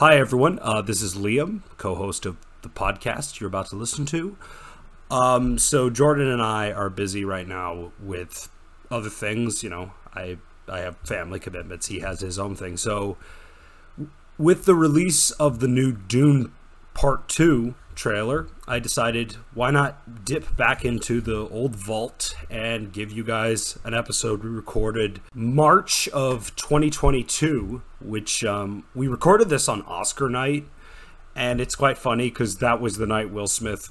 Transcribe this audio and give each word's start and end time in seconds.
Hi, 0.00 0.16
everyone. 0.16 0.58
Uh, 0.62 0.80
this 0.80 1.02
is 1.02 1.14
Liam, 1.14 1.60
co 1.76 1.94
host 1.94 2.24
of 2.24 2.38
the 2.62 2.70
podcast 2.70 3.38
you're 3.38 3.48
about 3.48 3.66
to 3.66 3.76
listen 3.76 4.06
to. 4.06 4.34
Um, 5.10 5.58
so, 5.58 5.90
Jordan 5.90 6.26
and 6.26 6.40
I 6.40 6.72
are 6.72 6.88
busy 6.88 7.22
right 7.22 7.46
now 7.46 7.92
with 8.02 8.48
other 8.90 9.10
things. 9.10 9.62
You 9.62 9.68
know, 9.68 9.92
I, 10.14 10.38
I 10.66 10.78
have 10.78 10.96
family 11.04 11.38
commitments, 11.38 11.88
he 11.88 12.00
has 12.00 12.20
his 12.20 12.38
own 12.38 12.56
thing. 12.56 12.78
So, 12.78 13.18
with 14.38 14.64
the 14.64 14.74
release 14.74 15.32
of 15.32 15.60
the 15.60 15.68
new 15.68 15.92
Dune 15.92 16.50
Part 16.94 17.28
2 17.28 17.74
trailer, 18.00 18.48
I 18.66 18.78
decided 18.78 19.36
why 19.52 19.70
not 19.70 20.24
dip 20.24 20.56
back 20.56 20.86
into 20.86 21.20
the 21.20 21.46
old 21.50 21.76
vault 21.76 22.34
and 22.48 22.90
give 22.90 23.12
you 23.12 23.22
guys 23.22 23.78
an 23.84 23.92
episode 23.92 24.42
we 24.42 24.48
recorded 24.48 25.20
March 25.34 26.08
of 26.08 26.56
2022, 26.56 27.82
which 28.00 28.42
um, 28.42 28.84
we 28.94 29.06
recorded 29.06 29.50
this 29.50 29.68
on 29.68 29.82
Oscar 29.82 30.30
night. 30.30 30.66
And 31.36 31.60
it's 31.60 31.76
quite 31.76 31.98
funny 31.98 32.30
because 32.30 32.56
that 32.58 32.80
was 32.80 32.96
the 32.96 33.06
night 33.06 33.30
Will 33.30 33.46
Smith 33.46 33.90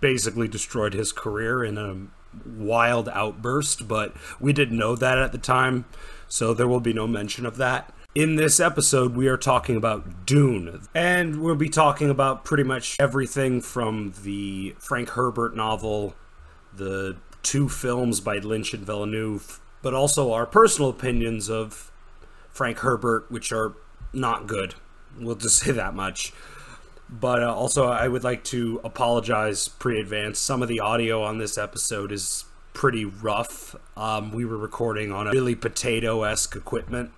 basically 0.00 0.48
destroyed 0.48 0.92
his 0.92 1.12
career 1.12 1.64
in 1.64 1.78
a 1.78 2.08
wild 2.44 3.08
outburst, 3.10 3.86
but 3.86 4.14
we 4.40 4.52
didn't 4.52 4.76
know 4.76 4.96
that 4.96 5.16
at 5.16 5.30
the 5.30 5.38
time, 5.38 5.84
so 6.26 6.52
there 6.52 6.68
will 6.68 6.80
be 6.80 6.92
no 6.92 7.06
mention 7.06 7.46
of 7.46 7.56
that. 7.56 7.94
In 8.18 8.34
this 8.34 8.58
episode, 8.58 9.14
we 9.14 9.28
are 9.28 9.36
talking 9.36 9.76
about 9.76 10.26
Dune, 10.26 10.88
and 10.92 11.40
we'll 11.40 11.54
be 11.54 11.68
talking 11.68 12.10
about 12.10 12.44
pretty 12.44 12.64
much 12.64 12.96
everything 12.98 13.60
from 13.60 14.12
the 14.24 14.74
Frank 14.80 15.10
Herbert 15.10 15.54
novel, 15.54 16.16
the 16.74 17.16
two 17.44 17.68
films 17.68 18.18
by 18.18 18.38
Lynch 18.38 18.74
and 18.74 18.84
Villeneuve, 18.84 19.60
but 19.82 19.94
also 19.94 20.32
our 20.32 20.46
personal 20.46 20.90
opinions 20.90 21.48
of 21.48 21.92
Frank 22.50 22.78
Herbert, 22.78 23.30
which 23.30 23.52
are 23.52 23.74
not 24.12 24.48
good. 24.48 24.74
We'll 25.16 25.36
just 25.36 25.58
say 25.62 25.70
that 25.70 25.94
much. 25.94 26.32
But 27.08 27.44
uh, 27.44 27.54
also, 27.54 27.86
I 27.86 28.08
would 28.08 28.24
like 28.24 28.42
to 28.46 28.80
apologize 28.82 29.68
pre 29.68 30.00
advance. 30.00 30.40
Some 30.40 30.60
of 30.60 30.66
the 30.66 30.80
audio 30.80 31.22
on 31.22 31.38
this 31.38 31.56
episode 31.56 32.10
is 32.10 32.46
pretty 32.74 33.04
rough. 33.04 33.76
Um, 33.96 34.32
we 34.32 34.44
were 34.44 34.58
recording 34.58 35.12
on 35.12 35.28
a 35.28 35.30
really 35.30 35.54
potato 35.54 36.24
esque 36.24 36.56
equipment 36.56 37.12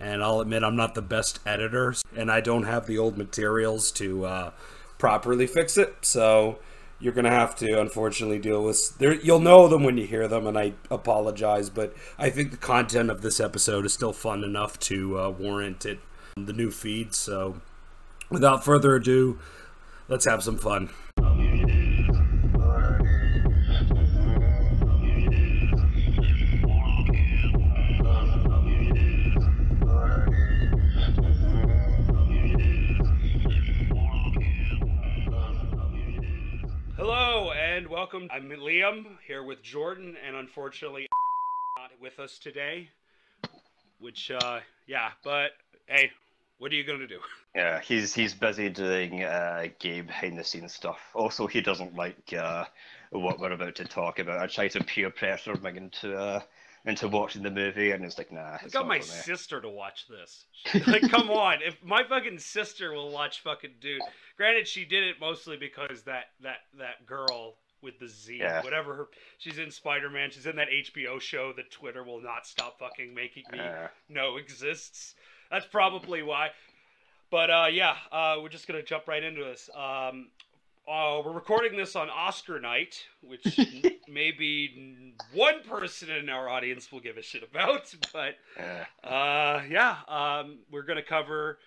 and 0.00 0.22
I'll 0.22 0.40
admit 0.40 0.64
I'm 0.64 0.76
not 0.76 0.94
the 0.94 1.02
best 1.02 1.38
editor, 1.46 1.94
and 2.16 2.30
I 2.30 2.40
don't 2.40 2.64
have 2.64 2.86
the 2.86 2.98
old 2.98 3.18
materials 3.18 3.92
to 3.92 4.24
uh, 4.24 4.50
properly 4.98 5.46
fix 5.46 5.76
it. 5.76 5.94
So 6.02 6.58
you're 6.98 7.12
gonna 7.12 7.30
have 7.30 7.56
to, 7.56 7.80
unfortunately, 7.80 8.38
deal 8.38 8.62
with. 8.62 8.98
There, 8.98 9.14
you'll 9.14 9.40
know 9.40 9.68
them 9.68 9.84
when 9.84 9.98
you 9.98 10.06
hear 10.06 10.28
them, 10.28 10.46
and 10.46 10.58
I 10.58 10.74
apologize, 10.90 11.70
but 11.70 11.94
I 12.18 12.30
think 12.30 12.50
the 12.50 12.56
content 12.56 13.10
of 13.10 13.22
this 13.22 13.40
episode 13.40 13.86
is 13.86 13.92
still 13.92 14.12
fun 14.12 14.44
enough 14.44 14.78
to 14.80 15.18
uh, 15.18 15.30
warrant 15.30 15.86
it. 15.86 16.00
The 16.36 16.52
new 16.52 16.70
feed. 16.70 17.14
So, 17.14 17.60
without 18.30 18.64
further 18.64 18.94
ado, 18.94 19.38
let's 20.08 20.26
have 20.26 20.42
some 20.42 20.58
fun. 20.58 20.90
Welcome. 38.12 38.28
I'm 38.32 38.48
Liam 38.58 39.04
here 39.24 39.44
with 39.44 39.62
Jordan, 39.62 40.16
and 40.26 40.34
unfortunately, 40.34 41.06
not 41.78 41.90
with 42.00 42.18
us 42.18 42.38
today. 42.38 42.88
Which, 44.00 44.32
uh, 44.32 44.60
yeah, 44.88 45.10
but 45.22 45.50
hey, 45.86 46.10
what 46.58 46.72
are 46.72 46.74
you 46.74 46.82
gonna 46.82 47.06
do? 47.06 47.20
Yeah, 47.54 47.80
he's 47.80 48.14
he's 48.14 48.32
busy 48.32 48.68
doing 48.68 49.24
uh, 49.24 49.66
game 49.80 50.06
behind 50.06 50.38
the 50.38 50.44
scenes 50.44 50.72
stuff. 50.72 50.98
Also, 51.14 51.48
he 51.48 51.60
doesn't 51.60 51.96
like 51.96 52.32
uh, 52.32 52.64
what 53.10 53.40
we're 53.40 53.52
about 53.52 53.74
to 53.76 53.84
talk 53.84 54.20
about. 54.20 54.40
I 54.40 54.46
try 54.46 54.68
to 54.68 54.84
peer 54.84 55.10
pressure 55.10 55.52
him 55.52 55.66
into 55.66 56.16
uh, 56.16 56.40
into 56.84 57.08
watching 57.08 57.42
the 57.42 57.50
movie, 57.50 57.90
and 57.90 58.04
it's 58.04 58.18
like, 58.18 58.30
nah. 58.30 58.58
I 58.62 58.68
got 58.68 58.86
my 58.86 59.00
sister 59.00 59.60
to 59.60 59.68
watch 59.68 60.06
this. 60.08 60.46
like, 60.86 61.08
come 61.10 61.30
on! 61.30 61.58
If 61.64 61.76
my 61.84 62.02
fucking 62.08 62.38
sister 62.38 62.92
will 62.92 63.10
watch 63.10 63.40
fucking 63.40 63.74
Dune, 63.80 64.00
granted, 64.36 64.68
she 64.68 64.84
did 64.84 65.02
it 65.04 65.16
mostly 65.20 65.56
because 65.56 66.02
that 66.02 66.26
that 66.40 66.58
that 66.78 67.04
girl 67.04 67.56
with 67.82 67.98
the 67.98 68.08
Z, 68.08 68.38
yeah. 68.38 68.62
whatever 68.62 68.94
her, 68.94 69.08
she's 69.38 69.58
in 69.58 69.70
Spider 69.70 70.10
Man. 70.10 70.30
She's 70.30 70.46
in 70.46 70.56
that 70.56 70.68
HBO 70.68 71.20
show 71.20 71.52
that 71.56 71.70
Twitter 71.70 72.04
will 72.04 72.20
not 72.20 72.46
stop 72.46 72.78
fucking 72.78 73.14
making 73.14 73.44
me 73.52 73.58
uh. 73.58 73.88
know 74.08 74.36
exists. 74.36 75.14
That's 75.50 75.66
probably 75.66 76.22
why. 76.22 76.50
But 77.30 77.50
uh, 77.50 77.66
yeah, 77.70 77.96
uh, 78.10 78.36
we're 78.42 78.48
just 78.48 78.66
gonna 78.66 78.82
jump 78.82 79.06
right 79.06 79.22
into 79.22 79.44
this. 79.44 79.70
Um, 79.74 80.28
uh, 80.88 81.22
we're 81.24 81.32
recording 81.32 81.76
this 81.76 81.94
on 81.94 82.10
Oscar 82.10 82.58
night, 82.58 83.04
which 83.22 83.60
maybe 84.08 85.14
one 85.32 85.62
person 85.62 86.10
in 86.10 86.28
our 86.28 86.48
audience 86.48 86.90
will 86.90 87.00
give 87.00 87.16
a 87.16 87.22
shit 87.22 87.42
about. 87.42 87.94
But 88.12 88.36
uh, 89.08 89.62
yeah, 89.70 89.98
um, 90.08 90.58
we're 90.70 90.82
gonna 90.82 91.02
cover 91.02 91.58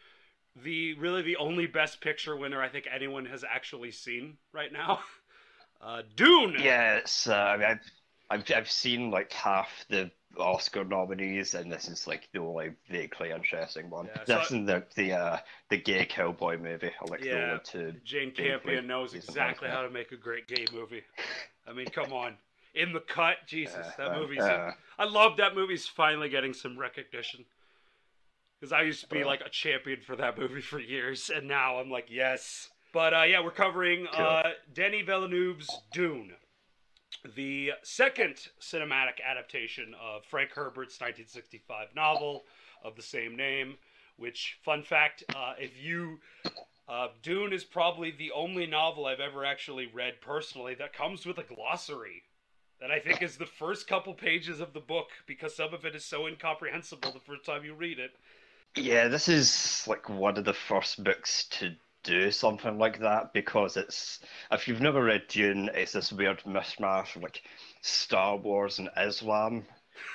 the 0.62 0.94
really 0.95 1.22
the 1.22 1.38
only 1.38 1.68
Best 1.68 2.01
Picture 2.01 2.35
winner 2.35 2.62
I 2.62 2.68
think 2.68 2.88
anyone 2.94 3.25
has 3.25 3.44
actually 3.50 3.91
seen 3.91 4.38
right 4.51 4.72
now. 4.72 5.00
Uh, 5.83 6.01
Dune. 6.16 6.55
It's. 6.57 7.27
Uh, 7.27 7.35
I 7.35 7.57
mean, 7.57 7.67
I've, 7.67 7.79
I've 8.29 8.51
I've 8.55 8.71
seen 8.71 9.11
like 9.11 9.31
half 9.33 9.69
the 9.89 10.09
Oscar 10.38 10.83
nominees, 10.83 11.53
and 11.53 11.71
this 11.71 11.88
is 11.88 12.07
like 12.07 12.29
the 12.33 12.39
only 12.39 12.71
vaguely 12.89 13.31
interesting 13.31 13.89
one. 13.89 14.09
Yeah, 14.27 14.44
so, 14.44 14.55
in 14.55 14.66
the 14.66 14.83
the 14.95 15.13
uh, 15.13 15.38
the 15.69 15.77
gay 15.77 16.05
cowboy 16.05 16.57
movie. 16.57 16.91
I 17.01 17.11
like 17.11 17.23
yeah, 17.23 17.59
the 17.71 17.95
Jane 18.03 18.31
Campion 18.31 18.88
knows 18.88 19.13
exactly 19.13 19.69
how 19.69 19.81
to 19.81 19.89
make 19.89 20.11
a 20.11 20.17
great 20.17 20.47
gay 20.47 20.66
movie. 20.73 21.03
I 21.67 21.73
mean, 21.73 21.88
come 21.88 22.13
on. 22.13 22.35
In 22.75 22.91
the 22.91 23.01
cut, 23.01 23.35
Jesus, 23.45 23.85
that 23.97 24.11
uh, 24.11 24.19
movie's. 24.19 24.41
Uh, 24.41 24.71
I 24.97 25.05
love 25.05 25.38
that 25.38 25.53
movie's 25.53 25.85
finally 25.85 26.29
getting 26.29 26.53
some 26.53 26.77
recognition. 26.77 27.45
Because 28.59 28.71
I 28.71 28.81
used 28.83 29.01
to 29.01 29.07
be 29.07 29.23
like 29.25 29.41
a 29.41 29.50
champion 29.50 30.00
for 30.01 30.15
that 30.15 30.39
movie 30.39 30.61
for 30.61 30.79
years, 30.79 31.29
and 31.29 31.47
now 31.47 31.77
I'm 31.77 31.91
like, 31.91 32.07
yes. 32.09 32.69
But 32.93 33.13
uh, 33.13 33.23
yeah, 33.23 33.43
we're 33.43 33.51
covering 33.51 34.07
uh, 34.07 34.51
Denis 34.73 35.05
Villeneuve's 35.05 35.67
Dune 35.91 36.33
the 37.35 37.71
second 37.83 38.35
cinematic 38.61 39.21
adaptation 39.23 39.95
of 40.01 40.23
Frank 40.25 40.51
Herbert's 40.51 40.99
1965 40.99 41.87
novel 41.95 42.43
of 42.83 42.95
the 42.95 43.01
same 43.01 43.35
name. 43.35 43.75
Which, 44.17 44.59
fun 44.63 44.83
fact, 44.83 45.23
uh, 45.35 45.53
if 45.57 45.71
you. 45.81 46.19
Uh, 46.87 47.07
Dune 47.21 47.53
is 47.53 47.63
probably 47.63 48.11
the 48.11 48.31
only 48.31 48.67
novel 48.67 49.05
I've 49.05 49.21
ever 49.21 49.45
actually 49.45 49.87
read 49.87 50.19
personally 50.19 50.75
that 50.75 50.93
comes 50.93 51.25
with 51.25 51.37
a 51.37 51.43
glossary. 51.43 52.23
That 52.81 52.91
I 52.91 52.99
think 52.99 53.21
is 53.21 53.37
the 53.37 53.45
first 53.45 53.87
couple 53.87 54.13
pages 54.13 54.59
of 54.59 54.73
the 54.73 54.81
book 54.81 55.07
because 55.25 55.55
some 55.55 55.73
of 55.73 55.85
it 55.85 55.95
is 55.95 56.03
so 56.03 56.27
incomprehensible 56.27 57.11
the 57.11 57.19
first 57.19 57.45
time 57.45 57.63
you 57.63 57.73
read 57.73 57.99
it. 57.99 58.11
Yeah, 58.75 59.07
this 59.07 59.29
is 59.29 59.85
like 59.87 60.09
one 60.09 60.37
of 60.37 60.43
the 60.43 60.53
first 60.53 61.03
books 61.03 61.45
to 61.51 61.75
do 62.03 62.31
something 62.31 62.77
like 62.77 62.99
that 62.99 63.33
because 63.33 63.77
it's 63.77 64.19
if 64.51 64.67
you've 64.67 64.81
never 64.81 65.03
read 65.03 65.27
Dune, 65.27 65.69
it's 65.73 65.93
this 65.93 66.11
weird 66.11 66.41
mishmash 66.43 67.15
of 67.15 67.23
like 67.23 67.41
Star 67.81 68.37
Wars 68.37 68.79
and 68.79 68.89
Islam. 68.97 69.65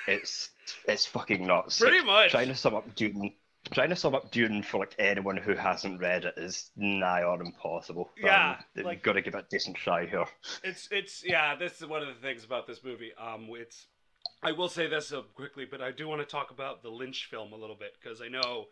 It's 0.07 0.49
it's 0.87 1.05
fucking 1.05 1.45
nuts. 1.45 1.79
Pretty 1.79 1.97
like, 1.97 2.05
much. 2.05 2.31
Trying 2.31 2.49
to 2.49 2.55
sum 2.55 2.75
up 2.75 2.95
Dune 2.95 3.33
trying 3.71 3.89
to 3.89 3.95
sum 3.95 4.15
up 4.15 4.31
Dune 4.31 4.63
for 4.63 4.79
like 4.79 4.95
anyone 4.97 5.37
who 5.37 5.53
hasn't 5.53 5.99
read 5.99 6.25
it 6.25 6.35
is 6.37 6.71
nigh 6.75 7.23
on 7.23 7.41
impossible. 7.41 8.09
Yeah, 8.21 8.57
um, 8.77 8.83
like, 8.83 9.03
got 9.03 9.13
to 9.13 9.21
give 9.21 9.35
it 9.35 9.45
a 9.45 9.47
decent 9.49 9.77
try 9.77 10.05
here. 10.05 10.25
It's 10.63 10.87
it's 10.91 11.23
yeah. 11.25 11.55
This 11.55 11.81
is 11.81 11.87
one 11.87 12.01
of 12.01 12.07
the 12.07 12.13
things 12.15 12.43
about 12.43 12.67
this 12.67 12.83
movie. 12.83 13.11
Um, 13.19 13.47
it's 13.51 13.87
I 14.41 14.51
will 14.51 14.69
say 14.69 14.87
this 14.87 15.11
uh, 15.11 15.21
quickly, 15.35 15.65
but 15.69 15.81
I 15.81 15.91
do 15.91 16.07
want 16.07 16.21
to 16.21 16.27
talk 16.27 16.51
about 16.51 16.81
the 16.81 16.89
Lynch 16.89 17.25
film 17.25 17.53
a 17.53 17.57
little 17.57 17.75
bit 17.75 17.95
because 18.01 18.21
I 18.21 18.27
know 18.27 18.65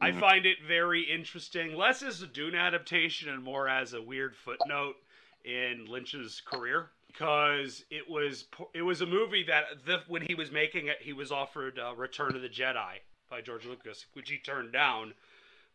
I 0.00 0.10
mm-hmm. 0.10 0.20
find 0.20 0.46
it 0.46 0.58
very 0.66 1.02
interesting, 1.02 1.76
less 1.76 2.02
as 2.02 2.22
a 2.22 2.26
Dune 2.26 2.54
adaptation 2.54 3.28
and 3.28 3.42
more 3.42 3.68
as 3.68 3.94
a 3.94 4.02
weird 4.02 4.36
footnote 4.36 4.96
in 5.44 5.86
Lynch's 5.88 6.40
career 6.44 6.90
because 7.06 7.84
it 7.90 8.08
was 8.08 8.44
it 8.74 8.82
was 8.82 9.00
a 9.00 9.06
movie 9.06 9.44
that 9.44 9.84
the, 9.86 10.00
when 10.06 10.22
he 10.22 10.34
was 10.34 10.52
making 10.52 10.86
it, 10.86 10.98
he 11.00 11.12
was 11.12 11.32
offered 11.32 11.78
uh, 11.78 11.94
Return 11.96 12.36
of 12.36 12.42
the 12.42 12.48
Jedi 12.48 12.98
by 13.30 13.40
George 13.40 13.66
Lucas, 13.66 14.06
which 14.12 14.30
he 14.30 14.38
turned 14.38 14.72
down. 14.72 15.14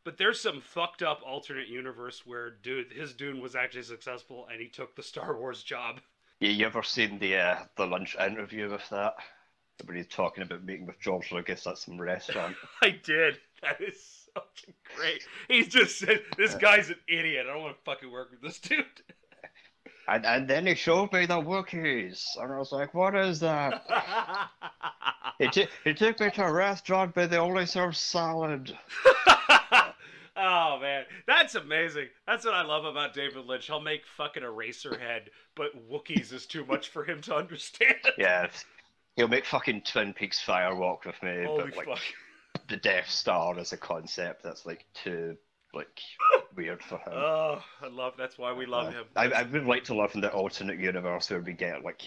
But 0.06 0.18
there's 0.18 0.40
some 0.40 0.62
fucked 0.62 1.02
up 1.02 1.22
alternate 1.26 1.68
universe 1.68 2.26
where 2.26 2.52
dude 2.52 2.92
his 2.92 3.14
Dune 3.14 3.42
was 3.42 3.56
actually 3.56 3.84
successful 3.84 4.48
and 4.52 4.62
he 4.62 4.68
took 4.68 4.96
the 4.96 5.04
Star 5.04 5.38
Wars 5.38 5.64
job. 5.64 6.00
Yeah, 6.40 6.50
you 6.50 6.66
ever 6.66 6.84
seen 6.84 7.20
the 7.20 7.36
uh, 7.38 7.58
the 7.76 7.88
Lynch 7.88 8.16
interview 8.16 8.70
with 8.70 8.88
that? 8.90 9.16
He's 9.92 10.08
talking 10.08 10.44
about 10.44 10.64
meeting 10.64 10.86
with 10.86 11.00
George 11.00 11.32
Lucas 11.32 11.66
at 11.68 11.78
some 11.78 12.00
restaurant. 12.00 12.56
I 12.82 12.92
did. 12.92 13.40
That 13.64 13.82
is 13.82 14.28
such 14.34 14.66
great. 14.96 15.26
He 15.48 15.64
just 15.64 15.98
said, 16.00 16.22
"This 16.38 16.56
guy's 16.56 16.90
an 16.90 17.00
idiot. 17.08 17.46
I 17.50 17.54
don't 17.54 17.64
want 17.64 17.78
to 17.78 17.84
fucking 17.84 18.12
work 18.12 18.32
with 18.32 18.42
this 18.42 18.60
dude." 18.60 18.86
And 20.06 20.26
and 20.26 20.50
then 20.50 20.68
he 20.68 20.76
showed 20.76 21.14
me 21.14 21.26
the 21.26 21.40
Wookiees, 21.40 22.26
and 22.36 22.52
I 22.52 22.58
was 22.58 22.74
like, 22.74 22.94
"What 22.94 23.16
is 23.16 23.40
that?" 23.40 23.84
he, 25.40 25.48
t- 25.48 25.68
he 25.86 25.94
took 25.94 26.20
me 26.20 26.30
to 26.32 26.44
a 26.44 26.52
restaurant, 26.52 27.16
but 27.16 27.30
they 27.30 27.38
only 27.38 27.66
serve 27.66 27.96
salad. 27.96 28.78
Oh 30.36 30.80
man, 30.82 31.06
that's 31.28 31.54
amazing. 31.56 32.08
That's 32.26 32.44
what 32.44 32.56
I 32.56 32.64
love 32.64 32.86
about 32.86 33.14
David 33.14 33.46
Lynch. 33.46 33.68
He'll 33.68 33.80
make 33.80 34.02
fucking 34.18 34.42
Eraserhead, 34.42 35.28
but 35.56 35.90
Wookiees 35.90 36.34
is 36.34 36.48
too 36.48 36.66
much 36.66 36.90
for 36.90 37.04
him 37.04 37.22
to 37.22 37.36
understand. 37.36 38.00
Yeah, 38.18 38.48
he'll 39.16 39.28
make 39.28 39.46
fucking 39.46 39.82
Twin 39.82 40.12
Peaks 40.12 40.44
Firewalk 40.44 41.06
with 41.06 41.22
me, 41.22 41.44
Holy 41.46 41.66
but 41.66 41.78
like 41.78 41.88
fuck. 41.88 42.00
The 42.68 42.78
Death 42.78 43.10
Star 43.10 43.58
as 43.60 43.74
a 43.74 43.78
concept, 43.78 44.44
that's 44.44 44.66
like 44.66 44.86
too 44.94 45.38
like 45.74 46.00
weird 46.56 46.84
for 46.84 46.98
him. 46.98 47.14
Oh, 47.14 47.64
I 47.82 47.88
love. 47.88 48.14
That's 48.18 48.38
why 48.38 48.54
we 48.54 48.66
love 48.66 48.94
him. 48.94 49.06
I, 49.16 49.26
I 49.26 49.44
would 49.44 49.66
like 49.66 49.86
to 49.86 49.96
live 49.96 50.12
in 50.16 50.22
the 50.22 50.32
alternate 50.32 50.80
universe 50.80 51.30
where 51.30 51.40
we 51.42 51.54
get 51.54 51.84
like 51.84 52.02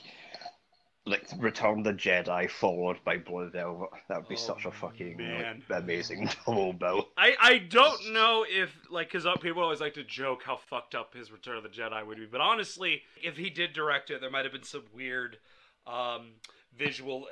like 1.09 1.25
Return 1.39 1.83
the 1.85 1.93
Jedi 1.93 2.51
followed 2.51 2.99
by 3.05 3.17
Blue 3.19 3.49
Velvet. 3.49 3.91
That 4.09 4.19
would 4.19 4.29
be 4.29 4.35
Oh, 4.35 4.39
such 4.39 4.65
a 4.65 4.73
fucking 4.73 5.19
like, 5.19 5.83
amazing 5.83 6.29
double 6.47 6.73
bill. 6.73 7.09
I, 7.17 7.37
I 7.41 7.59
don't 7.59 8.13
know 8.13 8.45
if 8.49 8.71
like 8.91 9.13
because 9.13 9.27
people 9.41 9.63
always 9.63 9.81
like 9.81 9.95
to 9.95 10.05
joke 10.05 10.43
how 10.45 10.57
fucked 10.57 10.95
up 10.97 11.15
his 11.15 11.31
Return 11.31 11.57
of 11.59 11.63
the 11.63 11.69
Jedi 11.69 12.05
would 12.05 12.19
be, 12.19 12.27
but 12.27 12.41
honestly, 12.41 13.03
if 13.23 13.37
he 13.37 13.51
did 13.51 13.73
direct 13.73 14.11
it, 14.11 14.21
there 14.21 14.31
might 14.31 14.45
have 14.45 14.53
been 14.53 14.65
some 14.65 14.85
weird 14.93 15.39
um, 15.87 16.33
visual 16.77 17.27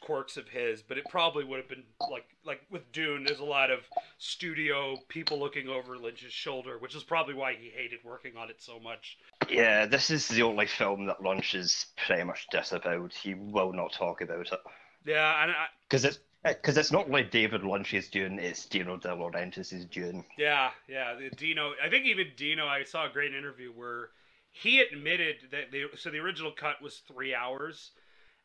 quirks 0.00 0.36
of 0.36 0.48
his, 0.48 0.82
but 0.82 0.98
it 0.98 1.04
probably 1.10 1.44
would 1.44 1.58
have 1.58 1.68
been 1.68 1.84
like 2.10 2.26
like 2.44 2.60
with 2.70 2.90
Dune. 2.92 3.24
There's 3.24 3.40
a 3.40 3.44
lot 3.44 3.70
of 3.70 3.80
studio 4.18 4.96
people 5.08 5.38
looking 5.38 5.68
over 5.68 5.98
Lynch's 5.98 6.32
shoulder, 6.32 6.78
which 6.78 6.94
is 6.94 7.02
probably 7.02 7.34
why 7.34 7.54
he 7.54 7.70
hated 7.70 8.00
working 8.04 8.36
on 8.36 8.50
it 8.50 8.62
so 8.62 8.78
much. 8.78 9.18
Yeah, 9.50 9.86
this 9.86 10.10
is 10.10 10.28
the 10.28 10.42
only 10.42 10.66
film 10.66 11.06
that 11.06 11.22
Lynch 11.22 11.54
is 11.54 11.86
pretty 12.06 12.24
much 12.24 12.46
disavowed. 12.50 13.12
He 13.12 13.34
will 13.34 13.72
not 13.72 13.92
talk 13.92 14.20
about 14.20 14.52
it 14.52 14.60
Yeah, 15.04 15.42
and 15.42 15.52
because 15.88 16.04
it's 16.04 16.18
eh, 16.44 16.52
because 16.54 16.76
it's 16.76 16.92
not 16.92 17.10
like 17.10 17.30
David 17.30 17.64
Lynch's 17.64 18.08
Dune; 18.08 18.38
it's 18.38 18.66
Dino 18.66 18.96
De 18.96 19.08
Laurentiis' 19.08 19.90
Dune. 19.90 20.24
Yeah, 20.38 20.70
yeah. 20.88 21.14
Dino, 21.36 21.72
I 21.82 21.88
think 21.88 22.06
even 22.06 22.28
Dino, 22.36 22.66
I 22.66 22.84
saw 22.84 23.06
a 23.06 23.12
great 23.12 23.34
interview 23.34 23.70
where 23.72 24.10
he 24.54 24.80
admitted 24.80 25.36
that 25.50 25.72
the 25.72 25.86
so 25.96 26.10
the 26.10 26.18
original 26.18 26.52
cut 26.52 26.80
was 26.80 27.02
three 27.08 27.34
hours, 27.34 27.90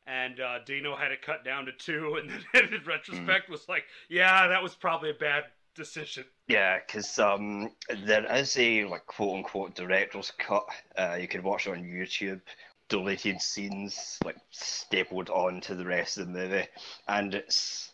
and 0.07 0.39
uh, 0.39 0.59
Dino 0.65 0.95
had 0.95 1.11
it 1.11 1.21
cut 1.21 1.43
down 1.43 1.65
to 1.65 1.71
two, 1.71 2.15
and 2.21 2.29
then 2.53 2.73
in 2.73 2.83
retrospect 2.85 3.49
was 3.49 3.67
like, 3.69 3.83
yeah, 4.09 4.47
that 4.47 4.63
was 4.63 4.75
probably 4.75 5.11
a 5.11 5.15
bad 5.15 5.45
decision. 5.75 6.25
Yeah, 6.47 6.79
because 6.85 7.19
um, 7.19 7.71
there 8.05 8.25
is 8.35 8.57
a 8.57 8.85
like 8.85 9.05
quote 9.05 9.37
unquote 9.37 9.75
director's 9.75 10.31
cut. 10.37 10.65
Uh, 10.97 11.17
you 11.19 11.27
can 11.27 11.43
watch 11.43 11.67
it 11.67 11.71
on 11.71 11.83
YouTube. 11.83 12.41
Deleted 12.89 13.39
scenes 13.39 14.17
like 14.25 14.37
stapled 14.49 15.29
onto 15.29 15.75
the 15.75 15.85
rest 15.85 16.17
of 16.17 16.25
the 16.25 16.33
movie, 16.33 16.67
and 17.07 17.35
it's 17.35 17.93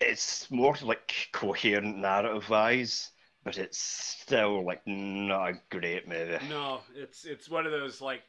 it's 0.00 0.50
more 0.50 0.74
like 0.82 1.28
coherent 1.32 1.98
narrative 1.98 2.48
wise, 2.48 3.10
but 3.46 3.58
it's 3.58 3.78
still 3.78 4.64
like 4.64 4.82
not 4.86 5.48
a 5.50 5.60
great 5.70 6.08
movie. 6.08 6.36
No, 6.50 6.80
it's 6.96 7.24
it's 7.24 7.48
one 7.48 7.64
of 7.64 7.70
those 7.70 8.00
like, 8.00 8.22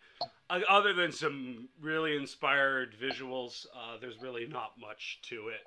other 0.47 0.93
than 0.93 1.11
some 1.11 1.69
really 1.81 2.15
inspired 2.15 2.95
visuals, 3.01 3.65
uh, 3.75 3.97
there's 3.99 4.21
really 4.21 4.45
not 4.45 4.73
much 4.79 5.19
to 5.23 5.47
it. 5.47 5.61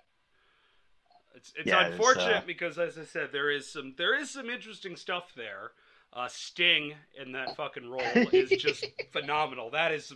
It's 1.34 1.52
it's 1.58 1.66
Yeah, 1.66 1.84
unfortunate 1.86 2.36
uh, 2.36 2.46
because, 2.46 2.78
as 2.78 2.96
I 2.96 3.04
said, 3.04 3.30
there 3.32 3.50
is 3.50 3.68
some 3.68 3.94
there 3.98 4.16
is 4.18 4.30
some 4.30 4.48
interesting 4.48 4.94
stuff 4.94 5.32
there. 5.36 5.72
Uh, 6.12 6.28
Sting 6.28 6.94
in 7.20 7.32
that 7.32 7.56
fucking 7.56 7.88
role 7.90 8.28
is 8.32 8.50
just 8.50 8.84
phenomenal. 9.12 9.70
That 9.70 9.90
is 9.90 10.12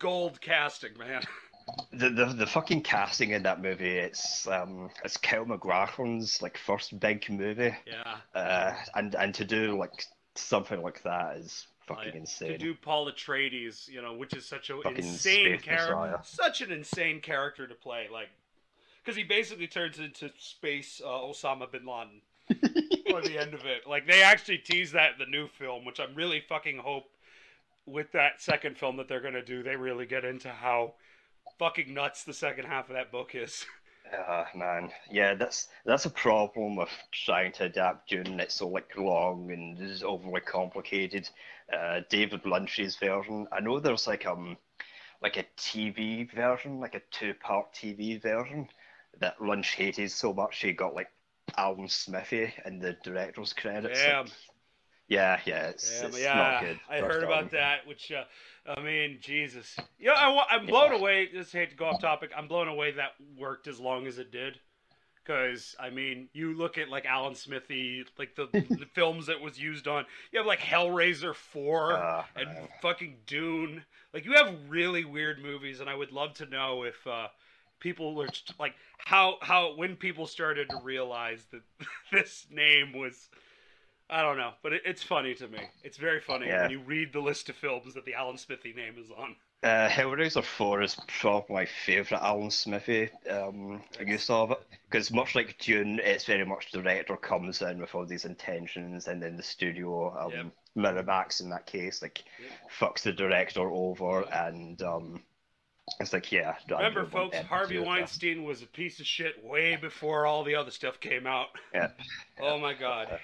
gold 0.00 0.40
casting, 0.40 0.98
man. 0.98 1.22
The, 1.92 2.10
the 2.10 2.26
the 2.26 2.46
fucking 2.46 2.82
casting 2.82 3.30
in 3.30 3.42
that 3.42 3.60
movie, 3.62 3.96
it's 3.98 4.46
um 4.46 4.90
it's 5.04 5.16
Kyle 5.16 5.44
MacLachlan's 5.44 6.40
like 6.42 6.56
first 6.58 6.98
big 7.00 7.28
movie, 7.30 7.74
Yeah. 7.86 8.16
uh, 8.34 8.74
and 8.94 9.14
and 9.14 9.34
to 9.34 9.44
do 9.44 9.78
like 9.78 10.04
something 10.34 10.82
like 10.82 11.02
that 11.02 11.36
is 11.38 11.66
fucking 11.86 12.04
Like, 12.06 12.14
insane. 12.14 12.52
To 12.52 12.58
do 12.58 12.74
Paul 12.74 13.10
Atreides, 13.10 13.88
you 13.88 14.00
know, 14.02 14.14
which 14.14 14.34
is 14.34 14.46
such 14.46 14.70
a 14.70 14.76
Fucking 14.82 14.98
insane 14.98 15.58
character, 15.58 16.20
such 16.22 16.60
an 16.60 16.70
insane 16.70 17.20
character 17.20 17.66
to 17.66 17.74
play, 17.74 18.08
like, 18.12 18.28
because 19.02 19.16
he 19.16 19.24
basically 19.24 19.66
turns 19.66 19.98
into 19.98 20.30
space 20.38 21.00
uh, 21.04 21.08
Osama 21.08 21.70
bin 21.70 21.86
Laden 21.86 22.20
by 23.12 23.20
the 23.22 23.38
end 23.38 23.54
of 23.54 23.64
it. 23.66 23.86
Like 23.86 24.06
they 24.06 24.22
actually 24.22 24.58
tease 24.58 24.92
that 24.92 25.12
in 25.14 25.18
the 25.18 25.26
new 25.26 25.48
film, 25.48 25.84
which 25.84 25.98
I'm 25.98 26.14
really 26.14 26.40
fucking 26.48 26.78
hope 26.78 27.10
with 27.86 28.12
that 28.12 28.40
second 28.40 28.76
film 28.76 28.96
that 28.98 29.08
they're 29.08 29.20
gonna 29.22 29.44
do, 29.44 29.62
they 29.62 29.76
really 29.76 30.06
get 30.06 30.24
into 30.24 30.50
how 30.50 30.94
fucking 31.58 31.92
nuts 31.92 32.24
the 32.24 32.32
second 32.32 32.66
half 32.66 32.88
of 32.88 32.94
that 32.94 33.12
book 33.12 33.34
is. 33.34 33.66
Ah 34.10 34.46
man, 34.54 34.90
yeah, 35.10 35.34
that's 35.34 35.68
that's 35.84 36.06
a 36.06 36.10
problem 36.10 36.78
of 36.78 36.88
trying 37.12 37.52
to 37.52 37.64
adapt 37.64 38.08
Dune. 38.08 38.40
It's 38.40 38.54
so 38.54 38.68
like 38.68 38.96
long 38.96 39.50
and 39.50 39.78
is 39.78 40.02
overly 40.02 40.40
complicated. 40.40 41.28
Uh, 41.70 42.00
David 42.08 42.46
Lynch's 42.46 42.96
version, 42.96 43.46
I 43.52 43.60
know 43.60 43.78
there's 43.78 44.06
like 44.06 44.24
um 44.24 44.56
like 45.20 45.36
a 45.36 45.44
TV 45.58 46.32
version, 46.32 46.80
like 46.80 46.94
a 46.94 47.02
two-part 47.10 47.74
TV 47.74 48.18
version 48.22 48.68
that 49.20 49.42
Lynch 49.42 49.74
hated 49.74 50.10
so 50.10 50.32
much 50.32 50.60
he 50.60 50.72
got 50.72 50.94
like 50.94 51.10
Alan 51.56 51.88
Smithee 51.88 52.54
in 52.64 52.78
the 52.78 52.96
director's 53.02 53.52
credits. 53.52 54.00
Damn. 54.00 54.24
Like, 54.24 54.32
yeah, 55.08 55.40
yeah, 55.44 55.68
it's, 55.68 56.00
Yeah, 56.00 56.06
it's 56.08 56.20
yeah, 56.20 56.34
not 56.34 56.60
good. 56.62 56.80
I 56.88 56.98
heard 57.00 57.22
about 57.24 57.50
that. 57.52 57.86
Which, 57.86 58.12
uh, 58.12 58.24
I 58.66 58.80
mean, 58.82 59.18
Jesus. 59.20 59.76
Yeah, 59.98 60.12
I, 60.12 60.28
wa- 60.32 60.46
I'm 60.50 60.66
blown 60.66 60.92
away. 60.92 61.28
Just 61.32 61.52
hate 61.52 61.70
to 61.70 61.76
go 61.76 61.86
off 61.86 62.00
topic. 62.00 62.30
I'm 62.36 62.48
blown 62.48 62.68
away 62.68 62.92
that 62.92 63.12
worked 63.36 63.66
as 63.68 63.80
long 63.80 64.06
as 64.06 64.18
it 64.18 64.30
did. 64.30 64.60
Because 65.24 65.76
I 65.78 65.90
mean, 65.90 66.28
you 66.32 66.54
look 66.54 66.78
at 66.78 66.88
like 66.88 67.04
Alan 67.04 67.34
Smithee, 67.34 68.04
like 68.18 68.34
the, 68.34 68.48
the 68.52 68.86
films 68.94 69.26
that 69.26 69.40
was 69.42 69.60
used 69.60 69.86
on. 69.86 70.06
You 70.32 70.38
have 70.38 70.46
like 70.46 70.60
Hellraiser 70.60 71.34
four 71.34 71.92
Ah, 71.92 72.26
and 72.34 72.46
man. 72.48 72.68
fucking 72.80 73.16
Dune. 73.26 73.84
Like 74.14 74.24
you 74.24 74.32
have 74.32 74.54
really 74.68 75.04
weird 75.04 75.42
movies, 75.42 75.80
and 75.80 75.90
I 75.90 75.94
would 75.94 76.12
love 76.12 76.32
to 76.34 76.46
know 76.46 76.84
if 76.84 77.06
uh, 77.06 77.28
people 77.78 78.14
were 78.14 78.28
like 78.58 78.74
how 78.96 79.36
how 79.42 79.76
when 79.76 79.96
people 79.96 80.26
started 80.26 80.70
to 80.70 80.80
realize 80.82 81.44
that 81.52 81.60
this 82.12 82.46
name 82.50 82.94
was 82.94 83.28
I 84.10 84.22
don't 84.22 84.38
know, 84.38 84.52
but 84.62 84.72
it, 84.72 84.82
it's 84.86 85.02
funny 85.02 85.34
to 85.34 85.48
me. 85.48 85.58
It's 85.84 85.98
very 85.98 86.20
funny 86.20 86.46
Yeah. 86.46 86.62
when 86.62 86.70
you 86.70 86.80
read 86.80 87.12
the 87.12 87.20
list 87.20 87.48
of 87.48 87.56
films 87.56 87.92
that 87.94 88.04
the 88.06 88.14
Alan 88.14 88.38
Smithee 88.38 88.72
name 88.72 88.94
is 88.98 89.10
on. 89.10 89.36
Uh, 89.62 89.88
Hellraiser 89.88 90.42
4 90.44 90.82
is 90.82 90.96
probably 91.20 91.54
my 91.54 91.66
favourite 91.84 92.22
Alan 92.22 92.50
Smithee 92.50 93.10
um, 93.28 93.82
use 94.06 94.30
of 94.30 94.52
it. 94.52 94.62
Because 94.88 95.10
much 95.12 95.34
like 95.34 95.58
Dune, 95.58 96.00
it's 96.02 96.24
very 96.24 96.46
much 96.46 96.70
the 96.70 96.80
director 96.80 97.16
comes 97.16 97.60
in 97.60 97.78
with 97.80 97.94
all 97.94 98.06
these 98.06 98.24
intentions, 98.24 99.08
and 99.08 99.22
then 99.22 99.36
the 99.36 99.42
studio, 99.42 100.16
um, 100.18 100.30
Yep. 100.32 100.46
Miramax 100.76 101.40
in 101.42 101.50
that 101.50 101.66
case, 101.66 102.00
like 102.02 102.24
fucks 102.78 103.02
the 103.02 103.12
director 103.12 103.68
over, 103.68 104.22
and 104.32 104.80
um, 104.80 105.22
it's 105.98 106.12
like, 106.12 106.30
yeah. 106.30 106.54
Remember, 106.70 107.04
folks, 107.04 107.36
Harvey 107.38 107.78
that. 107.78 107.86
Weinstein 107.86 108.44
was 108.44 108.62
a 108.62 108.66
piece 108.66 109.00
of 109.00 109.06
shit 109.06 109.44
way 109.44 109.74
before 109.76 110.24
all 110.24 110.44
the 110.44 110.54
other 110.54 110.70
stuff 110.70 110.98
came 111.00 111.26
out. 111.26 111.48
Yep. 111.74 111.98
Oh 112.40 112.56
my 112.58 112.72
god. 112.72 113.18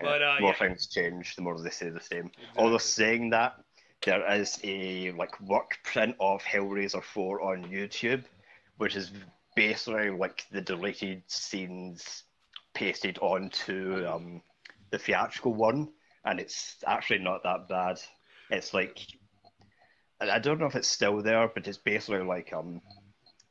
But 0.00 0.22
uh, 0.22 0.36
the 0.36 0.42
more 0.42 0.50
yeah, 0.52 0.68
things 0.68 0.86
change, 0.86 1.34
the 1.34 1.42
more 1.42 1.60
they 1.60 1.70
say 1.70 1.88
the 1.88 2.00
same. 2.00 2.30
Although 2.56 2.78
saying 2.78 3.30
that, 3.30 3.56
there 4.04 4.32
is 4.32 4.58
a 4.62 5.10
like 5.12 5.40
work 5.40 5.78
print 5.84 6.14
of 6.20 6.42
Hellraiser 6.42 7.02
4 7.02 7.42
on 7.42 7.64
YouTube, 7.64 8.24
which 8.76 8.94
is 8.94 9.10
basically 9.56 10.10
like 10.10 10.46
the 10.52 10.60
deleted 10.60 11.22
scenes 11.26 12.22
pasted 12.74 13.18
onto 13.20 14.06
um, 14.06 14.40
the 14.90 14.98
theatrical 14.98 15.52
one, 15.52 15.88
and 16.24 16.38
it's 16.38 16.76
actually 16.86 17.18
not 17.18 17.42
that 17.42 17.68
bad. 17.68 18.00
It's 18.50 18.72
like 18.72 19.00
I 20.20 20.38
don't 20.38 20.58
know 20.60 20.66
if 20.66 20.76
it's 20.76 20.88
still 20.88 21.22
there, 21.22 21.48
but 21.48 21.66
it's 21.66 21.78
basically 21.78 22.24
like 22.24 22.52
um, 22.52 22.80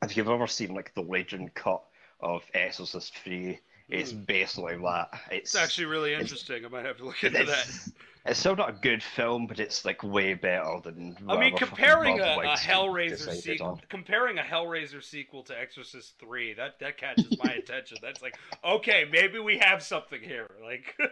if 0.02 0.16
you've 0.16 0.28
ever 0.28 0.46
seen 0.46 0.74
like 0.74 0.94
the 0.94 1.02
Legion 1.02 1.50
cut 1.54 1.82
of 2.20 2.42
Exorcist 2.54 3.16
3, 3.18 3.58
it's 3.88 4.12
basically 4.12 4.76
that. 4.76 5.08
It's, 5.30 5.54
it's 5.54 5.56
actually 5.56 5.86
really 5.86 6.14
interesting. 6.14 6.64
I 6.64 6.68
might 6.68 6.84
have 6.84 6.98
to 6.98 7.04
look 7.06 7.22
into 7.24 7.44
that. 7.44 7.66
it's, 7.68 7.90
it's 8.26 8.40
still 8.40 8.56
not 8.56 8.68
a 8.70 8.72
good 8.72 9.02
film, 9.02 9.46
but 9.46 9.58
it's 9.58 9.84
like 9.84 10.02
way 10.02 10.34
better 10.34 10.80
than. 10.84 11.16
I 11.28 11.38
mean, 11.38 11.56
comparing 11.56 12.20
a, 12.20 12.24
a 12.40 12.56
Hellraiser 12.56 13.32
sequel, 13.32 13.80
comparing 13.88 14.38
a 14.38 14.42
Hellraiser 14.42 15.02
sequel 15.02 15.42
to 15.44 15.58
Exorcist 15.58 16.18
Three, 16.18 16.52
that 16.54 16.78
that 16.80 16.98
catches 16.98 17.38
my 17.42 17.52
attention. 17.62 17.98
That's 18.02 18.20
like, 18.20 18.36
okay, 18.64 19.04
maybe 19.10 19.38
we 19.38 19.58
have 19.58 19.82
something 19.82 20.20
here. 20.20 20.48
Like, 20.62 20.94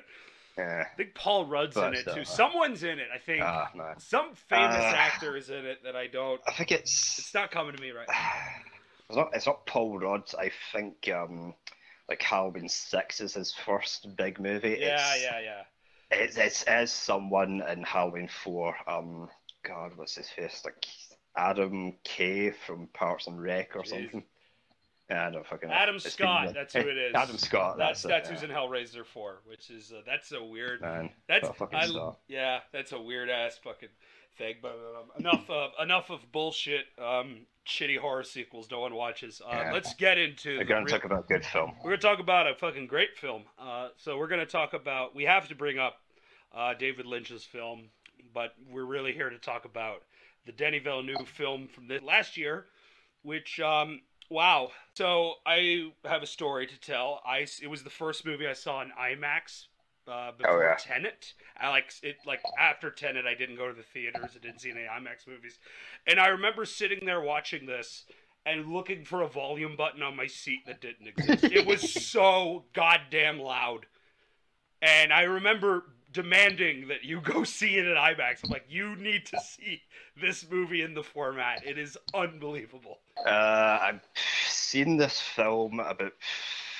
Yeah. 0.59 0.85
I 0.91 0.97
think 0.97 1.15
Paul 1.15 1.45
Rudd's 1.45 1.77
in 1.77 1.83
But, 1.83 1.95
it 1.97 2.05
too. 2.05 2.21
uh, 2.23 2.25
Someone's 2.25 2.83
in 2.83 2.99
it. 2.99 3.09
I 3.15 3.19
think 3.19 3.43
Ah, 3.43 3.71
no. 3.75 3.93
some 3.99 4.33
famous 4.35 4.75
Uh, 4.77 4.95
actor 4.97 5.37
is 5.37 5.51
in 5.51 5.67
it 5.67 5.85
that 5.85 5.95
I 5.95 6.07
don't. 6.07 6.41
I 6.47 6.53
think 6.53 6.73
it's 6.73 7.19
It's 7.19 7.35
not 7.35 7.51
coming 7.51 7.77
to 7.77 7.83
me 7.83 7.91
right 7.91 8.07
now. 8.09 8.15
it's 9.11 9.17
not 9.17 9.29
it's 9.35 9.47
not 9.47 9.67
Paul 9.67 9.99
Rudd. 9.99 10.23
I 10.39 10.51
think 10.73 11.11
um 11.15 11.53
like 12.09 12.23
Halloween 12.23 12.69
Six 12.69 13.21
is 13.21 13.35
his 13.35 13.53
first 13.53 14.17
big 14.17 14.41
movie. 14.41 14.79
Yeah, 14.81 15.15
it's, 15.15 15.23
yeah, 15.23 15.41
yeah. 15.41 15.63
It's 16.11 16.37
it's 16.37 16.63
as 16.65 16.93
someone 16.93 17.63
in 17.69 17.83
Halloween 17.83 18.29
Four. 18.29 18.75
Um, 18.87 19.29
God, 19.65 19.93
what's 19.97 20.15
his 20.15 20.29
face? 20.29 20.63
Like 20.65 20.87
Adam 21.37 21.95
K 22.05 22.53
from 22.67 22.89
Parks 22.95 23.27
and 23.27 23.41
Rec 23.41 23.75
or 23.77 23.83
Jeez. 23.83 23.89
something. 23.89 24.25
Yeah, 25.09 25.29
I 25.29 25.31
don't 25.31 25.47
fucking. 25.47 25.71
Adam 25.71 25.95
It's 25.95 26.13
Scott, 26.13 26.53
that's 26.53 26.75
who 26.75 26.81
it 26.81 26.99
is. 26.99 27.15
Adam 27.15 27.39
Scott. 27.39 27.79
That's 27.79 28.03
That's 28.03 28.29
that's, 28.29 28.29
it, 28.29 28.33
who's 28.33 28.43
in 28.43 28.51
Hellraiser 28.51 29.07
four, 29.07 29.41
which 29.47 29.71
is 29.71 29.93
uh, 29.93 30.01
that's 30.05 30.33
a 30.33 30.43
weird. 30.43 30.81
Man, 30.81 31.11
That's 31.29 31.49
I, 31.61 32.11
yeah, 32.27 32.59
that's 32.73 32.91
a 32.91 33.01
weird 33.01 33.31
ass 33.31 33.57
fucking 33.63 33.91
thing. 34.37 34.57
But 34.63 34.71
um, 34.73 35.11
enough 35.19 35.49
of 35.51 35.71
enough 35.83 36.11
of 36.11 36.21
bullshit. 36.33 36.87
Um, 37.03 37.47
shitty 37.67 37.99
horror 37.99 38.23
sequels 38.23 38.71
no 38.71 38.81
one 38.81 38.95
watches. 38.95 39.41
Uh, 39.45 39.51
Yeah. 39.57 39.73
Let's 39.73 39.95
get 39.95 40.19
into. 40.19 40.57
We're 40.59 40.65
going 40.65 40.87
to 40.87 40.93
real- 40.93 41.01
talk 41.01 41.05
about 41.05 41.29
good 41.29 41.45
film. 41.45 41.73
we're 41.83 41.91
gonna 41.91 42.03
talk 42.03 42.21
about 42.21 42.47
a 42.47 42.55
fucking 42.55 42.87
great 42.87 43.17
film. 43.17 43.43
Uh, 43.59 43.89
so 43.97 44.17
we're 44.19 44.29
gonna 44.29 44.47
talk 44.47 44.73
about. 44.73 45.15
We 45.15 45.25
have 45.25 45.49
to 45.49 45.55
bring 45.55 45.79
up 45.79 45.97
uh, 46.55 46.75
David 46.75 47.07
Lynch's 47.07 47.45
film, 47.45 47.89
but 48.33 48.55
we're 48.71 48.85
really 48.85 49.13
here 49.13 49.31
to 49.31 49.39
talk 49.39 49.65
about 49.65 50.03
the 50.47 50.53
Denis 50.53 50.83
Villeneuve 50.85 51.29
film 51.29 51.67
from 51.67 51.89
the 51.89 51.99
last 51.99 52.37
year, 52.37 52.67
which 53.23 53.59
um, 53.59 54.01
wow. 54.31 54.71
So 54.95 55.35
I 55.45 55.91
have 56.05 56.23
a 56.23 56.27
story 56.27 56.67
to 56.69 56.81
tell. 56.81 57.21
I 57.27 57.47
it 57.61 57.69
was 57.69 57.83
the 57.83 57.91
first 57.91 58.25
movie 58.25 58.47
I 58.47 58.53
saw 58.53 58.81
in 58.83 58.91
IMAX. 58.91 59.67
Uh, 60.09 60.33
before 60.39 60.63
yeah. 60.63 60.77
Tenet, 60.79 61.33
I 61.59 61.69
like 61.69 61.93
it. 62.03 62.17
Like 62.27 62.41
after 62.59 62.91
Tenet, 62.91 63.27
I 63.27 63.35
didn't 63.35 63.57
go 63.57 63.69
to 63.69 63.75
the 63.75 63.83
theaters. 63.83 64.31
I 64.37 64.39
didn't 64.39 64.61
see 64.61 64.71
any 64.71 64.83
IMAX 64.83 65.27
movies, 65.27 65.59
and 66.07 66.21
I 66.21 66.29
remember 66.29 66.65
sitting 66.65 67.05
there 67.05 67.21
watching 67.21 67.67
this 67.67 68.05
and 68.47 68.73
looking 68.73 69.05
for 69.05 69.23
a 69.23 69.29
volume 69.29 69.75
button 69.77 70.03
on 70.03 70.17
my 70.17 70.29
seat 70.29 70.65
that 70.67 70.81
didn't 70.81 71.09
exist. 71.09 71.45
it 71.45 71.67
was 71.67 71.93
so 72.07 72.65
goddamn 72.73 73.41
loud. 73.41 73.87
And 74.81 75.13
I 75.13 75.23
remember 75.23 75.85
demanding 76.13 76.89
that 76.89 77.05
you 77.05 77.21
go 77.21 77.45
see 77.45 77.77
it 77.77 77.87
at 77.87 77.97
IMAX. 77.97 78.45
I'm 78.45 78.51
like, 78.51 78.67
you 78.69 78.97
need 78.97 79.27
to 79.27 79.41
see 79.41 79.83
this 80.21 80.47
movie 80.51 80.83
in 80.83 80.95
the 80.95 81.03
format. 81.03 81.67
It 81.67 81.77
is 81.77 81.99
unbelievable. 82.15 82.99
Uh, 83.27 83.79
I've 83.83 84.01
seen 84.49 84.97
this 84.97 85.21
film 85.21 85.81
about 85.81 86.13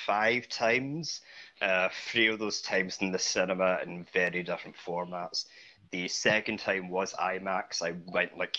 five 0.05 0.47
times. 0.47 1.21
Uh, 1.61 1.89
three 2.11 2.27
of 2.27 2.39
those 2.39 2.61
times 2.61 2.97
in 3.01 3.11
the 3.11 3.19
cinema 3.19 3.79
in 3.83 4.05
very 4.13 4.43
different 4.43 4.75
formats. 4.77 5.45
The 5.91 6.07
second 6.07 6.59
time 6.59 6.89
was 6.89 7.13
IMAX. 7.13 7.81
I 7.81 7.93
went 8.05 8.37
like 8.37 8.57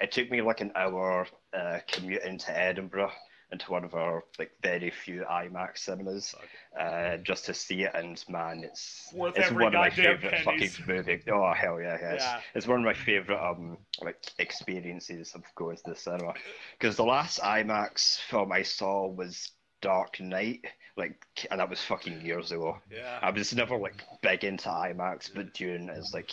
it 0.00 0.12
took 0.12 0.30
me 0.30 0.40
like 0.42 0.60
an 0.60 0.72
hour 0.76 1.26
uh, 1.52 1.78
commute 1.90 2.22
into 2.22 2.56
Edinburgh 2.56 3.12
into 3.50 3.70
one 3.72 3.82
of 3.82 3.94
our 3.94 4.24
like 4.38 4.50
very 4.62 4.90
few 4.90 5.24
IMAX 5.30 5.78
cinemas 5.78 6.34
uh, 6.78 7.16
just 7.18 7.46
to 7.46 7.54
see 7.54 7.82
it. 7.82 7.92
And 7.94 8.22
man, 8.28 8.62
it's 8.62 9.10
Worth 9.14 9.36
it's 9.38 9.50
one 9.50 9.66
of 9.66 9.72
my 9.72 9.90
favorite 9.90 10.20
pennies. 10.44 10.76
fucking 10.76 10.94
movies. 10.96 11.22
Oh 11.30 11.52
hell 11.54 11.80
yeah, 11.80 11.96
yeah. 12.00 12.12
It's, 12.12 12.24
Yeah. 12.24 12.40
it's 12.54 12.66
one 12.66 12.78
of 12.80 12.84
my 12.84 12.94
favorite 12.94 13.40
um 13.42 13.78
like 14.02 14.18
experiences 14.38 15.34
of 15.34 15.42
going 15.54 15.76
to 15.76 15.82
the 15.86 15.96
cinema 15.96 16.34
because 16.78 16.96
the 16.96 17.04
last 17.04 17.40
IMAX 17.40 18.18
film 18.20 18.52
I 18.52 18.62
saw 18.62 19.06
was 19.06 19.50
Dark 19.80 20.20
Knight, 20.20 20.64
like, 20.96 21.24
and 21.50 21.60
that 21.60 21.70
was 21.70 21.80
fucking 21.82 22.20
years 22.22 22.52
ago. 22.52 22.78
Yeah. 22.90 23.18
I 23.22 23.30
was 23.30 23.54
never 23.54 23.76
like 23.76 24.02
big 24.22 24.44
into 24.44 24.68
IMAX, 24.68 25.30
but 25.34 25.54
Dune 25.54 25.88
is 25.90 26.12
like, 26.12 26.32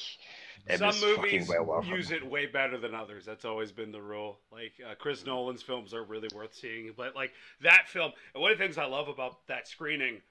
it 0.68 0.80
Some 0.80 1.00
movies 1.00 1.46
fucking 1.46 1.48
well 1.48 1.84
use 1.86 2.10
it. 2.10 2.24
it 2.24 2.30
way 2.30 2.48
better 2.48 2.78
than 2.80 2.96
others. 2.96 3.24
That's 3.26 3.46
always 3.46 3.72
been 3.72 3.92
the 3.92 4.02
rule. 4.02 4.40
Like 4.52 4.74
uh, 4.84 4.96
Chris 4.96 5.26
Nolan's 5.26 5.62
films 5.62 5.94
are 5.94 6.04
really 6.04 6.28
worth 6.34 6.56
seeing, 6.56 6.92
but 6.98 7.16
like 7.16 7.34
that 7.62 7.88
film, 7.88 8.12
and 8.34 8.42
one 8.42 8.52
of 8.52 8.58
the 8.58 8.64
things 8.64 8.78
I 8.80 8.86
love 8.86 9.08
about 9.08 9.46
that 9.48 9.68
screening 9.68 10.22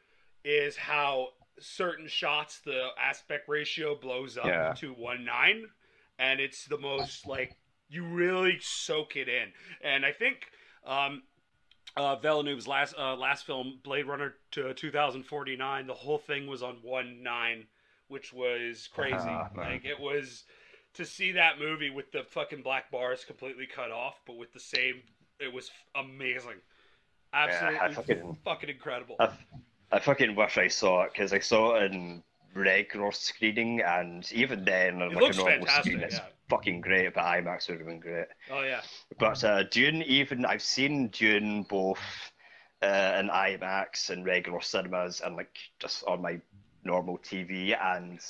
is 0.44 0.76
how 0.76 1.28
certain 1.61 2.09
shots 2.09 2.59
the 2.64 2.88
aspect 3.00 3.49
ratio 3.49 3.94
blows 3.94 4.37
up 4.37 4.47
Yeah. 4.47 4.73
to 4.78 4.92
one 4.92 5.25
nine, 5.25 5.66
and 6.18 6.40
it's 6.40 6.64
the 6.64 6.78
most 6.78 7.28
like 7.28 7.54
you 7.88 8.04
really 8.04 8.59
soak 8.61 9.14
it 9.14 9.28
in. 9.28 9.52
And 9.85 10.04
I 10.04 10.11
think 10.11 10.38
um, 10.85 11.23
uh, 11.97 12.17
Villeneuve's 12.17 12.67
last 12.67 12.95
uh, 12.99 13.15
last 13.17 13.47
film, 13.47 13.79
Blade 13.85 14.07
Runner 14.07 14.35
to 14.53 14.75
2049, 14.75 15.87
the 15.87 15.95
whole 15.95 16.19
thing 16.19 16.47
was 16.47 16.63
on 16.63 16.77
one 16.83 17.23
nine, 17.23 17.67
which 18.09 18.33
was 18.33 18.89
crazy. 18.95 19.15
Man. 19.25 19.49
like 19.57 19.85
it 19.85 19.99
was 20.01 20.45
to 20.95 21.05
see 21.05 21.33
that 21.33 21.59
movie 21.59 21.91
with 21.91 22.11
the 22.13 22.23
fucking 22.31 22.63
black 22.63 22.91
bars 22.91 23.25
completely 23.25 23.67
cut 23.67 23.91
off, 23.91 24.15
but 24.27 24.37
with 24.37 24.53
the 24.53 24.61
same, 24.61 25.03
it 25.41 25.53
was 25.53 25.71
amazing, 25.97 26.61
absolutely 27.33 27.79
I 27.81 27.93
fucking- 27.93 28.37
fucking 28.45 28.71
incredible. 28.71 29.17
I, 29.21 29.31
I 29.93 29.99
fucking 30.01 30.35
wish 30.35 30.59
I 30.59 30.69
saw 30.69 31.05
it 31.05 31.13
because 31.13 31.33
I 31.33 31.39
saw 31.39 31.77
it 31.77 31.93
in 31.93 32.23
regular 32.55 33.13
screening, 33.13 33.81
and 33.81 34.29
even 34.33 34.65
then, 34.65 35.01
It 35.03 35.13
like 35.13 35.21
looks 35.21 35.37
a 35.37 35.41
normal 35.41 35.59
fantastic, 35.67 35.93
screen, 35.93 36.01
it's 36.05 36.15
yeah. 36.17 36.25
Fucking 36.49 36.81
great. 36.81 37.15
But 37.15 37.25
IMAX 37.25 37.69
would 37.69 37.79
have 37.79 37.87
been 37.87 38.01
great. 38.01 38.27
oh 38.51 38.63
yeah, 38.63 38.83
But 39.19 39.43
uh, 39.45 39.65
Dune, 39.65 40.03
even 40.03 40.45
I've 40.45 40.63
seen 40.63 41.09
Dune 41.09 41.65
both 41.65 42.01
uh, 42.83 43.17
in 43.19 43.29
IMAX 43.29 44.11
and 44.11 44.25
regular 44.25 44.61
cinemas, 44.61 45.21
and 45.25 45.37
like 45.37 45.57
just 45.79 46.05
on 46.05 46.23
my 46.23 46.41
normal 46.85 47.19
TV, 47.19 47.77
and 47.81 48.21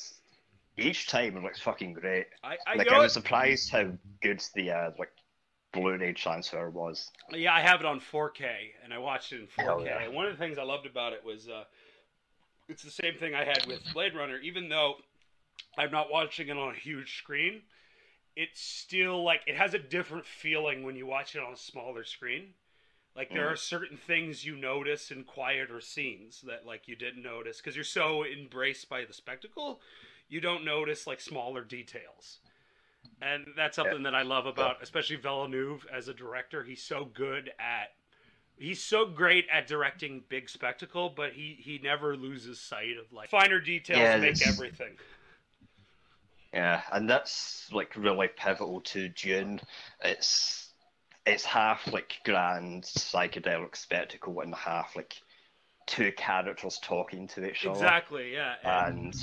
each 0.76 1.08
time 1.08 1.36
it 1.36 1.42
looks 1.42 1.60
fucking 1.60 1.92
great. 1.94 2.26
I, 2.42 2.56
I 2.66 2.76
like 2.76 2.90
I 2.90 2.98
was 2.98 3.12
surprised 3.12 3.70
how 3.70 3.90
good 4.22 4.42
the 4.54 4.70
uh, 4.70 4.90
like 4.98 5.12
Blu-ray 5.72 6.12
transfer 6.12 6.70
was. 6.70 7.10
Yeah, 7.30 7.52
I 7.52 7.60
have 7.60 7.80
it 7.80 7.86
on 7.86 8.00
4K, 8.00 8.44
and 8.82 8.94
I 8.94 8.98
watched 8.98 9.32
it 9.32 9.40
in 9.40 9.46
4K. 9.46 9.84
Yeah. 9.84 10.08
One 10.08 10.26
of 10.26 10.32
the 10.32 10.38
things 10.38 10.56
I 10.56 10.62
loved 10.62 10.86
about 10.86 11.12
it 11.12 11.24
was 11.24 11.48
uh, 11.48 11.64
it's 12.68 12.82
the 12.82 12.90
same 12.90 13.14
thing 13.18 13.34
I 13.34 13.44
had 13.44 13.66
with 13.66 13.80
Blade 13.92 14.14
Runner. 14.14 14.38
Even 14.38 14.68
though 14.68 14.94
I'm 15.76 15.90
not 15.90 16.10
watching 16.10 16.48
it 16.48 16.56
on 16.56 16.74
a 16.74 16.78
huge 16.78 17.18
screen, 17.18 17.62
it's 18.36 18.60
still 18.60 19.22
like 19.22 19.42
it 19.46 19.56
has 19.56 19.74
a 19.74 19.78
different 19.78 20.26
feeling 20.26 20.82
when 20.82 20.96
you 20.96 21.06
watch 21.06 21.36
it 21.36 21.42
on 21.42 21.52
a 21.52 21.56
smaller 21.56 22.04
screen. 22.04 22.54
Like 23.16 23.30
there 23.30 23.44
mm-hmm. 23.44 23.52
are 23.52 23.56
certain 23.56 23.96
things 23.96 24.44
you 24.44 24.56
notice 24.56 25.12
in 25.12 25.22
quieter 25.22 25.80
scenes 25.80 26.42
that 26.46 26.66
like 26.66 26.88
you 26.88 26.96
didn't 26.96 27.22
notice 27.22 27.58
because 27.58 27.76
you're 27.76 27.84
so 27.84 28.24
embraced 28.24 28.88
by 28.88 29.04
the 29.04 29.12
spectacle, 29.12 29.80
you 30.28 30.40
don't 30.40 30.64
notice 30.64 31.06
like 31.06 31.20
smaller 31.20 31.62
details. 31.62 32.38
And 33.22 33.46
that's 33.56 33.76
something 33.76 34.02
that 34.02 34.14
I 34.14 34.22
love 34.22 34.46
about, 34.46 34.82
especially 34.82 35.16
Villeneuve 35.16 35.86
as 35.92 36.08
a 36.08 36.14
director. 36.14 36.64
He's 36.64 36.82
so 36.82 37.04
good 37.04 37.52
at, 37.60 37.92
he's 38.56 38.82
so 38.82 39.06
great 39.06 39.46
at 39.52 39.66
directing 39.66 40.24
big 40.28 40.50
spectacle, 40.50 41.12
but 41.14 41.32
he 41.32 41.56
he 41.60 41.78
never 41.82 42.16
loses 42.16 42.58
sight 42.58 42.96
of 42.98 43.12
like 43.12 43.28
finer 43.28 43.60
details 43.60 44.00
Yeah, 44.00 44.16
make 44.16 44.44
everything. 44.46 44.96
Yeah, 46.54 46.82
and 46.92 47.10
that's 47.10 47.68
like 47.72 47.96
really 47.96 48.28
pivotal 48.28 48.80
to 48.82 49.08
Dune. 49.08 49.60
It's 50.02 50.72
it's 51.26 51.44
half 51.44 51.92
like 51.92 52.20
grand 52.24 52.84
psychedelic 52.84 53.74
spectacle 53.76 54.40
and 54.40 54.54
half 54.54 54.94
like 54.94 55.16
two 55.86 56.12
characters 56.12 56.78
talking 56.80 57.26
to 57.28 57.48
each 57.48 57.66
other. 57.66 57.72
Exactly, 57.72 58.32
yeah. 58.32 58.54
And 58.62 59.04
And 59.04 59.14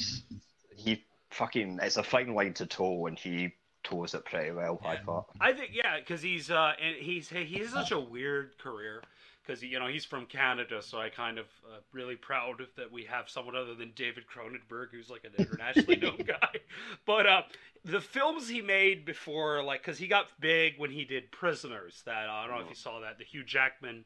he 0.75 1.05
fucking 1.29 1.79
it's 1.81 1.97
a 1.97 2.03
fine 2.03 2.33
line 2.33 2.53
to 2.55 2.65
toe, 2.65 3.05
and 3.05 3.17
he 3.17 3.53
toes 3.83 4.13
it 4.13 4.25
pretty 4.25 4.51
well. 4.51 4.81
I 4.83 4.97
thought. 4.97 5.27
I 5.39 5.53
think 5.53 5.71
yeah, 5.73 5.99
because 5.99 6.21
he's 6.21 6.51
uh 6.51 6.73
and 6.81 6.97
he's 6.97 7.29
he's 7.29 7.71
such 7.71 7.91
a 7.91 7.99
weird 7.99 8.57
career 8.57 9.03
because 9.45 9.63
you 9.63 9.79
know 9.79 9.87
he's 9.87 10.05
from 10.05 10.25
Canada, 10.25 10.81
so 10.81 10.99
I 10.99 11.09
kind 11.09 11.37
of 11.37 11.45
uh, 11.65 11.77
really 11.91 12.15
proud 12.15 12.61
that 12.77 12.91
we 12.91 13.03
have 13.05 13.29
someone 13.29 13.55
other 13.55 13.75
than 13.75 13.91
David 13.95 14.25
Cronenberg, 14.27 14.87
who's 14.91 15.09
like 15.09 15.23
an 15.23 15.31
internationally 15.37 15.97
known 15.97 16.17
guy. 16.27 16.59
But 17.05 17.25
uh, 17.25 17.41
the 17.83 18.01
films 18.01 18.47
he 18.47 18.61
made 18.61 19.05
before, 19.05 19.63
like, 19.63 19.81
because 19.81 19.97
he 19.97 20.07
got 20.07 20.25
big 20.39 20.73
when 20.77 20.91
he 20.91 21.05
did 21.05 21.31
Prisoners. 21.31 22.03
That 22.05 22.29
uh, 22.29 22.31
I 22.33 22.47
don't 22.47 22.55
know 22.57 22.63
if 22.63 22.69
you 22.69 22.75
saw 22.75 22.99
that, 23.01 23.17
the 23.17 23.23
Hugh 23.25 23.43
Jackman, 23.43 24.05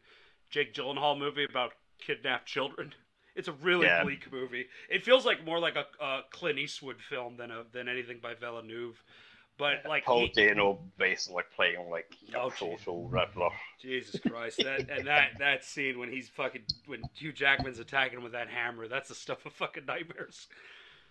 Jake 0.50 0.74
Gyllenhaal 0.74 1.18
movie 1.18 1.44
about 1.44 1.74
kidnapped 2.00 2.48
children. 2.48 2.94
It's 3.38 3.50
a 3.50 3.52
really 3.52 3.86
Yeah. 3.86 4.02
bleak 4.02 4.32
movie. 4.32 4.68
It 4.90 5.04
feels 5.04 5.26
like 5.26 5.44
more 5.44 5.60
like 5.60 5.76
a, 5.76 5.86
a 6.02 6.22
Clint 6.32 6.58
Eastwood 6.58 7.02
film 7.02 7.36
than 7.36 7.52
a 7.52 7.66
than 7.74 7.90
anything 7.90 8.20
by 8.24 8.34
Villeneuve. 8.34 9.04
But 9.58 9.86
like 9.88 10.04
Paul 10.06 10.22
he- 10.22 10.28
Dano 10.30 10.80
basically 10.98 11.44
playing 11.56 11.90
like 11.90 12.14
Oh, 12.36 12.50
social 12.50 13.08
riddler. 13.08 13.50
Jesus 13.82 14.20
Christ! 14.20 14.58
That 14.64 14.90
and 14.90 15.08
that 15.08 15.38
that 15.40 15.64
scene 15.64 15.98
when 15.98 16.12
he's 16.12 16.28
fucking 16.30 16.64
when 16.88 17.02
Hugh 17.14 17.32
Jackman's 17.32 17.80
attacking 17.80 18.18
him 18.18 18.24
with 18.24 18.34
that 18.34 18.50
hammer, 18.50 18.88
that's 18.88 19.10
the 19.10 19.16
stuff 19.16 19.46
of 19.46 19.54
fucking 19.54 19.86
nightmares. 19.86 20.48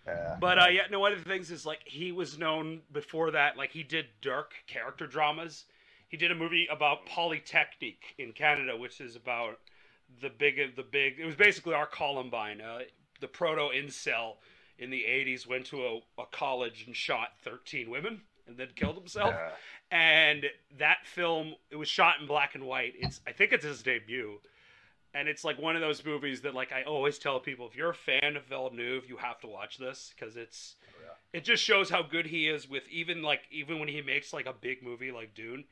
Yeah. 0.05 0.37
But 0.39 0.59
uh, 0.59 0.67
yeah, 0.69 0.83
no. 0.91 0.99
One 0.99 1.13
of 1.13 1.23
the 1.23 1.29
things 1.29 1.49
is 1.49 1.65
like 1.65 1.79
he 1.85 2.11
was 2.11 2.37
known 2.37 2.81
before 2.91 3.31
that. 3.31 3.57
Like 3.57 3.71
he 3.71 3.81
did 3.81 4.05
dark 4.21 4.51
character 4.67 5.07
dramas. 5.07 5.65
He 6.07 6.17
did 6.17 6.29
a 6.31 6.35
movie 6.35 6.67
about 6.69 7.07
Polytechnique 7.07 8.13
in 8.19 8.31
Canada, 8.31 8.77
which 8.77 9.01
is 9.01 9.15
about 9.15 9.59
the 10.21 10.29
big 10.29 10.75
the 10.75 10.83
big. 10.83 11.19
It 11.19 11.25
was 11.25 11.35
basically 11.35 11.73
our 11.73 11.87
Columbine. 11.87 12.61
Uh, 12.61 12.81
the 13.21 13.27
proto 13.27 13.75
incel 13.75 14.33
in 14.77 14.91
the 14.91 15.03
'80s 15.07 15.47
went 15.47 15.65
to 15.67 15.83
a, 15.83 15.95
a 16.21 16.25
college 16.31 16.83
and 16.85 16.95
shot 16.95 17.29
13 17.43 17.89
women 17.89 18.21
and 18.47 18.57
then 18.57 18.67
killed 18.75 18.95
himself. 18.95 19.33
Yeah. 19.33 19.51
And 19.97 20.45
that 20.77 21.05
film, 21.05 21.55
it 21.69 21.75
was 21.75 21.87
shot 21.87 22.15
in 22.19 22.27
black 22.27 22.55
and 22.55 22.65
white. 22.65 22.93
It's 22.99 23.21
I 23.27 23.31
think 23.31 23.51
it's 23.51 23.65
his 23.65 23.83
debut 23.83 24.39
and 25.15 25.29
it's 25.29 25.45
like 25.45 25.57
one 25.57 25.75
of 25.75 25.81
those 25.81 26.03
movies 26.05 26.41
that 26.41 26.53
like 26.53 26.71
I 26.73 26.83
always 26.83 27.17
tell 27.17 27.39
people 27.39 27.65
if 27.67 27.75
you're 27.75 27.89
a 27.91 27.95
fan 27.95 28.35
of 28.35 28.45
Villeneuve, 28.45 29.07
you 29.07 29.17
have 29.17 29.39
to 29.39 29.47
watch 29.47 29.77
this 29.77 30.13
because 30.15 30.35
it's 30.35 30.75
oh, 30.99 31.13
it 31.33 31.43
just 31.45 31.63
shows 31.63 31.89
how 31.89 32.03
good 32.03 32.27
he 32.27 32.47
is 32.47 32.69
with 32.69 32.83
even 32.91 33.23
like 33.23 33.41
even 33.49 33.79
when 33.79 33.87
he 33.87 34.01
makes 34.01 34.33
like 34.33 34.45
a 34.45 34.53
big 34.53 34.83
movie 34.83 35.11
like 35.11 35.33
Dune, 35.33 35.63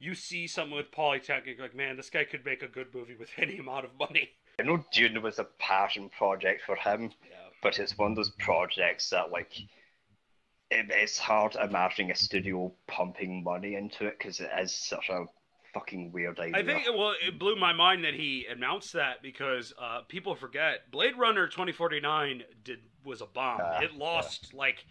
you 0.00 0.14
see 0.14 0.46
someone 0.48 0.78
with 0.78 0.90
Polytechnique, 0.90 1.60
like, 1.60 1.74
man, 1.76 1.96
this 1.96 2.10
guy 2.10 2.24
could 2.24 2.44
make 2.44 2.62
a 2.62 2.68
good 2.68 2.92
movie 2.92 3.14
with 3.14 3.30
any 3.38 3.58
amount 3.58 3.84
of 3.84 3.92
money. 3.98 4.30
I 4.60 4.64
know 4.64 4.84
Dune 4.92 5.22
was 5.22 5.38
a 5.38 5.44
passion 5.44 6.08
project 6.08 6.62
for 6.66 6.74
him, 6.74 7.12
Yeah. 7.30 7.36
but 7.62 7.78
it's 7.78 7.96
one 7.96 8.10
of 8.10 8.16
those 8.16 8.30
projects 8.40 9.08
that 9.10 9.30
like 9.30 9.52
it, 10.70 10.86
it's 10.90 11.18
hard 11.18 11.56
imagining 11.56 12.10
a 12.10 12.16
studio 12.16 12.72
pumping 12.86 13.42
money 13.42 13.74
into 13.74 14.06
it 14.06 14.18
because 14.18 14.40
it 14.40 14.50
is 14.60 14.72
such 14.72 15.08
a 15.08 15.24
fucking 15.74 16.12
weird 16.12 16.38
idea. 16.38 16.56
I 16.56 16.64
think 16.64 16.86
well, 16.96 17.14
it 17.24 17.38
blew 17.38 17.56
my 17.56 17.72
mind 17.72 18.04
that 18.04 18.14
he 18.14 18.46
announced 18.50 18.92
that 18.94 19.22
because 19.22 19.72
uh, 19.80 20.00
people 20.08 20.34
forget 20.34 20.90
Blade 20.90 21.16
Runner 21.18 21.46
2049 21.46 22.42
did 22.64 22.78
was 23.04 23.20
a 23.20 23.26
bomb. 23.26 23.60
Ah, 23.62 23.80
it 23.82 23.94
lost 23.94 24.52
like 24.52 24.84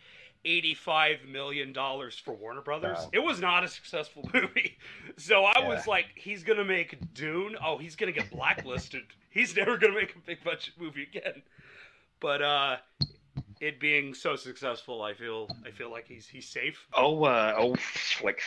85 0.46 1.18
million 1.30 1.74
dollars 1.74 2.18
for 2.18 2.34
Warner 2.34 2.62
Brothers. 2.62 2.98
Wow. 2.98 3.10
It 3.14 3.20
was 3.20 3.40
not 3.40 3.64
a 3.64 3.68
successful 3.68 4.28
movie. 4.34 4.78
So 5.18 5.44
I 5.44 5.60
Yeah. 5.60 5.68
was 5.68 5.88
like, 5.88 6.06
he's 6.16 6.44
gonna 6.44 6.66
make 6.66 7.14
Dune. 7.14 7.56
Oh, 7.64 7.78
he's 7.78 7.96
gonna 7.96 8.12
get 8.12 8.32
blacklisted. 8.32 9.04
he's 9.30 9.56
never 9.56 9.78
gonna 9.78 9.96
make 9.96 10.16
a 10.16 10.20
big 10.20 10.44
budget 10.44 10.74
movie 10.80 11.04
again. 11.04 11.44
But 12.20 12.42
uh, 12.42 12.78
it 13.60 13.80
being 13.80 14.14
so 14.14 14.36
successful, 14.36 15.02
I 15.02 15.14
feel 15.14 15.50
I 15.66 15.72
feel 15.72 15.92
like 15.92 16.08
he's 16.08 16.28
he's 16.28 16.50
safe. 16.50 16.88
Oh, 16.94 17.24
uh, 17.24 17.56
all 17.58 17.78
like 18.24 18.42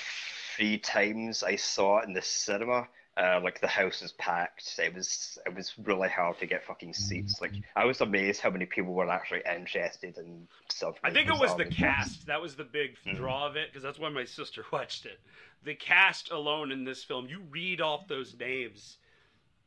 three 0.56 0.78
times 0.78 1.42
I 1.42 1.56
saw 1.56 1.98
it 1.98 2.06
in 2.06 2.12
the 2.12 2.22
cinema. 2.22 2.88
Uh, 3.16 3.40
like 3.42 3.60
the 3.60 3.66
house 3.68 4.00
was 4.00 4.12
packed. 4.12 4.78
It 4.78 4.94
was 4.94 5.38
it 5.44 5.54
was 5.54 5.74
really 5.84 6.08
hard 6.08 6.38
to 6.38 6.46
get 6.46 6.64
fucking 6.64 6.94
seats. 6.94 7.40
Like 7.40 7.52
I 7.76 7.84
was 7.84 8.00
amazed 8.00 8.40
how 8.40 8.50
many 8.50 8.66
people 8.66 8.94
were 8.94 9.10
actually 9.10 9.42
interested 9.50 10.16
in 10.16 10.46
something. 10.70 11.00
I 11.04 11.10
think 11.10 11.28
it 11.28 11.38
was 11.38 11.54
the 11.56 11.64
cast. 11.66 12.26
That 12.26 12.40
was 12.40 12.56
the 12.56 12.64
big 12.64 12.96
Mhm. 13.06 13.16
draw 13.16 13.46
of 13.46 13.56
it 13.56 13.68
because 13.68 13.82
that's 13.82 13.98
why 13.98 14.08
my 14.08 14.24
sister 14.24 14.64
watched 14.72 15.06
it. 15.06 15.20
The 15.64 15.74
cast 15.74 16.30
alone 16.30 16.72
in 16.72 16.84
this 16.84 17.04
film, 17.04 17.28
you 17.28 17.40
read 17.50 17.80
off 17.80 18.08
those 18.08 18.34
names, 18.38 18.96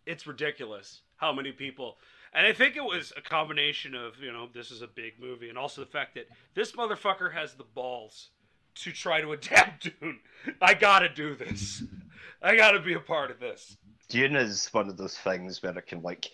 it's 0.06 0.26
ridiculous 0.26 1.02
how 1.18 1.32
many 1.34 1.52
people. 1.52 1.98
And 2.36 2.48
I 2.48 2.54
think 2.54 2.76
it 2.76 2.84
was 2.84 3.14
a 3.16 3.22
combination 3.22 3.94
of, 3.96 4.20
you 4.20 4.32
know, 4.32 4.50
this 4.52 4.72
is 4.72 4.82
a 4.82 4.88
big 4.88 5.14
movie 5.20 5.50
and 5.50 5.58
also 5.58 5.82
the 5.82 5.92
fact 5.92 6.16
that 6.16 6.28
this 6.56 6.72
motherfucker 6.72 7.34
has 7.34 7.54
the 7.54 7.64
balls 7.64 8.30
to 8.76 8.92
try 8.92 9.22
to 9.22 9.32
adapt 9.34 9.84
Dune. 9.84 10.20
I 10.62 10.74
gotta 10.74 11.10
do 11.10 11.36
this. 11.36 11.84
I 12.42 12.56
gotta 12.56 12.80
be 12.80 12.94
a 12.94 13.00
part 13.00 13.30
of 13.32 13.40
this. 13.40 13.78
Dune 14.10 14.36
is 14.36 14.68
one 14.72 14.90
of 14.90 14.98
those 14.98 15.18
things 15.18 15.62
where 15.62 15.78
it 15.78 15.88
can 15.88 16.02
like 16.02 16.30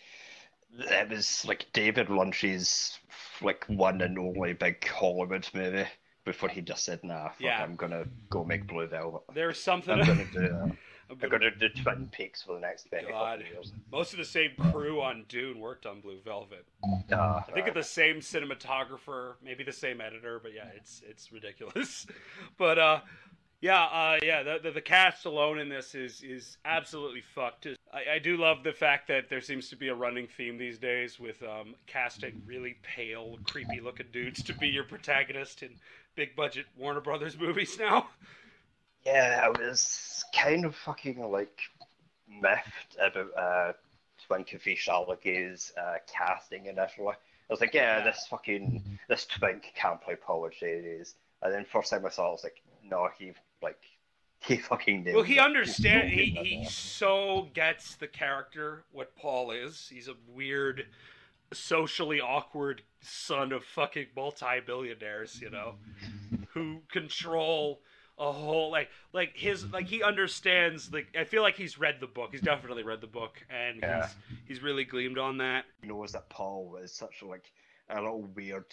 it 0.77 1.09
was 1.09 1.43
like 1.45 1.65
David 1.73 2.09
Lynch's 2.09 2.99
like 3.41 3.65
one 3.67 4.01
and 4.01 4.17
only 4.17 4.53
big 4.53 4.87
Hollywood 4.87 5.49
movie 5.53 5.87
before 6.25 6.49
he 6.49 6.61
just 6.61 6.85
said, 6.85 7.03
"Nah, 7.03 7.29
fuck, 7.29 7.39
Yeah. 7.39 7.63
I'm 7.63 7.75
gonna 7.75 8.05
go 8.29 8.43
make 8.43 8.67
Blue 8.67 8.85
Velvet. 8.87 9.21
There's 9.33 9.59
something. 9.61 9.99
I'm 9.99 10.05
gonna 10.05 10.25
do 10.25 10.39
that. 10.39 10.75
I'm 11.09 11.17
gonna- 11.17 11.39
gonna 11.39 11.55
do 11.55 11.69
Twin 11.69 12.07
Peaks 12.09 12.41
for 12.43 12.53
the 12.53 12.59
next 12.59 12.87
years." 12.91 13.73
most 13.91 14.13
of 14.13 14.17
the 14.19 14.25
same 14.25 14.51
crew 14.71 15.01
on 15.01 15.25
Dune 15.27 15.59
worked 15.59 15.85
on 15.85 16.01
Blue 16.01 16.19
Velvet. 16.21 16.65
Uh, 17.11 17.41
I 17.47 17.51
think 17.51 17.67
it's 17.67 17.75
the 17.75 17.83
same 17.83 18.17
cinematographer, 18.17 19.35
maybe 19.41 19.63
the 19.63 19.71
same 19.73 20.01
editor, 20.01 20.39
but 20.41 20.53
yeah, 20.53 20.67
it's 20.75 21.01
it's 21.07 21.31
ridiculous. 21.31 22.05
But 22.57 22.77
uh, 22.77 23.01
yeah, 23.61 23.83
uh, 23.83 24.19
yeah, 24.23 24.43
the, 24.43 24.59
the 24.63 24.71
the 24.71 24.81
cast 24.81 25.25
alone 25.25 25.59
in 25.59 25.67
this 25.69 25.95
is 25.95 26.21
is 26.21 26.57
absolutely 26.65 27.21
fucked. 27.21 27.67
I, 27.91 28.15
I 28.15 28.19
do 28.19 28.37
love 28.37 28.63
the 28.63 28.71
fact 28.73 29.07
that 29.07 29.29
there 29.29 29.41
seems 29.41 29.69
to 29.69 29.75
be 29.75 29.87
a 29.87 29.95
running 29.95 30.27
theme 30.27 30.57
these 30.57 30.77
days 30.77 31.19
with 31.19 31.41
um, 31.43 31.75
casting 31.87 32.41
really 32.45 32.77
pale, 32.83 33.37
creepy 33.45 33.81
looking 33.81 34.07
dudes 34.13 34.43
to 34.43 34.53
be 34.53 34.67
your 34.67 34.83
protagonist 34.83 35.63
in 35.63 35.71
big 36.15 36.35
budget 36.35 36.67
Warner 36.77 37.01
Brothers 37.01 37.37
movies 37.39 37.77
now. 37.79 38.09
Yeah, 39.11 39.41
I 39.43 39.49
was 39.49 40.23
kind 40.35 40.65
of 40.65 40.75
fucking 40.75 41.19
like 41.31 41.59
miffed 42.27 42.95
about 42.99 43.29
uh, 43.37 43.73
Twinkie 44.29 44.77
Chalamet's 44.77 45.73
uh, 45.75 45.95
casting 46.11 46.67
initially. 46.67 47.13
I 47.13 47.53
was 47.53 47.59
like, 47.59 47.73
yeah, 47.73 48.03
this 48.03 48.27
fucking 48.29 48.99
this 49.07 49.25
twink 49.25 49.73
can't 49.75 49.99
play 49.99 50.15
Paul 50.15 50.47
Atreides. 50.47 51.15
And 51.41 51.53
then 51.53 51.65
first 51.65 51.89
time 51.89 52.05
I 52.05 52.09
saw, 52.09 52.25
it, 52.25 52.27
I 52.27 52.31
was 52.31 52.43
like, 52.43 52.61
no, 52.87 53.09
he 53.17 53.33
like 53.63 53.81
he 54.39 54.57
fucking 54.57 55.03
nailed 55.03 55.15
Well, 55.15 55.25
he 55.25 55.39
understands. 55.39 56.13
He, 56.13 56.25
he 56.25 56.65
so 56.65 57.49
gets 57.55 57.95
the 57.95 58.07
character 58.07 58.83
what 58.91 59.15
Paul 59.15 59.51
is. 59.51 59.89
He's 59.91 60.07
a 60.07 60.15
weird, 60.27 60.85
socially 61.51 62.21
awkward 62.21 62.83
son 63.01 63.51
of 63.51 63.63
fucking 63.63 64.07
multi-billionaires, 64.15 65.41
you 65.41 65.49
know, 65.49 65.75
who 66.53 66.83
control 66.91 67.81
a 68.19 68.31
whole 68.31 68.69
like 68.71 68.89
like 69.13 69.31
his 69.35 69.65
like 69.71 69.87
he 69.87 70.03
understands 70.03 70.91
like 70.91 71.07
I 71.17 71.23
feel 71.23 71.41
like 71.41 71.55
he's 71.55 71.79
read 71.79 71.95
the 72.01 72.07
book. 72.07 72.29
He's 72.31 72.41
definitely 72.41 72.83
read 72.83 73.01
the 73.01 73.07
book, 73.07 73.41
and 73.49 73.79
Yeah. 73.81 74.07
he's 74.07 74.15
he's 74.47 74.61
really 74.63 74.83
gleamed 74.83 75.17
on 75.17 75.37
that. 75.37 75.65
He 75.81 75.87
knows 75.87 76.11
that 76.11 76.29
Paul 76.29 76.77
is 76.83 76.93
such 76.93 77.21
a 77.21 77.25
like 77.25 77.51
a 77.89 77.95
little 78.01 78.21
weird 78.35 78.65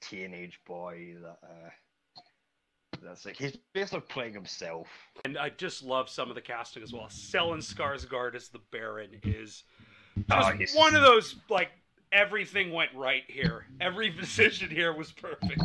teenage 0.00 0.58
boy 0.66 1.14
that 1.22 1.38
uh, 1.42 1.70
that's 3.02 3.26
like 3.26 3.36
he's 3.36 3.56
basically 3.72 4.00
playing 4.08 4.32
himself. 4.34 4.88
And 5.24 5.36
I 5.36 5.50
just 5.50 5.82
love 5.82 6.08
some 6.08 6.28
of 6.30 6.34
the 6.34 6.40
casting 6.40 6.82
as 6.82 6.92
well. 6.92 7.06
Stellan 7.10 7.58
Skarsgård 7.58 8.34
as 8.34 8.48
the 8.48 8.60
Baron 8.72 9.10
is 9.24 9.64
Oh, 10.30 10.40
just 10.50 10.56
he's- 10.58 10.76
one 10.76 10.94
of 10.94 11.02
those 11.02 11.36
like 11.50 11.70
everything 12.12 12.70
went 12.72 12.90
right 12.94 13.24
here. 13.28 13.66
Every 13.80 14.08
decision 14.20 14.70
here 14.70 14.92
was 14.96 15.12
perfect. 15.12 15.60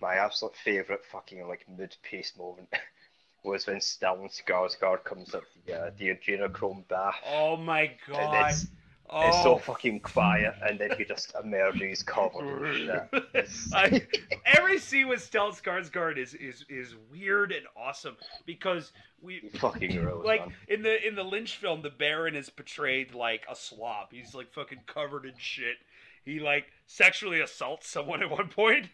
My 0.00 0.14
absolute 0.14 0.56
favorite 0.56 1.04
fucking 1.10 1.46
like 1.46 1.66
mid 1.68 1.96
piece 2.02 2.32
moment 2.38 2.68
was 3.44 3.66
when 3.66 3.76
Stellan 3.76 4.30
Skarsgård 4.30 5.04
comes 5.04 5.34
up 5.34 5.44
the 5.66 5.78
uh, 5.78 5.90
the 5.98 6.08
adrenochrome 6.08 6.86
bath. 6.88 7.16
Oh 7.26 7.56
my 7.56 7.92
god. 8.08 8.50
it's, 8.50 8.66
oh. 9.08 9.28
it's 9.28 9.42
so 9.42 9.58
fucking 9.58 10.00
quiet, 10.00 10.54
and 10.62 10.78
then 10.78 10.90
he 10.96 11.04
just 11.04 11.34
emerges 11.42 12.02
covered 12.02 12.76
in 12.76 12.86
shit. 13.34 13.48
I, 13.74 14.02
every 14.46 14.78
scene 14.78 15.08
with 15.08 15.20
Stellan 15.20 15.60
Skarsgård 15.60 16.16
is, 16.16 16.34
is 16.34 16.64
is 16.68 16.94
weird 17.10 17.52
and 17.52 17.66
awesome 17.76 18.16
because 18.46 18.92
we 19.20 19.50
fucking 19.54 20.02
rules, 20.02 20.24
like 20.24 20.40
man. 20.40 20.54
in 20.68 20.82
the 20.82 21.06
in 21.06 21.14
the 21.14 21.24
Lynch 21.24 21.56
film, 21.56 21.82
the 21.82 21.90
Baron 21.90 22.36
is 22.36 22.48
portrayed 22.48 23.14
like 23.14 23.44
a 23.50 23.54
slob. 23.54 24.08
He's 24.12 24.34
like 24.34 24.52
fucking 24.52 24.80
covered 24.86 25.26
in 25.26 25.34
shit. 25.36 25.76
He 26.24 26.40
like 26.40 26.66
sexually 26.86 27.40
assaults 27.40 27.88
someone 27.88 28.22
at 28.22 28.30
one 28.30 28.48
point. 28.48 28.86